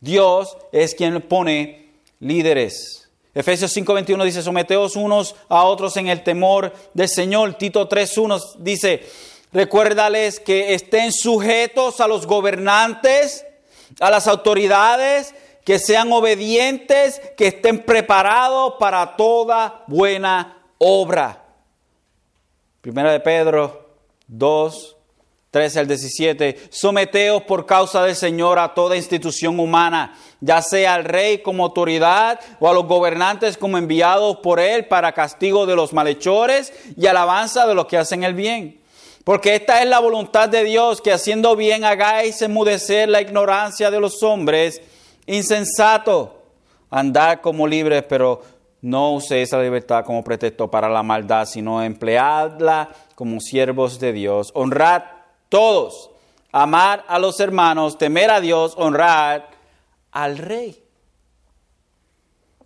Dios 0.00 0.56
es 0.72 0.94
quien 0.94 1.20
pone 1.22 1.90
líderes. 2.20 3.08
Efesios 3.34 3.74
5:21 3.74 4.24
dice, 4.24 4.42
someteos 4.42 4.96
unos 4.96 5.34
a 5.48 5.64
otros 5.64 5.96
en 5.96 6.08
el 6.08 6.22
temor 6.22 6.72
del 6.92 7.08
Señor. 7.08 7.54
Tito 7.54 7.88
3:1 7.88 8.56
dice, 8.58 9.08
recuérdales 9.52 10.38
que 10.38 10.74
estén 10.74 11.12
sujetos 11.12 12.00
a 12.00 12.08
los 12.08 12.26
gobernantes, 12.26 13.46
a 14.00 14.10
las 14.10 14.26
autoridades, 14.26 15.34
que 15.64 15.78
sean 15.78 16.12
obedientes, 16.12 17.20
que 17.36 17.46
estén 17.46 17.84
preparados 17.84 18.74
para 18.78 19.16
toda 19.16 19.84
buena 19.86 20.66
obra. 20.78 21.41
Primera 22.82 23.12
de 23.12 23.20
Pedro 23.20 23.90
2, 24.26 24.96
13 25.52 25.78
al 25.78 25.86
17. 25.86 26.68
Someteos 26.68 27.44
por 27.44 27.64
causa 27.64 28.02
del 28.02 28.16
Señor 28.16 28.58
a 28.58 28.74
toda 28.74 28.96
institución 28.96 29.60
humana, 29.60 30.18
ya 30.40 30.60
sea 30.62 30.94
al 30.94 31.04
rey 31.04 31.42
como 31.42 31.62
autoridad 31.62 32.40
o 32.58 32.68
a 32.68 32.74
los 32.74 32.84
gobernantes 32.86 33.56
como 33.56 33.78
enviados 33.78 34.38
por 34.38 34.58
él 34.58 34.86
para 34.86 35.12
castigo 35.12 35.64
de 35.64 35.76
los 35.76 35.92
malhechores 35.92 36.72
y 36.96 37.06
alabanza 37.06 37.68
de 37.68 37.76
los 37.76 37.86
que 37.86 37.98
hacen 37.98 38.24
el 38.24 38.34
bien. 38.34 38.80
Porque 39.22 39.54
esta 39.54 39.80
es 39.80 39.88
la 39.88 40.00
voluntad 40.00 40.48
de 40.48 40.64
Dios, 40.64 41.00
que 41.00 41.12
haciendo 41.12 41.54
bien 41.54 41.84
hagáis 41.84 42.42
enmudecer 42.42 43.08
la 43.08 43.20
ignorancia 43.20 43.92
de 43.92 44.00
los 44.00 44.24
hombres 44.24 44.82
insensato. 45.26 46.42
Andar 46.90 47.42
como 47.42 47.68
libres, 47.68 48.02
pero 48.08 48.42
no 48.82 49.12
uséis 49.12 49.48
esa 49.48 49.62
libertad 49.62 50.04
como 50.04 50.24
pretexto 50.24 50.68
para 50.68 50.88
la 50.88 51.04
maldad, 51.04 51.46
sino 51.46 51.82
empleadla 51.82 52.90
como 53.14 53.40
siervos 53.40 54.00
de 54.00 54.12
Dios. 54.12 54.50
Honrad 54.54 55.04
todos, 55.48 56.10
amar 56.50 57.04
a 57.06 57.20
los 57.20 57.38
hermanos, 57.38 57.96
temer 57.96 58.30
a 58.30 58.40
Dios, 58.40 58.74
honrar 58.76 59.50
al 60.10 60.36
rey. 60.36 60.82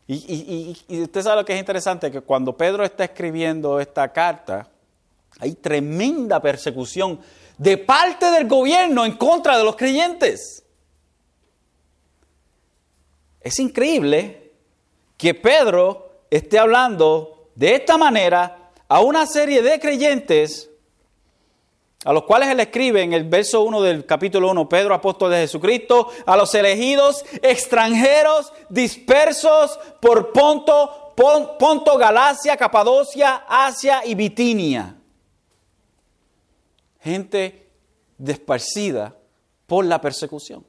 Y, 0.09 0.77
y, 0.89 1.03
usted 1.03 1.21
sabe 1.21 1.41
lo 1.41 1.45
que 1.45 1.53
es 1.53 1.59
interesante, 1.59 2.11
que 2.11 2.21
cuando 2.21 2.57
Pedro 2.57 2.85
está 2.85 3.05
escribiendo 3.05 3.79
esta 3.81 4.13
carta, 4.13 4.69
hay 5.41 5.55
tremenda 5.55 6.41
persecución 6.41 7.21
de 7.59 7.77
parte 7.77 8.31
del 8.31 8.47
gobierno 8.47 9.05
en 9.05 9.17
contra 9.17 9.59
de 9.59 9.65
los 9.65 9.77
creyentes. 9.77 10.65
Es 13.41 13.59
increíble 13.59 14.53
que 15.17 15.35
Pedro 15.35 16.06
esté 16.31 16.59
hablando 16.59 17.51
de 17.55 17.75
esta 17.75 17.97
manera 17.97 18.71
a 18.89 19.01
una 19.01 19.27
serie 19.27 19.63
de 19.63 19.81
creyentes 19.81 20.71
a 22.07 22.13
los 22.13 22.23
cuales 22.23 22.49
él 22.51 22.61
escribe 22.61 23.03
en 23.03 23.13
el 23.13 23.25
verso 23.25 23.63
1 23.63 23.83
del 23.83 24.07
capítulo 24.07 24.53
1, 24.53 24.69
Pedro, 24.69 24.95
apóstol 24.95 25.33
de 25.33 25.39
Jesucristo, 25.39 26.09
a 26.25 26.37
los 26.37 26.55
elegidos 26.55 27.25
extranjeros 27.43 28.53
dispersos 28.69 29.77
por 30.01 30.33
Ponto, 30.33 31.99
Galacia, 31.99 32.57
Capadocia, 32.57 33.45
Asia 33.49 34.03
y 34.07 34.15
Bitinia. 34.15 34.95
Gente 37.01 37.71
desparcida 38.17 39.17
por 39.67 39.85
la 39.85 40.01
persecución. 40.01 40.65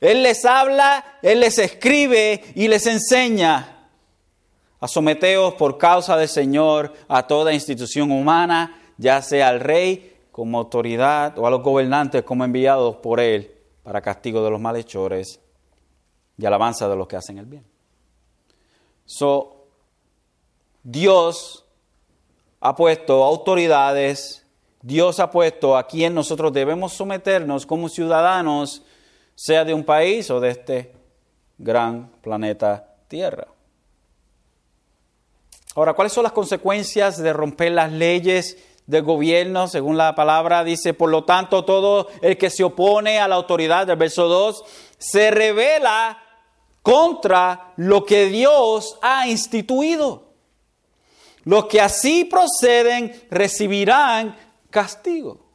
Él 0.00 0.24
les 0.24 0.44
habla, 0.44 1.20
Él 1.22 1.38
les 1.38 1.56
escribe 1.58 2.42
y 2.56 2.66
les 2.66 2.84
enseña 2.88 3.79
a 4.80 4.88
someteos 4.88 5.54
por 5.54 5.78
causa 5.78 6.16
del 6.16 6.28
Señor 6.28 6.92
a 7.06 7.26
toda 7.26 7.52
institución 7.52 8.10
humana, 8.10 8.80
ya 8.96 9.20
sea 9.22 9.48
al 9.48 9.60
rey 9.60 10.16
como 10.32 10.58
autoridad 10.58 11.38
o 11.38 11.46
a 11.46 11.50
los 11.50 11.62
gobernantes 11.62 12.22
como 12.22 12.44
enviados 12.44 12.96
por 12.96 13.20
él 13.20 13.54
para 13.82 14.00
castigo 14.00 14.42
de 14.42 14.50
los 14.50 14.60
malhechores 14.60 15.40
y 16.38 16.46
alabanza 16.46 16.88
de 16.88 16.96
los 16.96 17.06
que 17.06 17.16
hacen 17.16 17.38
el 17.38 17.46
bien. 17.46 17.64
So, 19.04 19.66
Dios 20.82 21.64
ha 22.60 22.74
puesto 22.74 23.24
autoridades, 23.24 24.46
Dios 24.80 25.20
ha 25.20 25.30
puesto 25.30 25.76
a 25.76 25.86
quien 25.86 26.14
nosotros 26.14 26.52
debemos 26.52 26.92
someternos 26.92 27.66
como 27.66 27.88
ciudadanos, 27.88 28.82
sea 29.34 29.64
de 29.64 29.74
un 29.74 29.84
país 29.84 30.30
o 30.30 30.40
de 30.40 30.50
este 30.50 30.94
gran 31.58 32.10
planeta 32.22 32.86
Tierra. 33.08 33.48
Ahora, 35.76 35.94
¿cuáles 35.94 36.12
son 36.12 36.24
las 36.24 36.32
consecuencias 36.32 37.18
de 37.22 37.32
romper 37.32 37.72
las 37.72 37.92
leyes 37.92 38.58
del 38.86 39.02
gobierno? 39.02 39.68
Según 39.68 39.96
la 39.96 40.14
palabra 40.16 40.64
dice, 40.64 40.94
por 40.94 41.10
lo 41.10 41.24
tanto, 41.24 41.64
todo 41.64 42.08
el 42.22 42.36
que 42.36 42.50
se 42.50 42.64
opone 42.64 43.20
a 43.20 43.28
la 43.28 43.36
autoridad 43.36 43.86
del 43.86 43.96
verso 43.96 44.26
2 44.26 44.64
se 44.98 45.30
revela 45.30 46.18
contra 46.82 47.72
lo 47.76 48.04
que 48.04 48.26
Dios 48.26 48.98
ha 49.00 49.28
instituido. 49.28 50.30
Los 51.44 51.66
que 51.66 51.80
así 51.80 52.24
proceden 52.24 53.26
recibirán 53.30 54.36
castigo. 54.70 55.50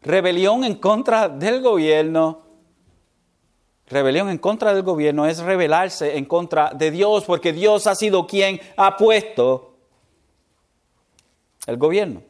Rebelión 0.00 0.64
en 0.64 0.76
contra 0.76 1.28
del 1.28 1.60
gobierno 1.60 2.45
Rebelión 3.88 4.28
en 4.28 4.38
contra 4.38 4.74
del 4.74 4.82
gobierno 4.82 5.26
es 5.26 5.38
rebelarse 5.38 6.16
en 6.16 6.24
contra 6.24 6.70
de 6.70 6.90
Dios, 6.90 7.24
porque 7.24 7.52
Dios 7.52 7.86
ha 7.86 7.94
sido 7.94 8.26
quien 8.26 8.60
ha 8.76 8.96
puesto 8.96 9.74
el 11.66 11.76
gobierno. 11.76 12.22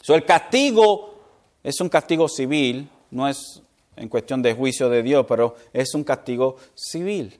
So, 0.00 0.14
el 0.14 0.24
castigo 0.24 1.14
es 1.62 1.80
un 1.80 1.90
castigo 1.90 2.28
civil, 2.28 2.88
no 3.10 3.28
es 3.28 3.62
en 3.96 4.08
cuestión 4.08 4.40
de 4.40 4.54
juicio 4.54 4.88
de 4.88 5.02
Dios, 5.02 5.26
pero 5.28 5.54
es 5.74 5.94
un 5.94 6.04
castigo 6.04 6.56
civil. 6.74 7.38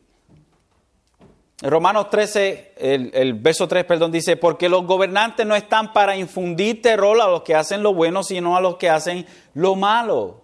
Romanos 1.63 2.11
13, 2.11 2.75
el, 2.77 3.11
el, 3.15 3.35
verso 3.35 3.69
3, 3.69 3.85
perdón, 3.85 4.13
dice, 4.13 4.37
porque 4.37 4.69
los 4.69 4.87
gobernantes 4.87 5.47
no 5.47 5.55
están 5.55 5.93
para 5.93 6.17
infundir 6.17 6.81
terror 6.83 7.21
a 7.21 7.29
los 7.29 7.43
que 7.43 7.55
hacen 7.55 7.83
lo 7.83 7.95
bueno, 7.95 8.23
sino 8.23 8.57
a 8.57 8.61
los 8.61 8.77
que 8.77 8.91
hacen 8.91 9.27
lo 9.55 9.77
malo. 9.77 10.40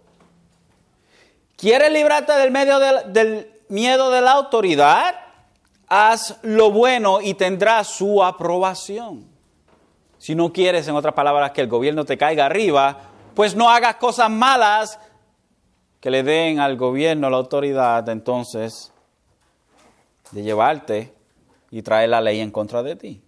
¿Quieres 1.56 1.92
librarte 1.92 2.32
del, 2.32 2.50
medio 2.50 2.78
del 2.78 3.50
miedo 3.68 4.10
de 4.10 4.20
la 4.20 4.32
autoridad? 4.32 5.26
haz 5.88 6.38
lo 6.42 6.70
bueno 6.70 7.20
y 7.20 7.34
tendrás 7.34 7.88
su 7.88 8.22
aprobación. 8.22 9.26
Si 10.18 10.34
no 10.34 10.52
quieres, 10.52 10.88
en 10.88 10.96
otras 10.96 11.14
palabras, 11.14 11.52
que 11.52 11.60
el 11.60 11.68
gobierno 11.68 12.04
te 12.04 12.18
caiga 12.18 12.46
arriba, 12.46 12.98
pues 13.34 13.54
no 13.54 13.70
hagas 13.70 13.96
cosas 13.96 14.30
malas 14.30 14.98
que 16.00 16.10
le 16.10 16.22
den 16.22 16.58
al 16.58 16.76
gobierno 16.76 17.30
la 17.30 17.36
autoridad 17.36 18.08
entonces 18.08 18.92
de 20.30 20.42
llevarte 20.42 21.12
y 21.70 21.82
traer 21.82 22.10
la 22.10 22.20
ley 22.20 22.40
en 22.40 22.50
contra 22.50 22.82
de 22.82 22.96
ti. 22.96 23.22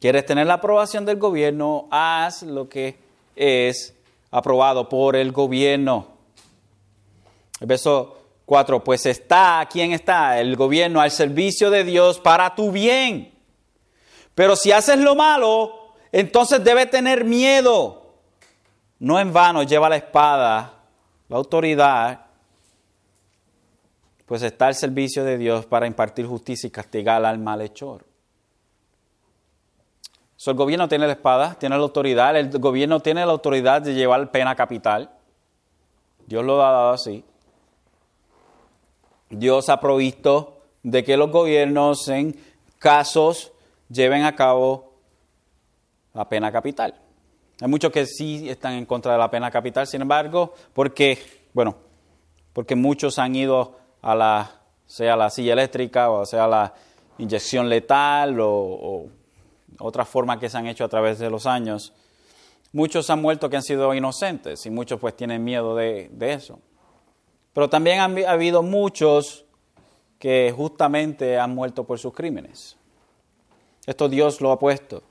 ¿Quieres 0.00 0.26
tener 0.26 0.46
la 0.46 0.54
aprobación 0.54 1.04
del 1.04 1.18
gobierno? 1.18 1.86
Haz 1.90 2.42
lo 2.42 2.68
que 2.68 2.98
es 3.36 3.94
aprobado 4.30 4.88
por 4.88 5.16
el 5.16 5.32
gobierno. 5.32 6.08
Verso 7.66 8.22
4, 8.46 8.82
pues 8.82 9.06
está, 9.06 9.66
¿quién 9.70 9.92
está? 9.92 10.40
El 10.40 10.56
gobierno 10.56 11.00
al 11.00 11.10
servicio 11.10 11.70
de 11.70 11.84
Dios 11.84 12.18
para 12.18 12.54
tu 12.54 12.70
bien. 12.70 13.32
Pero 14.34 14.56
si 14.56 14.72
haces 14.72 14.98
lo 14.98 15.14
malo, 15.14 15.94
entonces 16.10 16.62
debe 16.62 16.86
tener 16.86 17.24
miedo. 17.24 18.14
No 18.98 19.18
en 19.18 19.32
vano 19.32 19.62
lleva 19.62 19.88
la 19.88 19.96
espada, 19.96 20.74
la 21.28 21.36
autoridad, 21.36 22.26
pues 24.26 24.42
está 24.42 24.68
al 24.68 24.74
servicio 24.74 25.24
de 25.24 25.36
Dios 25.36 25.66
para 25.66 25.86
impartir 25.86 26.26
justicia 26.26 26.66
y 26.66 26.70
castigar 26.70 27.24
al 27.24 27.38
malhechor. 27.38 28.04
el 30.46 30.54
gobierno 30.54 30.88
tiene 30.88 31.06
la 31.06 31.12
espada, 31.12 31.54
tiene 31.54 31.76
la 31.76 31.82
autoridad, 31.82 32.36
el 32.36 32.50
gobierno 32.58 33.00
tiene 33.00 33.26
la 33.26 33.32
autoridad 33.32 33.82
de 33.82 33.94
llevar 33.94 34.30
pena 34.30 34.54
capital. 34.54 35.10
Dios 36.26 36.44
lo 36.44 36.64
ha 36.64 36.70
dado 36.70 36.90
así. 36.92 37.24
Dios 39.32 39.68
ha 39.68 39.80
provisto 39.80 40.62
de 40.82 41.02
que 41.04 41.16
los 41.16 41.30
gobiernos 41.30 42.08
en 42.08 42.36
casos 42.78 43.52
lleven 43.88 44.24
a 44.24 44.36
cabo 44.36 44.92
la 46.14 46.28
pena 46.28 46.52
capital. 46.52 46.94
Hay 47.60 47.68
muchos 47.68 47.92
que 47.92 48.06
sí 48.06 48.48
están 48.48 48.74
en 48.74 48.86
contra 48.86 49.12
de 49.12 49.18
la 49.18 49.30
pena 49.30 49.50
capital, 49.50 49.86
sin 49.86 50.02
embargo, 50.02 50.52
porque, 50.72 51.18
bueno, 51.54 51.76
porque 52.52 52.74
muchos 52.74 53.18
han 53.18 53.34
ido 53.34 53.76
a 54.02 54.14
la, 54.14 54.50
sea 54.86 55.16
la 55.16 55.30
silla 55.30 55.52
eléctrica 55.52 56.10
o 56.10 56.26
sea 56.26 56.46
la 56.46 56.74
inyección 57.18 57.68
letal 57.68 58.40
o, 58.40 58.50
o 58.50 59.06
otras 59.78 60.08
formas 60.08 60.38
que 60.38 60.48
se 60.48 60.58
han 60.58 60.66
hecho 60.66 60.84
a 60.84 60.88
través 60.88 61.18
de 61.18 61.30
los 61.30 61.46
años. 61.46 61.92
Muchos 62.72 63.08
han 63.10 63.22
muerto 63.22 63.48
que 63.48 63.56
han 63.56 63.62
sido 63.62 63.94
inocentes 63.94 64.66
y 64.66 64.70
muchos 64.70 64.98
pues 64.98 65.14
tienen 65.16 65.44
miedo 65.44 65.76
de, 65.76 66.08
de 66.12 66.32
eso. 66.32 66.58
Pero 67.52 67.68
también 67.68 68.00
han 68.00 68.18
ha 68.24 68.30
habido 68.30 68.62
muchos 68.62 69.44
que 70.18 70.52
justamente 70.56 71.38
han 71.38 71.54
muerto 71.54 71.84
por 71.84 71.98
sus 71.98 72.14
crímenes. 72.14 72.76
Esto 73.86 74.08
Dios 74.08 74.40
lo 74.40 74.52
ha 74.52 74.58
puesto. 74.58 75.02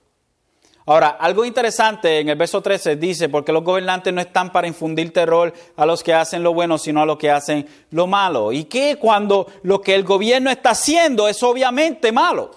Ahora, 0.86 1.10
algo 1.10 1.46
interesante 1.46 2.20
en 2.20 2.30
el 2.30 2.36
verso 2.36 2.62
13 2.62 2.96
dice, 2.96 3.30
porque 3.30 3.52
los 3.52 3.64
gobernantes 3.64 4.14
no 4.14 4.20
están 4.20 4.52
para 4.52 4.68
infundir 4.68 5.14
terror 5.14 5.54
a 5.76 5.86
los 5.86 6.02
que 6.02 6.14
hacen 6.14 6.42
lo 6.42 6.54
bueno, 6.54 6.78
sino 6.78 7.02
a 7.02 7.06
los 7.06 7.18
que 7.18 7.30
hacen 7.30 7.68
lo 7.92 8.08
malo. 8.08 8.52
¿Y 8.52 8.64
qué 8.64 8.98
cuando 9.00 9.48
lo 9.62 9.82
que 9.82 9.94
el 9.94 10.04
gobierno 10.04 10.50
está 10.50 10.72
haciendo 10.72 11.28
es 11.28 11.44
obviamente 11.44 12.12
malo? 12.12 12.52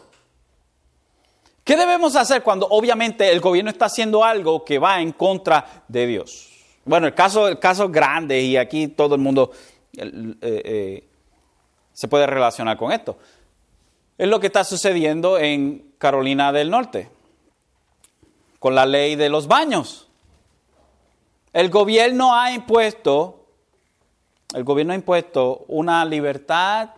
¿Qué 1.64 1.76
debemos 1.76 2.16
hacer 2.16 2.42
cuando 2.42 2.66
obviamente 2.68 3.30
el 3.30 3.40
gobierno 3.40 3.70
está 3.70 3.86
haciendo 3.86 4.24
algo 4.24 4.64
que 4.64 4.78
va 4.78 5.00
en 5.00 5.12
contra 5.12 5.84
de 5.88 6.06
Dios? 6.06 6.50
Bueno, 6.84 7.06
el 7.06 7.14
caso, 7.14 7.48
el 7.48 7.58
caso 7.58 7.88
grande, 7.88 8.40
y 8.40 8.56
aquí 8.56 8.88
todo 8.88 9.14
el 9.14 9.20
mundo 9.20 9.50
eh, 9.96 10.36
eh, 10.42 11.08
se 11.92 12.08
puede 12.08 12.26
relacionar 12.26 12.76
con 12.76 12.92
esto. 12.92 13.18
Es 14.18 14.28
lo 14.28 14.40
que 14.40 14.46
está 14.46 14.64
sucediendo 14.64 15.38
en 15.38 15.92
Carolina 15.98 16.52
del 16.52 16.70
Norte, 16.70 17.10
con 18.58 18.74
la 18.74 18.86
ley 18.86 19.16
de 19.16 19.28
los 19.28 19.46
baños. 19.46 20.08
El 21.52 21.70
gobierno 21.70 22.34
ha 22.34 22.52
impuesto, 22.52 23.46
el 24.54 24.64
gobierno 24.64 24.92
ha 24.92 24.96
impuesto 24.96 25.64
una 25.68 26.04
libertad, 26.04 26.90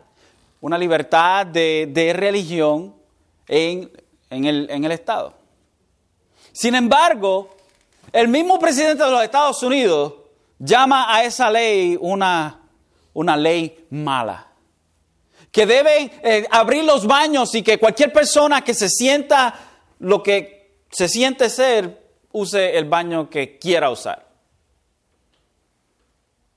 una 0.61 0.79
libertad 0.79 1.47
de, 1.47 2.13
religión 2.15 2.95
en, 3.49 3.91
el, 4.31 4.69
en 4.71 4.85
el 4.85 4.93
Estado. 4.93 5.35
Sin 6.53 6.75
embargo, 6.75 7.55
el 8.13 8.29
mismo 8.29 8.59
presidente 8.59 9.05
de 9.05 9.11
los 9.11 9.23
Estados 9.23 9.63
Unidos 9.63 10.15
llama 10.59 11.15
a 11.15 11.25
esa 11.25 11.51
ley 11.51 11.99
una 12.01 12.66
una 13.17 13.37
ley 13.37 13.87
mala. 13.91 14.47
Que 15.51 15.65
deben 15.65 16.11
eh, 16.23 16.47
abrir 16.51 16.85
los 16.85 17.07
baños 17.07 17.55
y 17.55 17.63
que 17.63 17.79
cualquier 17.79 18.13
persona 18.13 18.63
que 18.63 18.75
se 18.75 18.91
sienta 18.91 19.55
lo 19.99 20.23
que 20.23 20.85
se 20.91 21.09
siente 21.09 21.49
ser, 21.49 22.03
use 22.33 22.77
el 22.77 22.85
baño 22.85 23.31
que 23.31 23.59
quiera 23.59 23.91
usar. 23.91 24.29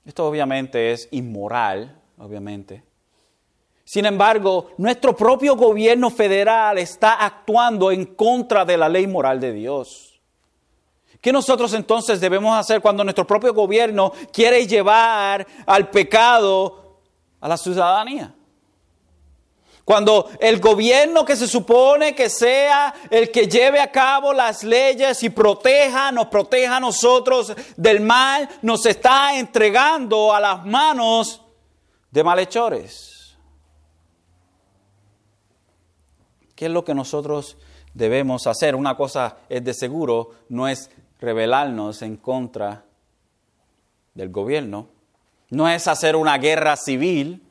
Esto 0.04 0.26
obviamente 0.26 0.92
es 0.92 1.08
inmoral, 1.12 1.98
obviamente. 2.18 2.82
Sin 3.84 4.04
embargo, 4.04 4.72
nuestro 4.76 5.16
propio 5.16 5.56
gobierno 5.56 6.10
federal 6.10 6.76
está 6.76 7.24
actuando 7.24 7.90
en 7.90 8.04
contra 8.04 8.66
de 8.66 8.76
la 8.76 8.88
ley 8.88 9.06
moral 9.06 9.40
de 9.40 9.52
Dios. 9.52 10.09
¿Qué 11.20 11.32
nosotros 11.32 11.74
entonces 11.74 12.20
debemos 12.20 12.56
hacer 12.56 12.80
cuando 12.80 13.04
nuestro 13.04 13.26
propio 13.26 13.52
gobierno 13.52 14.12
quiere 14.32 14.66
llevar 14.66 15.46
al 15.66 15.90
pecado 15.90 17.00
a 17.40 17.48
la 17.48 17.58
ciudadanía? 17.58 18.34
Cuando 19.84 20.30
el 20.38 20.60
gobierno 20.60 21.24
que 21.24 21.36
se 21.36 21.48
supone 21.48 22.14
que 22.14 22.30
sea 22.30 22.94
el 23.10 23.30
que 23.30 23.48
lleve 23.48 23.80
a 23.80 23.90
cabo 23.90 24.32
las 24.32 24.62
leyes 24.62 25.22
y 25.22 25.30
proteja, 25.30 26.12
nos 26.12 26.26
proteja 26.26 26.76
a 26.76 26.80
nosotros 26.80 27.52
del 27.76 28.00
mal, 28.00 28.48
nos 28.62 28.86
está 28.86 29.36
entregando 29.36 30.32
a 30.32 30.40
las 30.40 30.64
manos 30.64 31.42
de 32.10 32.24
malhechores. 32.24 33.36
¿Qué 36.54 36.66
es 36.66 36.70
lo 36.70 36.84
que 36.84 36.94
nosotros 36.94 37.56
debemos 37.92 38.46
hacer? 38.46 38.76
Una 38.76 38.96
cosa 38.96 39.38
es 39.48 39.64
de 39.64 39.74
seguro, 39.74 40.30
no 40.48 40.68
es 40.68 40.88
rebelarnos 41.20 42.02
en 42.02 42.16
contra 42.16 42.84
del 44.14 44.30
gobierno, 44.30 44.88
no 45.50 45.68
es 45.68 45.86
hacer 45.88 46.16
una 46.16 46.38
guerra 46.38 46.76
civil. 46.76 47.42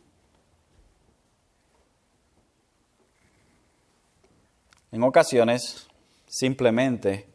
En 4.92 5.04
ocasiones, 5.04 5.88
simplemente 6.28 7.28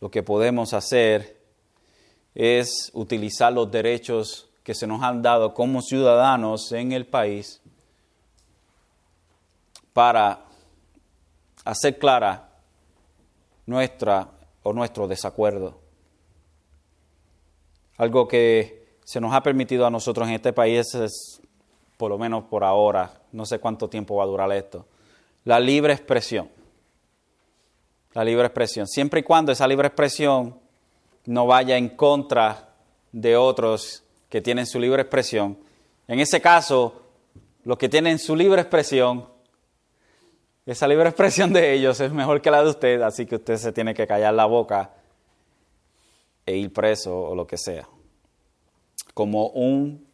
lo 0.00 0.10
que 0.10 0.22
podemos 0.22 0.72
hacer 0.74 1.40
es 2.34 2.90
utilizar 2.94 3.52
los 3.52 3.70
derechos 3.70 4.48
que 4.62 4.74
se 4.74 4.86
nos 4.86 5.02
han 5.02 5.22
dado 5.22 5.54
como 5.54 5.82
ciudadanos 5.82 6.72
en 6.72 6.92
el 6.92 7.06
país 7.06 7.60
para 9.92 10.44
hacer 11.64 11.98
clara 11.98 12.50
nuestra 13.66 14.33
o 14.64 14.72
nuestro 14.72 15.06
desacuerdo. 15.06 15.78
Algo 17.96 18.26
que 18.26 18.98
se 19.04 19.20
nos 19.20 19.32
ha 19.32 19.42
permitido 19.42 19.86
a 19.86 19.90
nosotros 19.90 20.26
en 20.26 20.34
este 20.34 20.52
país 20.52 20.92
es, 20.94 21.40
por 21.96 22.10
lo 22.10 22.18
menos 22.18 22.44
por 22.44 22.64
ahora, 22.64 23.22
no 23.30 23.46
sé 23.46 23.60
cuánto 23.60 23.88
tiempo 23.88 24.16
va 24.16 24.24
a 24.24 24.26
durar 24.26 24.50
esto, 24.52 24.86
la 25.44 25.60
libre 25.60 25.92
expresión. 25.92 26.50
La 28.14 28.24
libre 28.24 28.46
expresión. 28.46 28.86
Siempre 28.86 29.20
y 29.20 29.22
cuando 29.22 29.52
esa 29.52 29.68
libre 29.68 29.88
expresión 29.88 30.58
no 31.26 31.46
vaya 31.46 31.76
en 31.76 31.90
contra 31.90 32.74
de 33.12 33.36
otros 33.36 34.02
que 34.28 34.40
tienen 34.40 34.66
su 34.66 34.80
libre 34.80 35.02
expresión. 35.02 35.58
En 36.08 36.20
ese 36.20 36.40
caso, 36.40 37.02
los 37.64 37.76
que 37.76 37.88
tienen 37.88 38.18
su 38.18 38.34
libre 38.34 38.60
expresión 38.60 39.28
esa 40.66 40.88
libre 40.88 41.08
expresión 41.08 41.52
de 41.52 41.74
ellos 41.74 42.00
es 42.00 42.12
mejor 42.12 42.40
que 42.40 42.50
la 42.50 42.62
de 42.62 42.70
usted, 42.70 43.02
así 43.02 43.26
que 43.26 43.36
usted 43.36 43.56
se 43.56 43.72
tiene 43.72 43.92
que 43.94 44.06
callar 44.06 44.32
la 44.32 44.46
boca 44.46 44.92
e 46.46 46.56
ir 46.56 46.72
preso 46.72 47.14
o 47.14 47.34
lo 47.34 47.46
que 47.46 47.58
sea. 47.58 47.86
Como 49.12 49.48
un, 49.48 50.06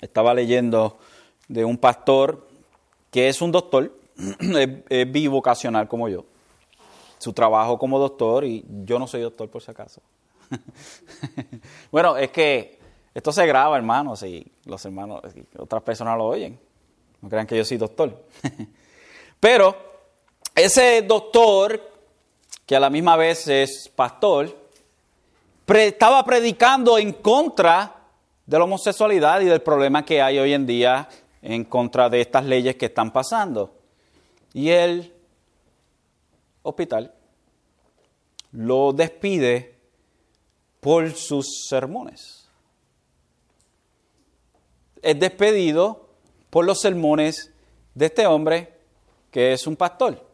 estaba 0.00 0.32
leyendo 0.32 0.98
de 1.48 1.64
un 1.64 1.76
pastor 1.76 2.48
que 3.10 3.28
es 3.28 3.42
un 3.42 3.52
doctor, 3.52 3.92
es, 4.88 5.12
bivocacional 5.12 5.86
como 5.86 6.08
yo, 6.08 6.24
su 7.18 7.34
trabajo 7.34 7.78
como 7.78 7.98
doctor, 7.98 8.44
y 8.44 8.64
yo 8.84 8.98
no 8.98 9.06
soy 9.06 9.20
doctor 9.20 9.50
por 9.50 9.62
si 9.62 9.70
acaso. 9.70 10.00
bueno, 11.92 12.16
es 12.16 12.30
que 12.30 12.78
esto 13.14 13.32
se 13.32 13.46
graba, 13.46 13.76
hermanos, 13.76 14.22
y 14.22 14.50
los 14.64 14.82
hermanos, 14.86 15.20
otras 15.58 15.82
personas 15.82 16.16
lo 16.16 16.26
oyen. 16.26 16.58
No 17.20 17.28
crean 17.28 17.46
que 17.46 17.56
yo 17.56 17.64
soy 17.64 17.76
doctor. 17.76 18.24
Pero 19.42 19.74
ese 20.54 21.02
doctor, 21.02 21.82
que 22.64 22.76
a 22.76 22.78
la 22.78 22.88
misma 22.88 23.16
vez 23.16 23.48
es 23.48 23.88
pastor, 23.88 24.56
estaba 25.66 26.24
predicando 26.24 26.96
en 26.96 27.12
contra 27.14 27.92
de 28.46 28.56
la 28.56 28.62
homosexualidad 28.62 29.40
y 29.40 29.46
del 29.46 29.60
problema 29.60 30.04
que 30.04 30.22
hay 30.22 30.38
hoy 30.38 30.52
en 30.52 30.64
día 30.64 31.08
en 31.42 31.64
contra 31.64 32.08
de 32.08 32.20
estas 32.20 32.44
leyes 32.44 32.76
que 32.76 32.86
están 32.86 33.12
pasando. 33.12 33.74
Y 34.54 34.70
el 34.70 35.12
hospital 36.62 37.12
lo 38.52 38.92
despide 38.92 39.74
por 40.78 41.10
sus 41.16 41.66
sermones. 41.68 42.46
Es 45.02 45.18
despedido 45.18 46.10
por 46.48 46.64
los 46.64 46.80
sermones 46.80 47.52
de 47.92 48.06
este 48.06 48.24
hombre 48.24 48.71
que 49.32 49.54
es 49.54 49.66
un 49.66 49.74
pastor. 49.74 50.24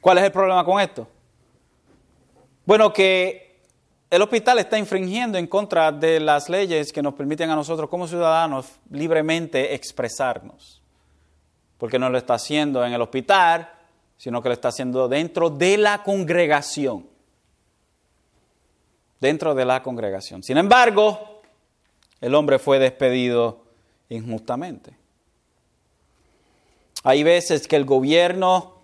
¿Cuál 0.00 0.18
es 0.18 0.24
el 0.24 0.32
problema 0.32 0.64
con 0.64 0.80
esto? 0.80 1.06
Bueno, 2.64 2.92
que 2.92 3.60
el 4.08 4.22
hospital 4.22 4.58
está 4.58 4.78
infringiendo 4.78 5.36
en 5.36 5.46
contra 5.46 5.92
de 5.92 6.18
las 6.18 6.48
leyes 6.48 6.92
que 6.92 7.02
nos 7.02 7.14
permiten 7.14 7.50
a 7.50 7.54
nosotros 7.54 7.88
como 7.90 8.08
ciudadanos 8.08 8.66
libremente 8.90 9.74
expresarnos. 9.74 10.82
Porque 11.76 11.98
no 11.98 12.08
lo 12.08 12.16
está 12.16 12.34
haciendo 12.34 12.84
en 12.84 12.94
el 12.94 13.02
hospital, 13.02 13.70
sino 14.16 14.42
que 14.42 14.48
lo 14.48 14.54
está 14.54 14.68
haciendo 14.68 15.06
dentro 15.06 15.50
de 15.50 15.76
la 15.76 16.02
congregación. 16.02 17.06
Dentro 19.20 19.54
de 19.54 19.66
la 19.66 19.82
congregación. 19.82 20.42
Sin 20.42 20.56
embargo, 20.56 21.42
el 22.22 22.34
hombre 22.34 22.58
fue 22.58 22.78
despedido 22.78 23.64
injustamente. 24.08 24.99
Hay 27.02 27.22
veces 27.22 27.66
que 27.66 27.76
el 27.76 27.84
gobierno 27.84 28.74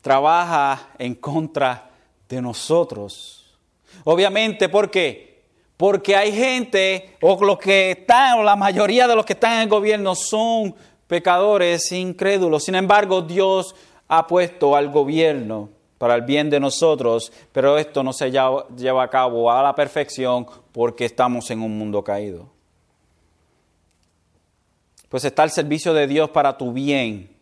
trabaja 0.00 0.90
en 0.98 1.14
contra 1.14 1.90
de 2.28 2.40
nosotros. 2.40 3.58
Obviamente, 4.04 4.68
¿por 4.68 4.90
qué? 4.90 5.42
Porque 5.76 6.16
hay 6.16 6.32
gente, 6.32 7.16
o 7.20 7.42
los 7.44 7.58
que 7.58 7.92
están, 7.92 8.38
o 8.38 8.42
la 8.42 8.56
mayoría 8.56 9.06
de 9.06 9.14
los 9.14 9.24
que 9.24 9.32
están 9.34 9.54
en 9.54 9.60
el 9.62 9.68
gobierno 9.68 10.14
son 10.14 10.74
pecadores 11.06 11.90
incrédulos. 11.92 12.64
Sin 12.64 12.74
embargo, 12.74 13.22
Dios 13.22 13.74
ha 14.08 14.26
puesto 14.26 14.74
al 14.74 14.90
gobierno 14.90 15.70
para 15.98 16.14
el 16.14 16.22
bien 16.22 16.48
de 16.50 16.60
nosotros, 16.60 17.32
pero 17.52 17.76
esto 17.76 18.02
no 18.02 18.12
se 18.12 18.30
lleva 18.30 19.02
a 19.02 19.10
cabo 19.10 19.50
a 19.50 19.62
la 19.62 19.74
perfección 19.74 20.46
porque 20.72 21.04
estamos 21.04 21.50
en 21.50 21.60
un 21.60 21.76
mundo 21.76 22.02
caído. 22.04 22.48
Pues 25.08 25.24
está 25.24 25.42
el 25.44 25.50
servicio 25.50 25.94
de 25.94 26.06
Dios 26.06 26.30
para 26.30 26.56
tu 26.56 26.72
bien. 26.72 27.37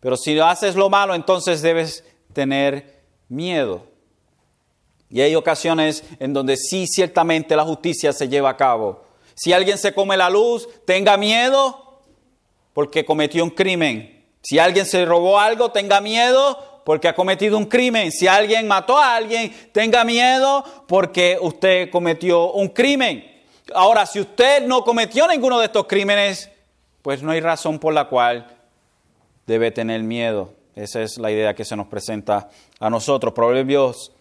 Pero 0.00 0.16
si 0.16 0.38
haces 0.38 0.76
lo 0.76 0.88
malo, 0.88 1.14
entonces 1.14 1.62
debes 1.62 2.04
tener 2.32 3.02
miedo. 3.28 3.86
Y 5.10 5.20
hay 5.20 5.34
ocasiones 5.34 6.04
en 6.18 6.32
donde 6.32 6.56
sí, 6.56 6.86
ciertamente 6.86 7.56
la 7.56 7.64
justicia 7.64 8.12
se 8.12 8.28
lleva 8.28 8.50
a 8.50 8.56
cabo. 8.56 9.04
Si 9.34 9.52
alguien 9.52 9.78
se 9.78 9.94
come 9.94 10.16
la 10.16 10.30
luz, 10.30 10.68
tenga 10.84 11.16
miedo 11.16 12.02
porque 12.74 13.04
cometió 13.04 13.42
un 13.42 13.50
crimen. 13.50 14.26
Si 14.42 14.58
alguien 14.58 14.86
se 14.86 15.04
robó 15.04 15.38
algo, 15.38 15.70
tenga 15.70 16.00
miedo 16.00 16.82
porque 16.84 17.08
ha 17.08 17.14
cometido 17.14 17.58
un 17.58 17.66
crimen. 17.66 18.12
Si 18.12 18.26
alguien 18.26 18.68
mató 18.68 18.98
a 18.98 19.16
alguien, 19.16 19.52
tenga 19.72 20.04
miedo 20.04 20.64
porque 20.86 21.38
usted 21.40 21.90
cometió 21.90 22.52
un 22.52 22.68
crimen. 22.68 23.24
Ahora, 23.74 24.06
si 24.06 24.20
usted 24.20 24.66
no 24.66 24.84
cometió 24.84 25.26
ninguno 25.26 25.58
de 25.58 25.66
estos 25.66 25.86
crímenes, 25.86 26.50
pues 27.02 27.22
no 27.22 27.30
hay 27.30 27.40
razón 27.40 27.78
por 27.78 27.92
la 27.94 28.08
cual 28.08 28.57
debe 29.48 29.70
tener 29.70 30.02
miedo. 30.02 30.52
Esa 30.76 31.00
es 31.02 31.16
la 31.16 31.32
idea 31.32 31.54
que 31.54 31.64
se 31.64 31.74
nos 31.74 31.86
presenta 31.88 32.50
a 32.78 32.90
nosotros. 32.90 33.32
Proverbios 33.32 34.12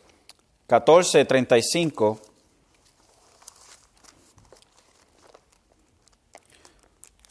14, 0.67 1.25
35. 1.25 2.19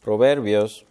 Proverbios 0.02 0.84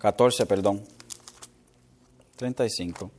14, 0.00 0.46
perdón. 0.46 0.91
35. 2.42 3.10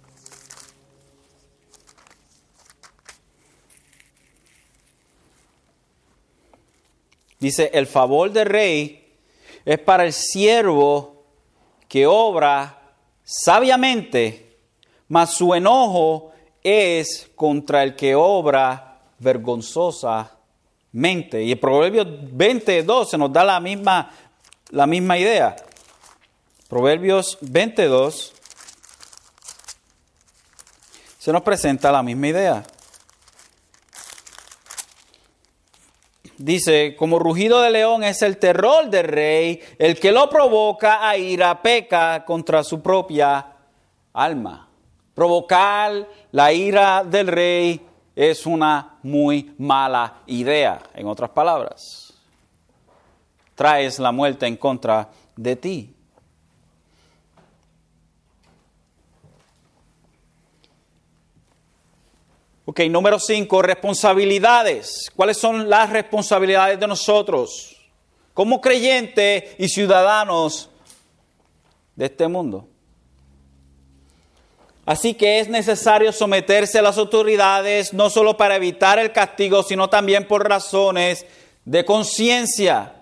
Dice, 7.40 7.72
el 7.74 7.88
favor 7.88 8.30
del 8.32 8.46
rey 8.48 9.16
es 9.64 9.80
para 9.80 10.04
el 10.04 10.12
siervo 10.12 11.24
que 11.88 12.06
obra 12.06 12.82
sabiamente, 13.24 14.58
mas 15.08 15.34
su 15.34 15.54
enojo 15.54 16.34
es 16.62 17.32
contra 17.36 17.84
el 17.84 17.96
que 17.96 18.14
obra 18.16 19.00
vergonzosamente. 19.20 21.44
Y 21.44 21.54
el 21.54 21.60
Proverbio 21.60 22.06
22 22.06 23.10
se 23.10 23.18
nos 23.18 23.32
da 23.32 23.46
la 23.46 23.62
misma, 23.62 24.12
la 24.72 24.86
misma 24.86 25.18
idea. 25.18 25.56
Proverbios 26.68 27.38
22 27.40 28.34
se 31.24 31.32
nos 31.32 31.42
presenta 31.42 31.90
la 31.90 32.04
misma 32.04 32.28
idea. 32.28 32.64
Dice, 36.38 36.98
como 36.98 37.18
rugido 37.18 37.62
de 37.62 37.72
león 37.72 38.04
es 38.04 38.22
el 38.24 38.36
terror 38.36 38.90
del 38.90 39.06
rey, 39.06 39.62
el 39.80 39.98
que 39.98 40.12
lo 40.12 40.30
provoca 40.30 41.08
a 41.08 41.16
ira 41.16 41.62
peca 41.62 42.26
contra 42.26 42.62
su 42.62 42.82
propia 42.82 43.56
alma. 44.12 44.68
Provocar 45.14 46.10
la 46.34 46.52
ira 46.52 47.06
del 47.06 47.28
rey 47.28 47.82
es 48.14 48.46
una 48.46 48.98
muy 49.04 49.56
mala 49.60 50.24
idea, 50.26 50.82
en 50.94 51.08
otras 51.08 51.30
palabras. 51.30 52.14
Traes 53.56 53.98
la 53.98 54.12
muerte 54.12 54.46
en 54.46 54.58
contra 54.58 55.10
de 55.38 55.56
ti. 55.56 55.93
Ok, 62.66 62.80
número 62.90 63.20
cinco, 63.20 63.62
responsabilidades. 63.62 65.12
¿Cuáles 65.14 65.38
son 65.38 65.70
las 65.70 65.90
responsabilidades 65.90 66.80
de 66.80 66.88
nosotros 66.88 67.76
como 68.34 68.62
creyentes 68.62 69.56
y 69.58 69.68
ciudadanos 69.68 70.70
de 71.96 72.06
este 72.06 72.28
mundo? 72.30 72.70
Así 74.86 75.14
que 75.14 75.40
es 75.40 75.50
necesario 75.50 76.14
someterse 76.14 76.80
a 76.80 76.82
las 76.82 76.98
autoridades 76.98 77.94
no 77.94 78.10
solo 78.10 78.38
para 78.38 78.56
evitar 78.56 78.98
el 78.98 79.12
castigo, 79.12 79.64
sino 79.64 79.90
también 79.90 80.26
por 80.26 80.48
razones 80.48 81.26
de 81.66 81.84
conciencia. 81.84 82.94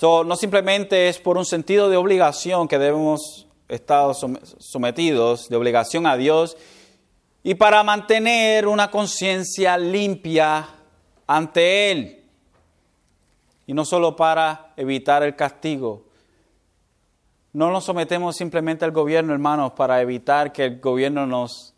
no 0.00 0.36
simplemente 0.36 1.08
es 1.08 1.18
por 1.18 1.36
un 1.36 1.44
sentido 1.44 1.90
de 1.90 1.98
obligación 1.98 2.66
que 2.66 2.78
debemos 2.78 3.46
estar 3.68 4.14
sometidos, 4.14 5.50
de 5.50 5.56
obligación 5.56 6.06
a 6.06 6.16
Dios, 6.16 6.56
y 7.46 7.54
para 7.54 7.84
mantener 7.84 8.66
una 8.66 8.90
conciencia 8.90 9.78
limpia 9.78 10.68
ante 11.28 11.92
Él. 11.92 12.24
Y 13.68 13.72
no 13.72 13.84
solo 13.84 14.16
para 14.16 14.72
evitar 14.76 15.22
el 15.22 15.36
castigo. 15.36 16.06
No 17.52 17.70
nos 17.70 17.84
sometemos 17.84 18.34
simplemente 18.34 18.84
al 18.84 18.90
gobierno, 18.90 19.32
hermanos, 19.32 19.74
para 19.76 20.02
evitar 20.02 20.52
que 20.52 20.64
el 20.64 20.80
gobierno 20.80 21.24
nos 21.24 21.72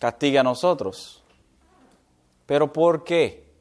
castigue 0.00 0.40
a 0.40 0.42
nosotros. 0.42 1.22
Pero 2.44 2.72
¿por 2.72 3.04
qué? 3.04 3.52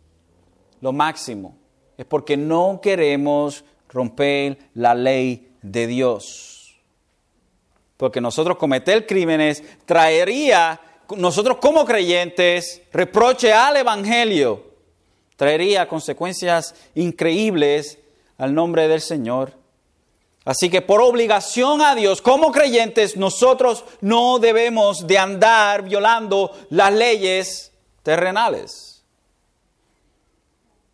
Lo 0.80 0.92
máximo 0.92 1.56
es 1.98 2.06
porque 2.08 2.36
no 2.36 2.80
queremos 2.82 3.64
romper 3.90 4.58
la 4.74 4.96
ley 4.96 5.56
de 5.62 5.86
Dios 5.86 6.51
porque 8.02 8.20
nosotros 8.20 8.58
cometer 8.58 9.06
crímenes 9.06 9.62
traería, 9.86 10.82
nosotros 11.18 11.58
como 11.62 11.86
creyentes, 11.86 12.82
reproche 12.92 13.54
al 13.54 13.78
Evangelio, 13.78 14.72
traería 15.36 15.88
consecuencias 15.88 16.74
increíbles 16.96 18.00
al 18.40 18.56
nombre 18.56 18.88
del 18.88 19.02
Señor. 19.02 19.54
Así 20.46 20.72
que 20.72 20.82
por 20.82 21.00
obligación 21.00 21.84
a 21.84 21.94
Dios, 21.94 22.24
como 22.24 22.52
creyentes, 22.52 23.18
nosotros 23.18 23.86
no 24.02 24.40
debemos 24.40 25.06
de 25.06 25.20
andar 25.20 25.84
violando 25.84 26.58
las 26.72 26.92
leyes 26.92 27.72
terrenales. 28.02 29.06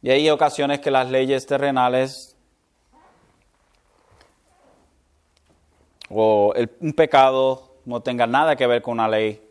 Y 0.02 0.10
hay 0.10 0.30
ocasiones 0.30 0.82
que 0.82 0.92
las 0.92 1.10
leyes 1.10 1.46
terrenales 1.46 2.37
o 6.10 6.54
un 6.80 6.94
pecado 6.94 7.76
no 7.86 8.02
tenga 8.02 8.28
nada 8.28 8.56
que 8.56 8.68
ver 8.68 8.82
con 8.82 8.94
una 8.94 9.08
ley. 9.08 9.42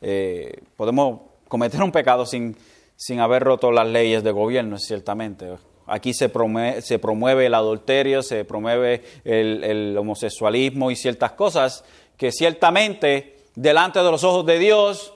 Eh, 0.00 0.60
podemos 0.76 1.20
cometer 1.48 1.82
un 1.82 1.92
pecado 1.92 2.26
sin, 2.26 2.56
sin 2.96 3.20
haber 3.20 3.42
roto 3.42 3.70
las 3.72 3.86
leyes 3.86 4.22
de 4.24 4.32
gobierno, 4.32 4.78
ciertamente. 4.78 5.56
aquí 5.86 6.14
se 6.14 6.28
promueve, 6.28 6.82
se 6.82 6.98
promueve 6.98 7.46
el 7.46 7.54
adulterio, 7.54 8.22
se 8.22 8.44
promueve 8.44 9.02
el, 9.24 9.62
el 9.64 9.96
homosexualismo 9.96 10.90
y 10.90 10.96
ciertas 10.96 11.32
cosas 11.32 11.84
que 12.16 12.32
ciertamente 12.32 13.36
delante 13.54 14.00
de 14.00 14.10
los 14.10 14.24
ojos 14.24 14.46
de 14.46 14.58
Dios 14.58 15.14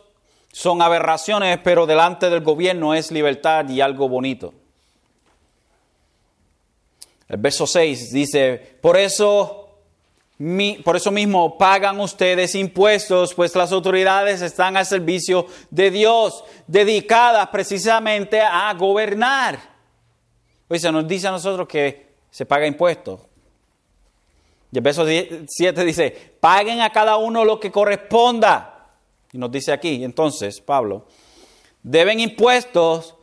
son 0.53 0.81
aberraciones, 0.83 1.59
pero 1.63 1.87
delante 1.87 2.31
del 2.31 2.41
gobierno 2.41 2.95
es 2.95 3.11
libertad 3.11 3.69
y 3.69 3.81
algo 3.81 4.09
bonito. 4.09 4.55
El 7.29 7.37
verso 7.37 7.67
6 7.67 8.13
dice, 8.13 8.79
por 8.81 8.97
eso 8.97 9.68
por 10.85 10.97
eso 10.97 11.11
mismo 11.11 11.59
pagan 11.59 11.99
ustedes 11.99 12.55
impuestos, 12.55 13.35
pues 13.35 13.57
las 13.57 13.73
autoridades 13.73 14.41
están 14.41 14.77
al 14.77 14.87
servicio 14.87 15.47
de 15.71 15.91
Dios, 15.91 16.45
dedicadas 16.69 17.49
precisamente 17.49 18.41
a 18.41 18.73
gobernar. 18.75 19.59
Hoy 20.69 20.79
se 20.79 20.93
nos 20.93 21.09
dice 21.09 21.27
a 21.27 21.33
nosotros 21.33 21.67
que 21.67 22.15
se 22.31 22.47
paga 22.47 22.69
impuestos. 22.69 23.21
El 24.73 24.81
verso 24.81 25.05
7 25.05 25.85
dice, 25.85 26.37
paguen 26.39 26.83
a 26.83 26.91
cada 26.91 27.17
uno 27.17 27.45
lo 27.45 27.59
que 27.59 27.73
corresponda. 27.73 28.93
Y 29.33 29.39
nos 29.39 29.51
dice 29.51 29.73
aquí, 29.73 30.05
entonces, 30.05 30.61
Pablo, 30.61 31.07
deben 31.83 32.21
impuestos, 32.21 33.17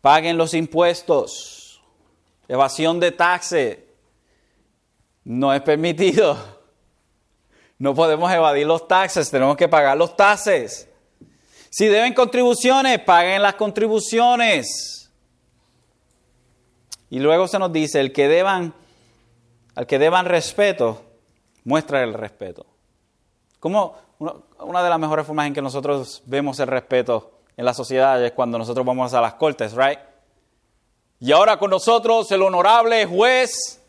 paguen 0.00 0.36
los 0.36 0.54
impuestos. 0.54 1.82
Evasión 2.46 3.00
de 3.00 3.10
taxes 3.10 3.78
no 5.24 5.52
es 5.52 5.62
permitido. 5.62 6.36
No 7.78 7.94
podemos 7.94 8.30
evadir 8.30 8.66
los 8.66 8.86
taxes, 8.86 9.30
tenemos 9.30 9.56
que 9.56 9.68
pagar 9.68 9.96
los 9.96 10.16
taxes. 10.16 10.88
Si 11.70 11.86
deben 11.86 12.12
contribuciones, 12.14 12.98
paguen 13.00 13.42
las 13.42 13.54
contribuciones. 13.54 15.10
Y 17.08 17.18
luego 17.20 17.48
se 17.48 17.58
nos 17.58 17.72
dice, 17.72 18.00
el 18.00 18.12
que 18.12 18.28
deban, 18.28 18.74
al 19.74 19.86
que 19.86 19.98
deban 19.98 20.26
respeto, 20.26 21.02
muestra 21.64 22.02
el 22.02 22.14
respeto. 22.14 22.66
Como 23.58 23.96
una 24.58 24.82
de 24.82 24.90
las 24.90 24.98
mejores 24.98 25.26
formas 25.26 25.46
en 25.46 25.54
que 25.54 25.62
nosotros 25.62 26.22
vemos 26.26 26.60
el 26.60 26.66
respeto 26.66 27.40
en 27.56 27.64
la 27.64 27.74
sociedad 27.74 28.22
es 28.24 28.32
cuando 28.32 28.58
nosotros 28.58 28.84
vamos 28.84 29.14
a 29.14 29.20
las 29.20 29.34
cortes, 29.34 29.72
right? 29.74 29.98
Y 31.18 31.32
ahora 31.32 31.58
con 31.58 31.70
nosotros 31.70 32.30
el 32.32 32.42
honorable 32.42 33.06
juez 33.06 33.79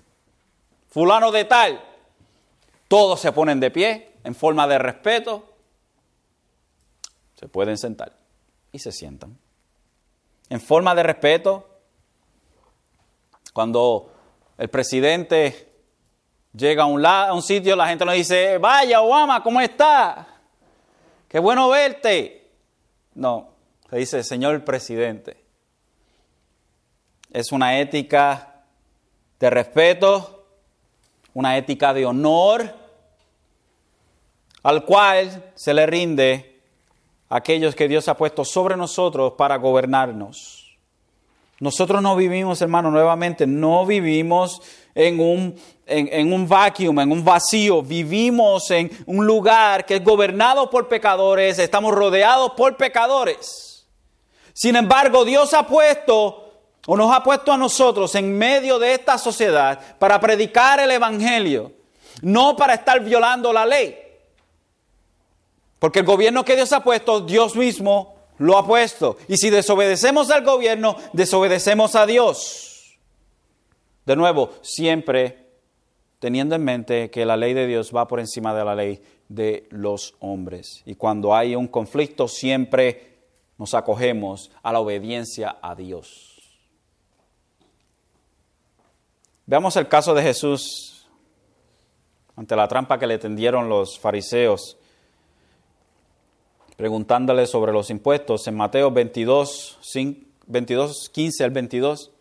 fulano 0.92 1.32
de 1.32 1.46
tal, 1.46 1.82
todos 2.88 3.20
se 3.20 3.32
ponen 3.32 3.60
de 3.60 3.72
pie 3.72 4.12
en 4.24 4.36
forma 4.36 4.68
de 4.68 4.78
respeto, 4.78 5.56
se 7.36 7.48
pueden 7.48 7.78
sentar 7.78 8.14
y 8.72 8.80
se 8.80 8.92
sientan. 8.92 9.38
En 10.50 10.60
forma 10.60 10.94
de 10.94 11.04
respeto, 11.04 11.68
cuando 13.54 14.12
el 14.58 14.70
presidente 14.70 15.74
llega 16.54 16.84
a 16.84 16.88
un, 16.88 17.04
a 17.06 17.34
un 17.34 17.42
sitio, 17.42 17.76
la 17.78 17.88
gente 17.88 18.04
nos 18.04 18.16
dice, 18.16 18.58
vaya 18.58 19.02
Obama, 19.02 19.42
¿cómo 19.42 19.62
está? 19.62 20.28
Qué 21.30 21.40
bueno 21.40 21.70
verte. 21.70 22.52
No, 23.14 23.54
se 23.90 23.96
dice, 23.96 24.24
señor 24.24 24.66
presidente. 24.66 25.42
Es 27.32 27.54
una 27.54 27.80
ética 27.80 28.66
de 29.40 29.50
respeto 29.50 30.41
una 31.34 31.58
ética 31.58 31.94
de 31.94 32.06
honor 32.06 32.74
al 34.64 34.86
cual 34.86 35.52
se 35.56 35.74
le 35.74 35.86
rinde 35.86 36.62
a 37.30 37.38
aquellos 37.38 37.76
que 37.76 37.88
Dios 37.88 38.08
ha 38.08 38.18
puesto 38.18 38.46
sobre 38.46 38.76
nosotros 38.78 39.34
para 39.38 39.58
gobernarnos. 39.58 40.78
Nosotros 41.60 42.02
no 42.02 42.16
vivimos, 42.16 42.62
hermano, 42.62 42.90
nuevamente, 42.90 43.46
no 43.46 43.86
vivimos 43.86 44.62
en 44.96 45.20
un, 45.20 45.56
en, 45.86 46.10
en 46.12 46.34
un 46.34 46.48
vacuum, 46.48 47.00
en 47.00 47.12
un 47.12 47.24
vacío. 47.24 47.84
Vivimos 47.84 48.72
en 48.72 48.92
un 49.06 49.26
lugar 49.26 49.86
que 49.86 49.98
es 49.98 50.04
gobernado 50.04 50.70
por 50.70 50.88
pecadores, 50.88 51.60
estamos 51.60 51.94
rodeados 51.94 52.54
por 52.58 52.78
pecadores. 52.78 53.88
Sin 54.54 54.76
embargo, 54.76 55.24
Dios 55.24 55.54
ha 55.54 55.66
puesto 55.68 56.51
o 56.88 56.98
nos 56.98 57.14
ha 57.14 57.24
puesto 57.24 57.52
a 57.52 57.58
nosotros 57.58 58.16
en 58.16 58.38
medio 58.38 58.80
de 58.80 58.94
esta 58.94 59.18
sociedad 59.18 59.80
para 60.00 60.20
predicar 60.20 60.80
el 60.80 60.92
Evangelio, 60.92 61.72
no 62.22 62.56
para 62.56 62.76
estar 62.76 63.04
violando 63.04 63.54
la 63.54 63.66
ley. 63.66 63.98
Porque 65.80 66.00
el 66.00 66.06
gobierno 66.06 66.46
que 66.46 66.56
Dios 66.56 66.72
ha 66.74 66.84
puesto, 66.84 67.22
Dios 67.22 67.56
mismo 67.56 68.16
lo 68.38 68.58
ha 68.58 68.66
puesto. 68.66 69.18
Y 69.28 69.38
si 69.38 69.50
desobedecemos 69.50 70.30
al 70.32 70.44
gobierno, 70.44 70.96
desobedecemos 71.14 71.96
a 71.96 72.06
Dios. 72.06 72.98
De 74.06 74.16
nuevo, 74.16 74.52
siempre 74.62 75.42
teniendo 76.20 76.54
en 76.56 76.64
mente 76.64 77.10
que 77.10 77.26
la 77.26 77.36
ley 77.36 77.56
de 77.56 77.66
Dios 77.66 77.92
va 77.96 78.08
por 78.08 78.20
encima 78.20 78.54
de 78.54 78.64
la 78.64 78.76
ley 78.76 79.02
de 79.28 79.68
los 79.72 80.14
hombres. 80.20 80.84
Y 80.86 80.94
cuando 80.96 81.34
hay 81.34 81.56
un 81.56 81.68
conflicto, 81.68 82.28
siempre 82.28 83.18
nos 83.58 83.74
acogemos 83.74 84.52
a 84.62 84.72
la 84.72 84.80
obediencia 84.80 85.58
a 85.62 85.74
Dios. 85.74 86.31
Veamos 89.52 89.76
el 89.76 89.90
caso 89.90 90.14
de 90.14 90.24
Jesús 90.24 91.06
ante 92.38 92.56
la 92.56 92.70
trampa 92.70 92.98
que 92.98 93.06
le 93.06 93.18
tendieron 93.18 93.68
los 93.68 94.00
fariseos, 94.00 94.78
preguntándole 96.78 97.46
sobre 97.46 97.74
los 97.74 97.90
impuestos 97.90 98.48
en 98.48 98.56
Mateo 98.56 98.92
22, 98.92 99.78
22 100.48 101.10
15 101.10 101.44
al 101.44 101.52
22. 101.52 102.12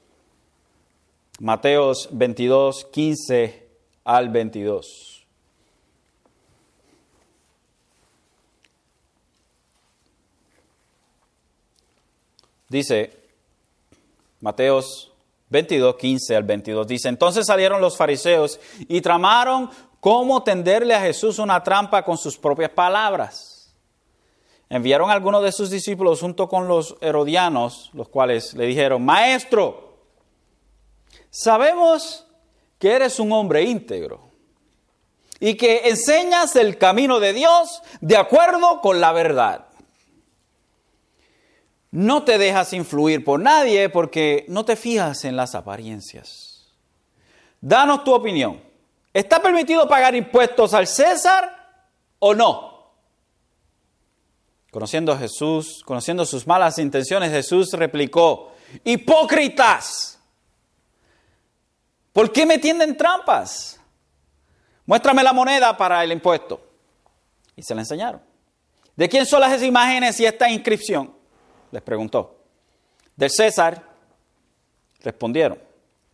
Mateos 1.38 2.08
22, 2.10 2.86
15 2.86 3.68
al 4.02 4.28
22. 4.30 5.24
Dice 12.68 13.16
Mateos 14.40 15.09
22, 15.50 15.96
15 15.96 16.36
al 16.36 16.44
22. 16.44 16.86
Dice, 16.86 17.08
entonces 17.08 17.46
salieron 17.46 17.80
los 17.80 17.96
fariseos 17.96 18.58
y 18.88 19.00
tramaron 19.00 19.70
cómo 19.98 20.42
tenderle 20.42 20.94
a 20.94 21.00
Jesús 21.00 21.38
una 21.38 21.62
trampa 21.62 22.04
con 22.04 22.16
sus 22.16 22.38
propias 22.38 22.70
palabras. 22.70 23.74
Enviaron 24.68 25.10
a 25.10 25.12
algunos 25.12 25.42
de 25.42 25.50
sus 25.50 25.68
discípulos 25.68 26.20
junto 26.20 26.48
con 26.48 26.68
los 26.68 26.96
herodianos, 27.00 27.90
los 27.92 28.08
cuales 28.08 28.54
le 28.54 28.66
dijeron, 28.66 29.04
Maestro, 29.04 29.96
sabemos 31.28 32.26
que 32.78 32.92
eres 32.92 33.18
un 33.18 33.32
hombre 33.32 33.64
íntegro 33.64 34.30
y 35.40 35.56
que 35.56 35.88
enseñas 35.88 36.54
el 36.54 36.78
camino 36.78 37.18
de 37.18 37.32
Dios 37.32 37.82
de 38.00 38.16
acuerdo 38.16 38.80
con 38.80 39.00
la 39.00 39.10
verdad 39.10 39.69
no 41.90 42.22
te 42.22 42.38
dejas 42.38 42.72
influir 42.72 43.24
por 43.24 43.40
nadie 43.40 43.88
porque 43.88 44.44
no 44.48 44.64
te 44.64 44.76
fijas 44.76 45.24
en 45.24 45.36
las 45.36 45.54
apariencias. 45.54 46.68
Danos 47.60 48.04
tu 48.04 48.14
opinión. 48.14 48.62
¿Está 49.12 49.42
permitido 49.42 49.88
pagar 49.88 50.14
impuestos 50.14 50.72
al 50.72 50.86
César 50.86 51.84
o 52.20 52.32
no? 52.32 52.70
Conociendo 54.70 55.12
a 55.12 55.18
Jesús, 55.18 55.82
conociendo 55.84 56.24
sus 56.24 56.46
malas 56.46 56.78
intenciones, 56.78 57.32
Jesús 57.32 57.72
replicó, 57.72 58.52
hipócritas, 58.84 60.20
¿por 62.12 62.32
qué 62.32 62.46
me 62.46 62.58
tienden 62.58 62.96
trampas? 62.96 63.80
Muéstrame 64.86 65.24
la 65.24 65.32
moneda 65.32 65.76
para 65.76 66.04
el 66.04 66.12
impuesto. 66.12 66.60
Y 67.56 67.62
se 67.62 67.74
la 67.74 67.80
enseñaron. 67.80 68.22
¿De 68.94 69.08
quién 69.08 69.26
son 69.26 69.40
las 69.40 69.60
imágenes 69.60 70.20
y 70.20 70.26
esta 70.26 70.48
inscripción? 70.48 71.19
Les 71.70 71.82
preguntó. 71.82 72.36
Del 73.16 73.30
César, 73.30 73.82
respondieron. 75.02 75.58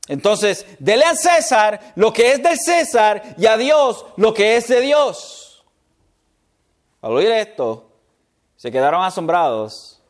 Entonces, 0.08 0.66
dele 0.78 1.04
al 1.04 1.16
César 1.16 1.92
lo 1.96 2.12
que 2.12 2.32
es 2.32 2.42
del 2.42 2.58
César 2.58 3.34
y 3.36 3.46
a 3.46 3.56
Dios 3.56 4.06
lo 4.16 4.32
que 4.32 4.56
es 4.56 4.68
de 4.68 4.80
Dios. 4.80 5.64
Al 7.02 7.12
oír 7.12 7.30
esto, 7.30 7.90
se 8.56 8.70
quedaron 8.70 9.02
asombrados, 9.02 10.00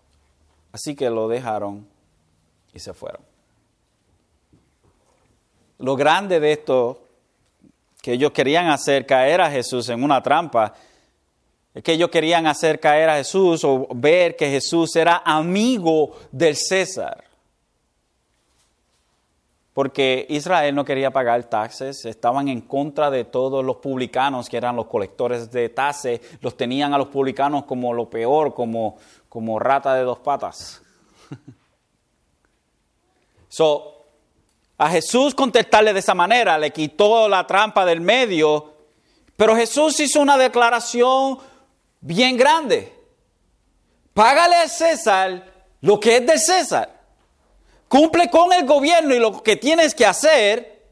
así 0.72 0.94
que 0.94 1.10
lo 1.10 1.28
dejaron 1.28 1.86
y 2.72 2.78
se 2.78 2.92
fueron. 2.94 3.22
Lo 5.78 5.96
grande 5.96 6.40
de 6.40 6.52
esto 6.52 7.02
que 8.00 8.12
ellos 8.12 8.32
querían 8.32 8.68
hacer 8.68 9.04
caer 9.04 9.40
a 9.40 9.50
Jesús 9.50 9.88
en 9.88 10.02
una 10.02 10.22
trampa 10.22 10.74
es 11.76 11.82
que 11.82 11.92
ellos 11.92 12.08
querían 12.08 12.46
hacer 12.46 12.80
caer 12.80 13.10
a 13.10 13.16
Jesús 13.16 13.62
o 13.62 13.86
ver 13.94 14.34
que 14.34 14.48
Jesús 14.48 14.96
era 14.96 15.20
amigo 15.22 16.16
del 16.32 16.56
César. 16.56 17.24
Porque 19.74 20.24
Israel 20.30 20.74
no 20.74 20.86
quería 20.86 21.10
pagar 21.10 21.44
taxes, 21.44 22.06
estaban 22.06 22.48
en 22.48 22.62
contra 22.62 23.10
de 23.10 23.24
todos 23.24 23.62
los 23.62 23.76
publicanos 23.76 24.48
que 24.48 24.56
eran 24.56 24.74
los 24.74 24.86
colectores 24.86 25.50
de 25.50 25.68
taxes, 25.68 26.22
los 26.40 26.56
tenían 26.56 26.94
a 26.94 26.98
los 26.98 27.08
publicanos 27.08 27.66
como 27.66 27.92
lo 27.92 28.08
peor, 28.08 28.54
como, 28.54 28.96
como 29.28 29.58
rata 29.58 29.92
de 29.92 30.04
dos 30.04 30.20
patas. 30.20 30.80
so, 33.50 34.02
a 34.78 34.88
Jesús 34.88 35.34
contestarle 35.34 35.92
de 35.92 35.98
esa 35.98 36.14
manera, 36.14 36.56
le 36.56 36.70
quitó 36.70 37.28
la 37.28 37.46
trampa 37.46 37.84
del 37.84 38.00
medio, 38.00 38.72
pero 39.36 39.54
Jesús 39.54 40.00
hizo 40.00 40.22
una 40.22 40.38
declaración 40.38 41.38
bien 42.00 42.36
grande. 42.36 42.92
Págale 44.14 44.56
a 44.56 44.68
César 44.68 45.52
lo 45.80 46.00
que 46.00 46.16
es 46.16 46.26
de 46.26 46.38
César. 46.38 47.00
Cumple 47.88 48.30
con 48.30 48.52
el 48.52 48.66
gobierno 48.66 49.14
y 49.14 49.18
lo 49.18 49.42
que 49.42 49.56
tienes 49.56 49.94
que 49.94 50.04
hacer, 50.04 50.84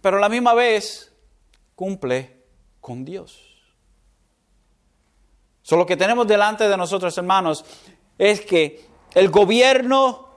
pero 0.00 0.18
a 0.18 0.20
la 0.20 0.28
misma 0.28 0.54
vez 0.54 1.12
cumple 1.74 2.44
con 2.80 3.04
Dios. 3.04 3.40
So, 5.62 5.76
lo 5.76 5.86
que 5.86 5.96
tenemos 5.96 6.26
delante 6.26 6.68
de 6.68 6.76
nosotros, 6.76 7.16
hermanos, 7.16 7.64
es 8.18 8.42
que 8.42 8.84
el 9.14 9.30
gobierno 9.30 10.28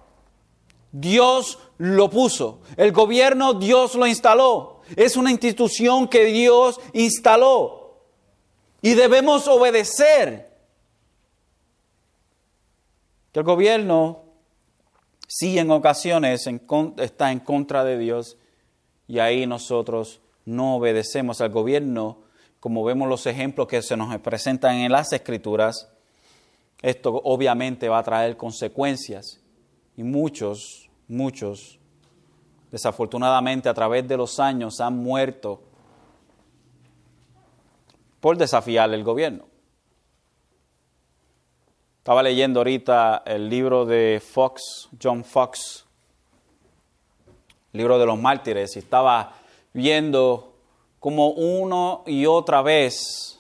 Dios 0.92 1.60
lo 1.78 2.10
puso. 2.10 2.62
El 2.78 2.92
gobierno 2.92 3.54
Dios 3.54 3.96
lo 3.96 4.08
instaló. 4.08 4.82
Es 4.96 5.18
una 5.18 5.32
institución 5.32 6.08
que 6.08 6.26
Dios 6.26 6.80
instaló. 6.94 7.87
Y 8.88 8.94
debemos 8.94 9.50
obedecer. 9.50 10.50
Que 13.34 13.40
el 13.40 13.46
gobierno 13.46 14.24
sí 15.28 15.60
en 15.60 15.72
ocasiones 15.72 16.48
está 16.98 17.34
en 17.34 17.42
contra 17.42 17.84
de 17.84 17.98
Dios 17.98 18.38
y 19.06 19.20
ahí 19.20 19.46
nosotros 19.46 20.22
no 20.46 20.78
obedecemos 20.78 21.42
al 21.42 21.50
gobierno, 21.50 22.20
como 22.62 22.86
vemos 22.86 23.10
los 23.10 23.26
ejemplos 23.26 23.68
que 23.68 23.82
se 23.82 23.98
nos 23.98 24.18
presentan 24.22 24.78
en 24.78 24.94
las 24.94 25.12
escrituras, 25.12 25.90
esto 26.82 27.14
obviamente 27.26 27.90
va 27.90 27.98
a 27.98 28.04
traer 28.04 28.38
consecuencias 28.38 29.42
y 29.98 30.04
muchos, 30.04 30.90
muchos, 31.10 31.78
desafortunadamente 32.72 33.68
a 33.68 33.74
través 33.74 34.08
de 34.08 34.16
los 34.16 34.40
años 34.40 34.80
han 34.80 34.96
muerto 34.96 35.67
por 38.20 38.38
desafiar 38.38 38.94
el 38.94 39.04
gobierno. 39.04 39.46
Estaba 42.00 42.24
leyendo 42.24 42.62
ahorita 42.62 43.24
el 43.26 43.50
libro 43.50 43.86
de 43.86 44.22
Fox, 44.26 44.88
John 45.02 45.26
Fox, 45.26 45.86
libro 47.74 48.00
de 48.00 48.06
los 48.06 48.18
mártires, 48.18 48.76
y 48.76 48.80
estaba 48.80 49.34
viendo 49.74 50.54
como 51.00 51.30
uno 51.32 52.04
y 52.08 52.26
otra 52.26 52.62
vez, 52.62 53.40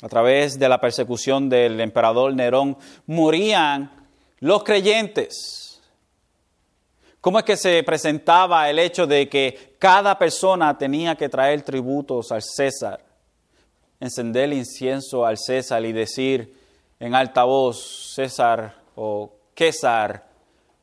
a 0.00 0.08
través 0.08 0.58
de 0.58 0.68
la 0.68 0.80
persecución 0.80 1.48
del 1.48 1.80
emperador 1.80 2.32
Nerón, 2.34 2.76
morían 3.06 3.90
los 4.38 4.62
creyentes. 4.62 5.80
¿Cómo 7.20 7.38
es 7.38 7.44
que 7.44 7.56
se 7.56 7.82
presentaba 7.84 8.68
el 8.70 8.78
hecho 8.78 9.06
de 9.06 9.28
que 9.28 9.76
cada 9.78 10.18
persona 10.18 10.76
tenía 10.76 11.14
que 11.14 11.28
traer 11.28 11.62
tributos 11.62 12.32
al 12.32 12.42
César, 12.42 13.11
encender 14.02 14.52
incienso 14.52 15.24
al 15.24 15.38
César 15.38 15.84
y 15.84 15.92
decir 15.92 16.56
en 16.98 17.14
alta 17.14 17.44
voz, 17.44 18.12
César 18.14 18.74
o 18.96 19.32
César, 19.56 20.28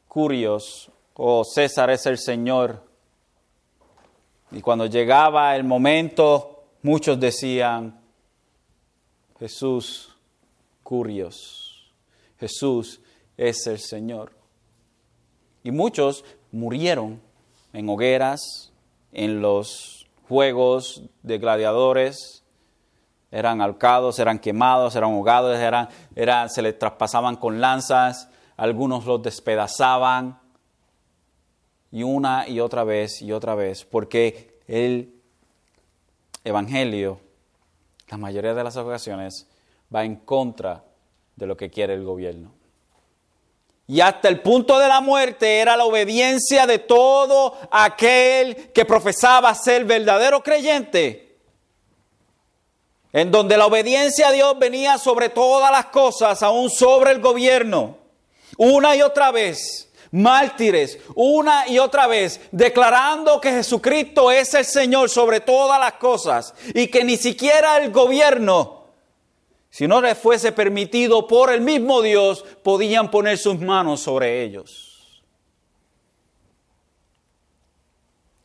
Curios 0.08 0.90
o 1.16 1.44
César 1.44 1.90
es 1.90 2.06
el 2.06 2.18
Señor? 2.18 2.82
Y 4.52 4.62
cuando 4.62 4.86
llegaba 4.86 5.54
el 5.58 5.66
momento, 5.66 6.64
muchos 6.82 7.20
decían, 7.20 8.00
Jesús, 9.38 10.16
curios, 10.82 11.92
Jesús 12.40 13.02
es 13.36 13.68
el 13.68 13.80
Señor. 13.80 14.32
Y 15.62 15.72
muchos 15.72 16.24
murieron 16.54 17.22
en 17.74 17.90
hogueras, 17.90 18.72
en 19.12 19.42
los 19.42 20.08
juegos 20.30 21.04
de 21.22 21.38
gladiadores, 21.38 22.44
eran 23.32 23.62
alcados, 23.62 24.20
eran 24.20 24.40
quemados, 24.40 24.96
eran 24.96 25.12
ahogados, 25.12 25.58
eran, 25.58 25.90
eran, 26.16 26.50
se 26.50 26.62
les 26.62 26.78
traspasaban 26.78 27.36
con 27.36 27.62
lanzas, 27.62 28.30
algunos 28.58 29.06
los 29.06 29.22
despedazaban, 29.22 30.40
y 31.92 32.04
una 32.04 32.48
y 32.48 32.60
otra 32.60 32.84
vez 32.84 33.22
y 33.22 33.32
otra 33.32 33.56
vez, 33.56 33.86
porque 33.86 34.60
el 34.68 35.16
Evangelio, 36.44 37.20
la 38.10 38.18
mayoría 38.18 38.54
de 38.54 38.64
las 38.64 38.78
ocasiones, 38.78 39.48
va 39.94 40.04
en 40.04 40.18
contra 40.18 40.84
de 41.36 41.48
lo 41.48 41.58
que 41.58 41.70
quiere 41.70 41.94
el 41.94 42.04
gobierno. 42.04 42.54
Y 43.88 44.02
hasta 44.02 44.30
el 44.30 44.42
punto 44.42 44.78
de 44.78 44.88
la 44.88 45.02
muerte 45.02 45.60
era 45.60 45.76
la 45.76 45.86
obediencia 45.86 46.68
de 46.68 46.78
todo 46.78 47.58
aquel 47.72 48.72
que 48.72 48.86
profesaba 48.86 49.54
ser 49.56 49.86
verdadero 49.86 50.44
creyente, 50.44 51.29
en 53.12 53.32
donde 53.32 53.58
la 53.58 53.66
obediencia 53.66 54.30
a 54.30 54.32
Dios 54.32 54.58
venía 54.60 54.98
sobre 54.98 55.30
todas 55.30 55.72
las 55.72 55.88
cosas, 55.88 56.44
aún 56.44 56.70
sobre 56.70 57.12
el 57.12 57.20
gobierno, 57.20 57.98
una 58.58 58.96
y 58.96 59.02
otra 59.02 59.32
vez 59.32 59.90
mártires 60.12 61.00
una 61.16 61.68
y 61.68 61.80
otra 61.80 62.08
vez, 62.08 62.42
declarando 62.52 63.40
que 63.40 63.52
Jesucristo 63.52 64.32
es 64.32 64.54
el 64.54 64.66
Señor 64.66 65.10
sobre 65.10 65.40
todas 65.40 65.80
las 65.80 65.94
cosas 65.94 66.54
y 66.74 66.88
que 66.88 67.04
ni 67.04 67.18
siquiera 67.18 67.78
el 67.78 67.92
gobierno, 67.92 68.86
si 69.70 69.88
no 69.88 70.02
les 70.02 70.18
fuese 70.18 70.52
permitido 70.52 71.28
por 71.28 71.52
el 71.52 71.62
mismo 71.62 72.02
Dios, 72.02 72.44
podían 72.64 73.12
poner 73.12 73.38
sus 73.38 73.60
manos 73.60 74.02
sobre 74.02 74.44
ellos. 74.44 75.22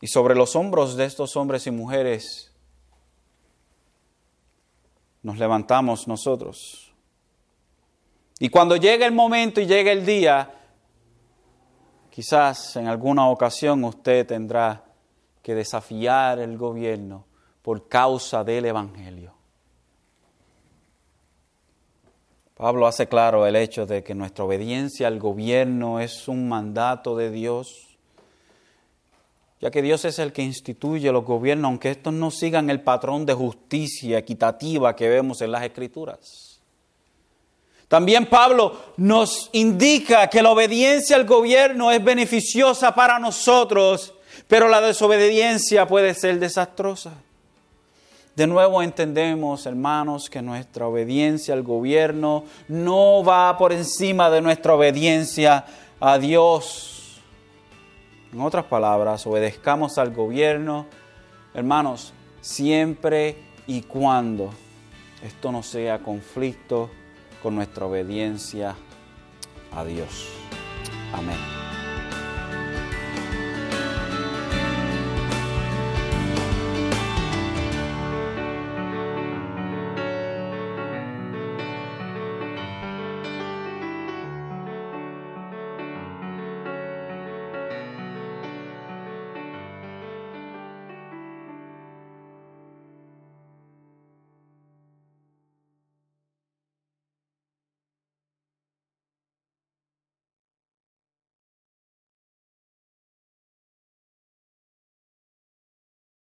Y 0.01 0.07
sobre 0.07 0.35
los 0.35 0.55
hombros 0.55 0.95
de 0.97 1.05
estos 1.05 1.35
hombres 1.35 1.65
y 1.65 1.71
mujeres 1.71 2.44
nos 5.25 5.37
levantamos 5.37 6.07
nosotros. 6.07 6.93
Y 8.39 8.49
cuando 8.49 8.75
llegue 8.75 9.05
el 9.05 9.13
momento 9.13 9.59
y 9.59 9.65
llegue 9.65 9.91
el 9.91 10.05
día, 10.05 10.55
Quizás 12.15 12.77
en 12.77 12.87
alguna 12.87 13.27
ocasión 13.27 13.83
usted 13.83 14.25
tendrá 14.25 14.85
que 15.41 15.53
desafiar 15.53 16.39
el 16.39 16.57
gobierno 16.57 17.25
por 17.61 17.89
causa 17.89 18.41
del 18.45 18.63
Evangelio. 18.63 19.33
Pablo 22.55 22.87
hace 22.87 23.09
claro 23.09 23.45
el 23.45 23.57
hecho 23.57 23.85
de 23.85 24.01
que 24.01 24.15
nuestra 24.15 24.45
obediencia 24.45 25.07
al 25.07 25.19
gobierno 25.19 25.99
es 25.99 26.29
un 26.29 26.47
mandato 26.47 27.17
de 27.17 27.31
Dios, 27.31 27.94
ya 29.65 29.71
que 29.71 29.81
Dios 29.81 30.05
es 30.05 30.19
el 30.19 30.31
que 30.31 30.43
instituye 30.43 31.11
los 31.11 31.25
gobiernos, 31.25 31.69
aunque 31.69 31.89
estos 31.89 32.13
no 32.13 32.29
sigan 32.29 32.69
el 32.69 32.81
patrón 32.81 33.25
de 33.25 33.33
justicia 33.33 34.19
equitativa 34.19 34.95
que 34.95 35.09
vemos 35.09 35.41
en 35.41 35.51
las 35.51 35.63
Escrituras. 35.63 36.59
También 37.87 38.27
Pablo 38.27 38.93
nos 38.97 39.49
indica 39.53 40.27
que 40.27 40.43
la 40.43 40.51
obediencia 40.51 41.15
al 41.15 41.25
gobierno 41.25 41.91
es 41.91 42.03
beneficiosa 42.03 42.93
para 42.93 43.17
nosotros, 43.17 44.13
pero 44.47 44.67
la 44.67 44.81
desobediencia 44.81 45.87
puede 45.87 46.13
ser 46.13 46.37
desastrosa. 46.37 47.13
De 48.35 48.45
nuevo 48.45 48.83
entendemos, 48.83 49.65
hermanos, 49.65 50.29
que 50.29 50.43
nuestra 50.43 50.85
obediencia 50.85 51.55
al 51.55 51.63
gobierno 51.63 52.43
no 52.67 53.23
va 53.23 53.57
por 53.57 53.73
encima 53.73 54.29
de 54.29 54.41
nuestra 54.41 54.75
obediencia 54.75 55.65
a 55.99 56.19
Dios. 56.19 56.94
En 58.35 58.41
otras 58.41 58.65
palabras, 58.65 59.25
obedezcamos 59.25 59.97
al 59.97 60.13
gobierno, 60.13 60.87
hermanos, 61.53 62.11
siempre 62.41 63.37
y 63.65 63.83
cuando 63.83 64.49
esto 65.23 65.53
no 65.53 65.63
sea 65.63 65.99
conflicto 65.99 66.89
con 67.41 67.55
nuestra 67.55 67.85
obediencia 67.85 68.75
a 69.71 69.85
Dios. 69.85 70.27
Amén. 71.13 71.64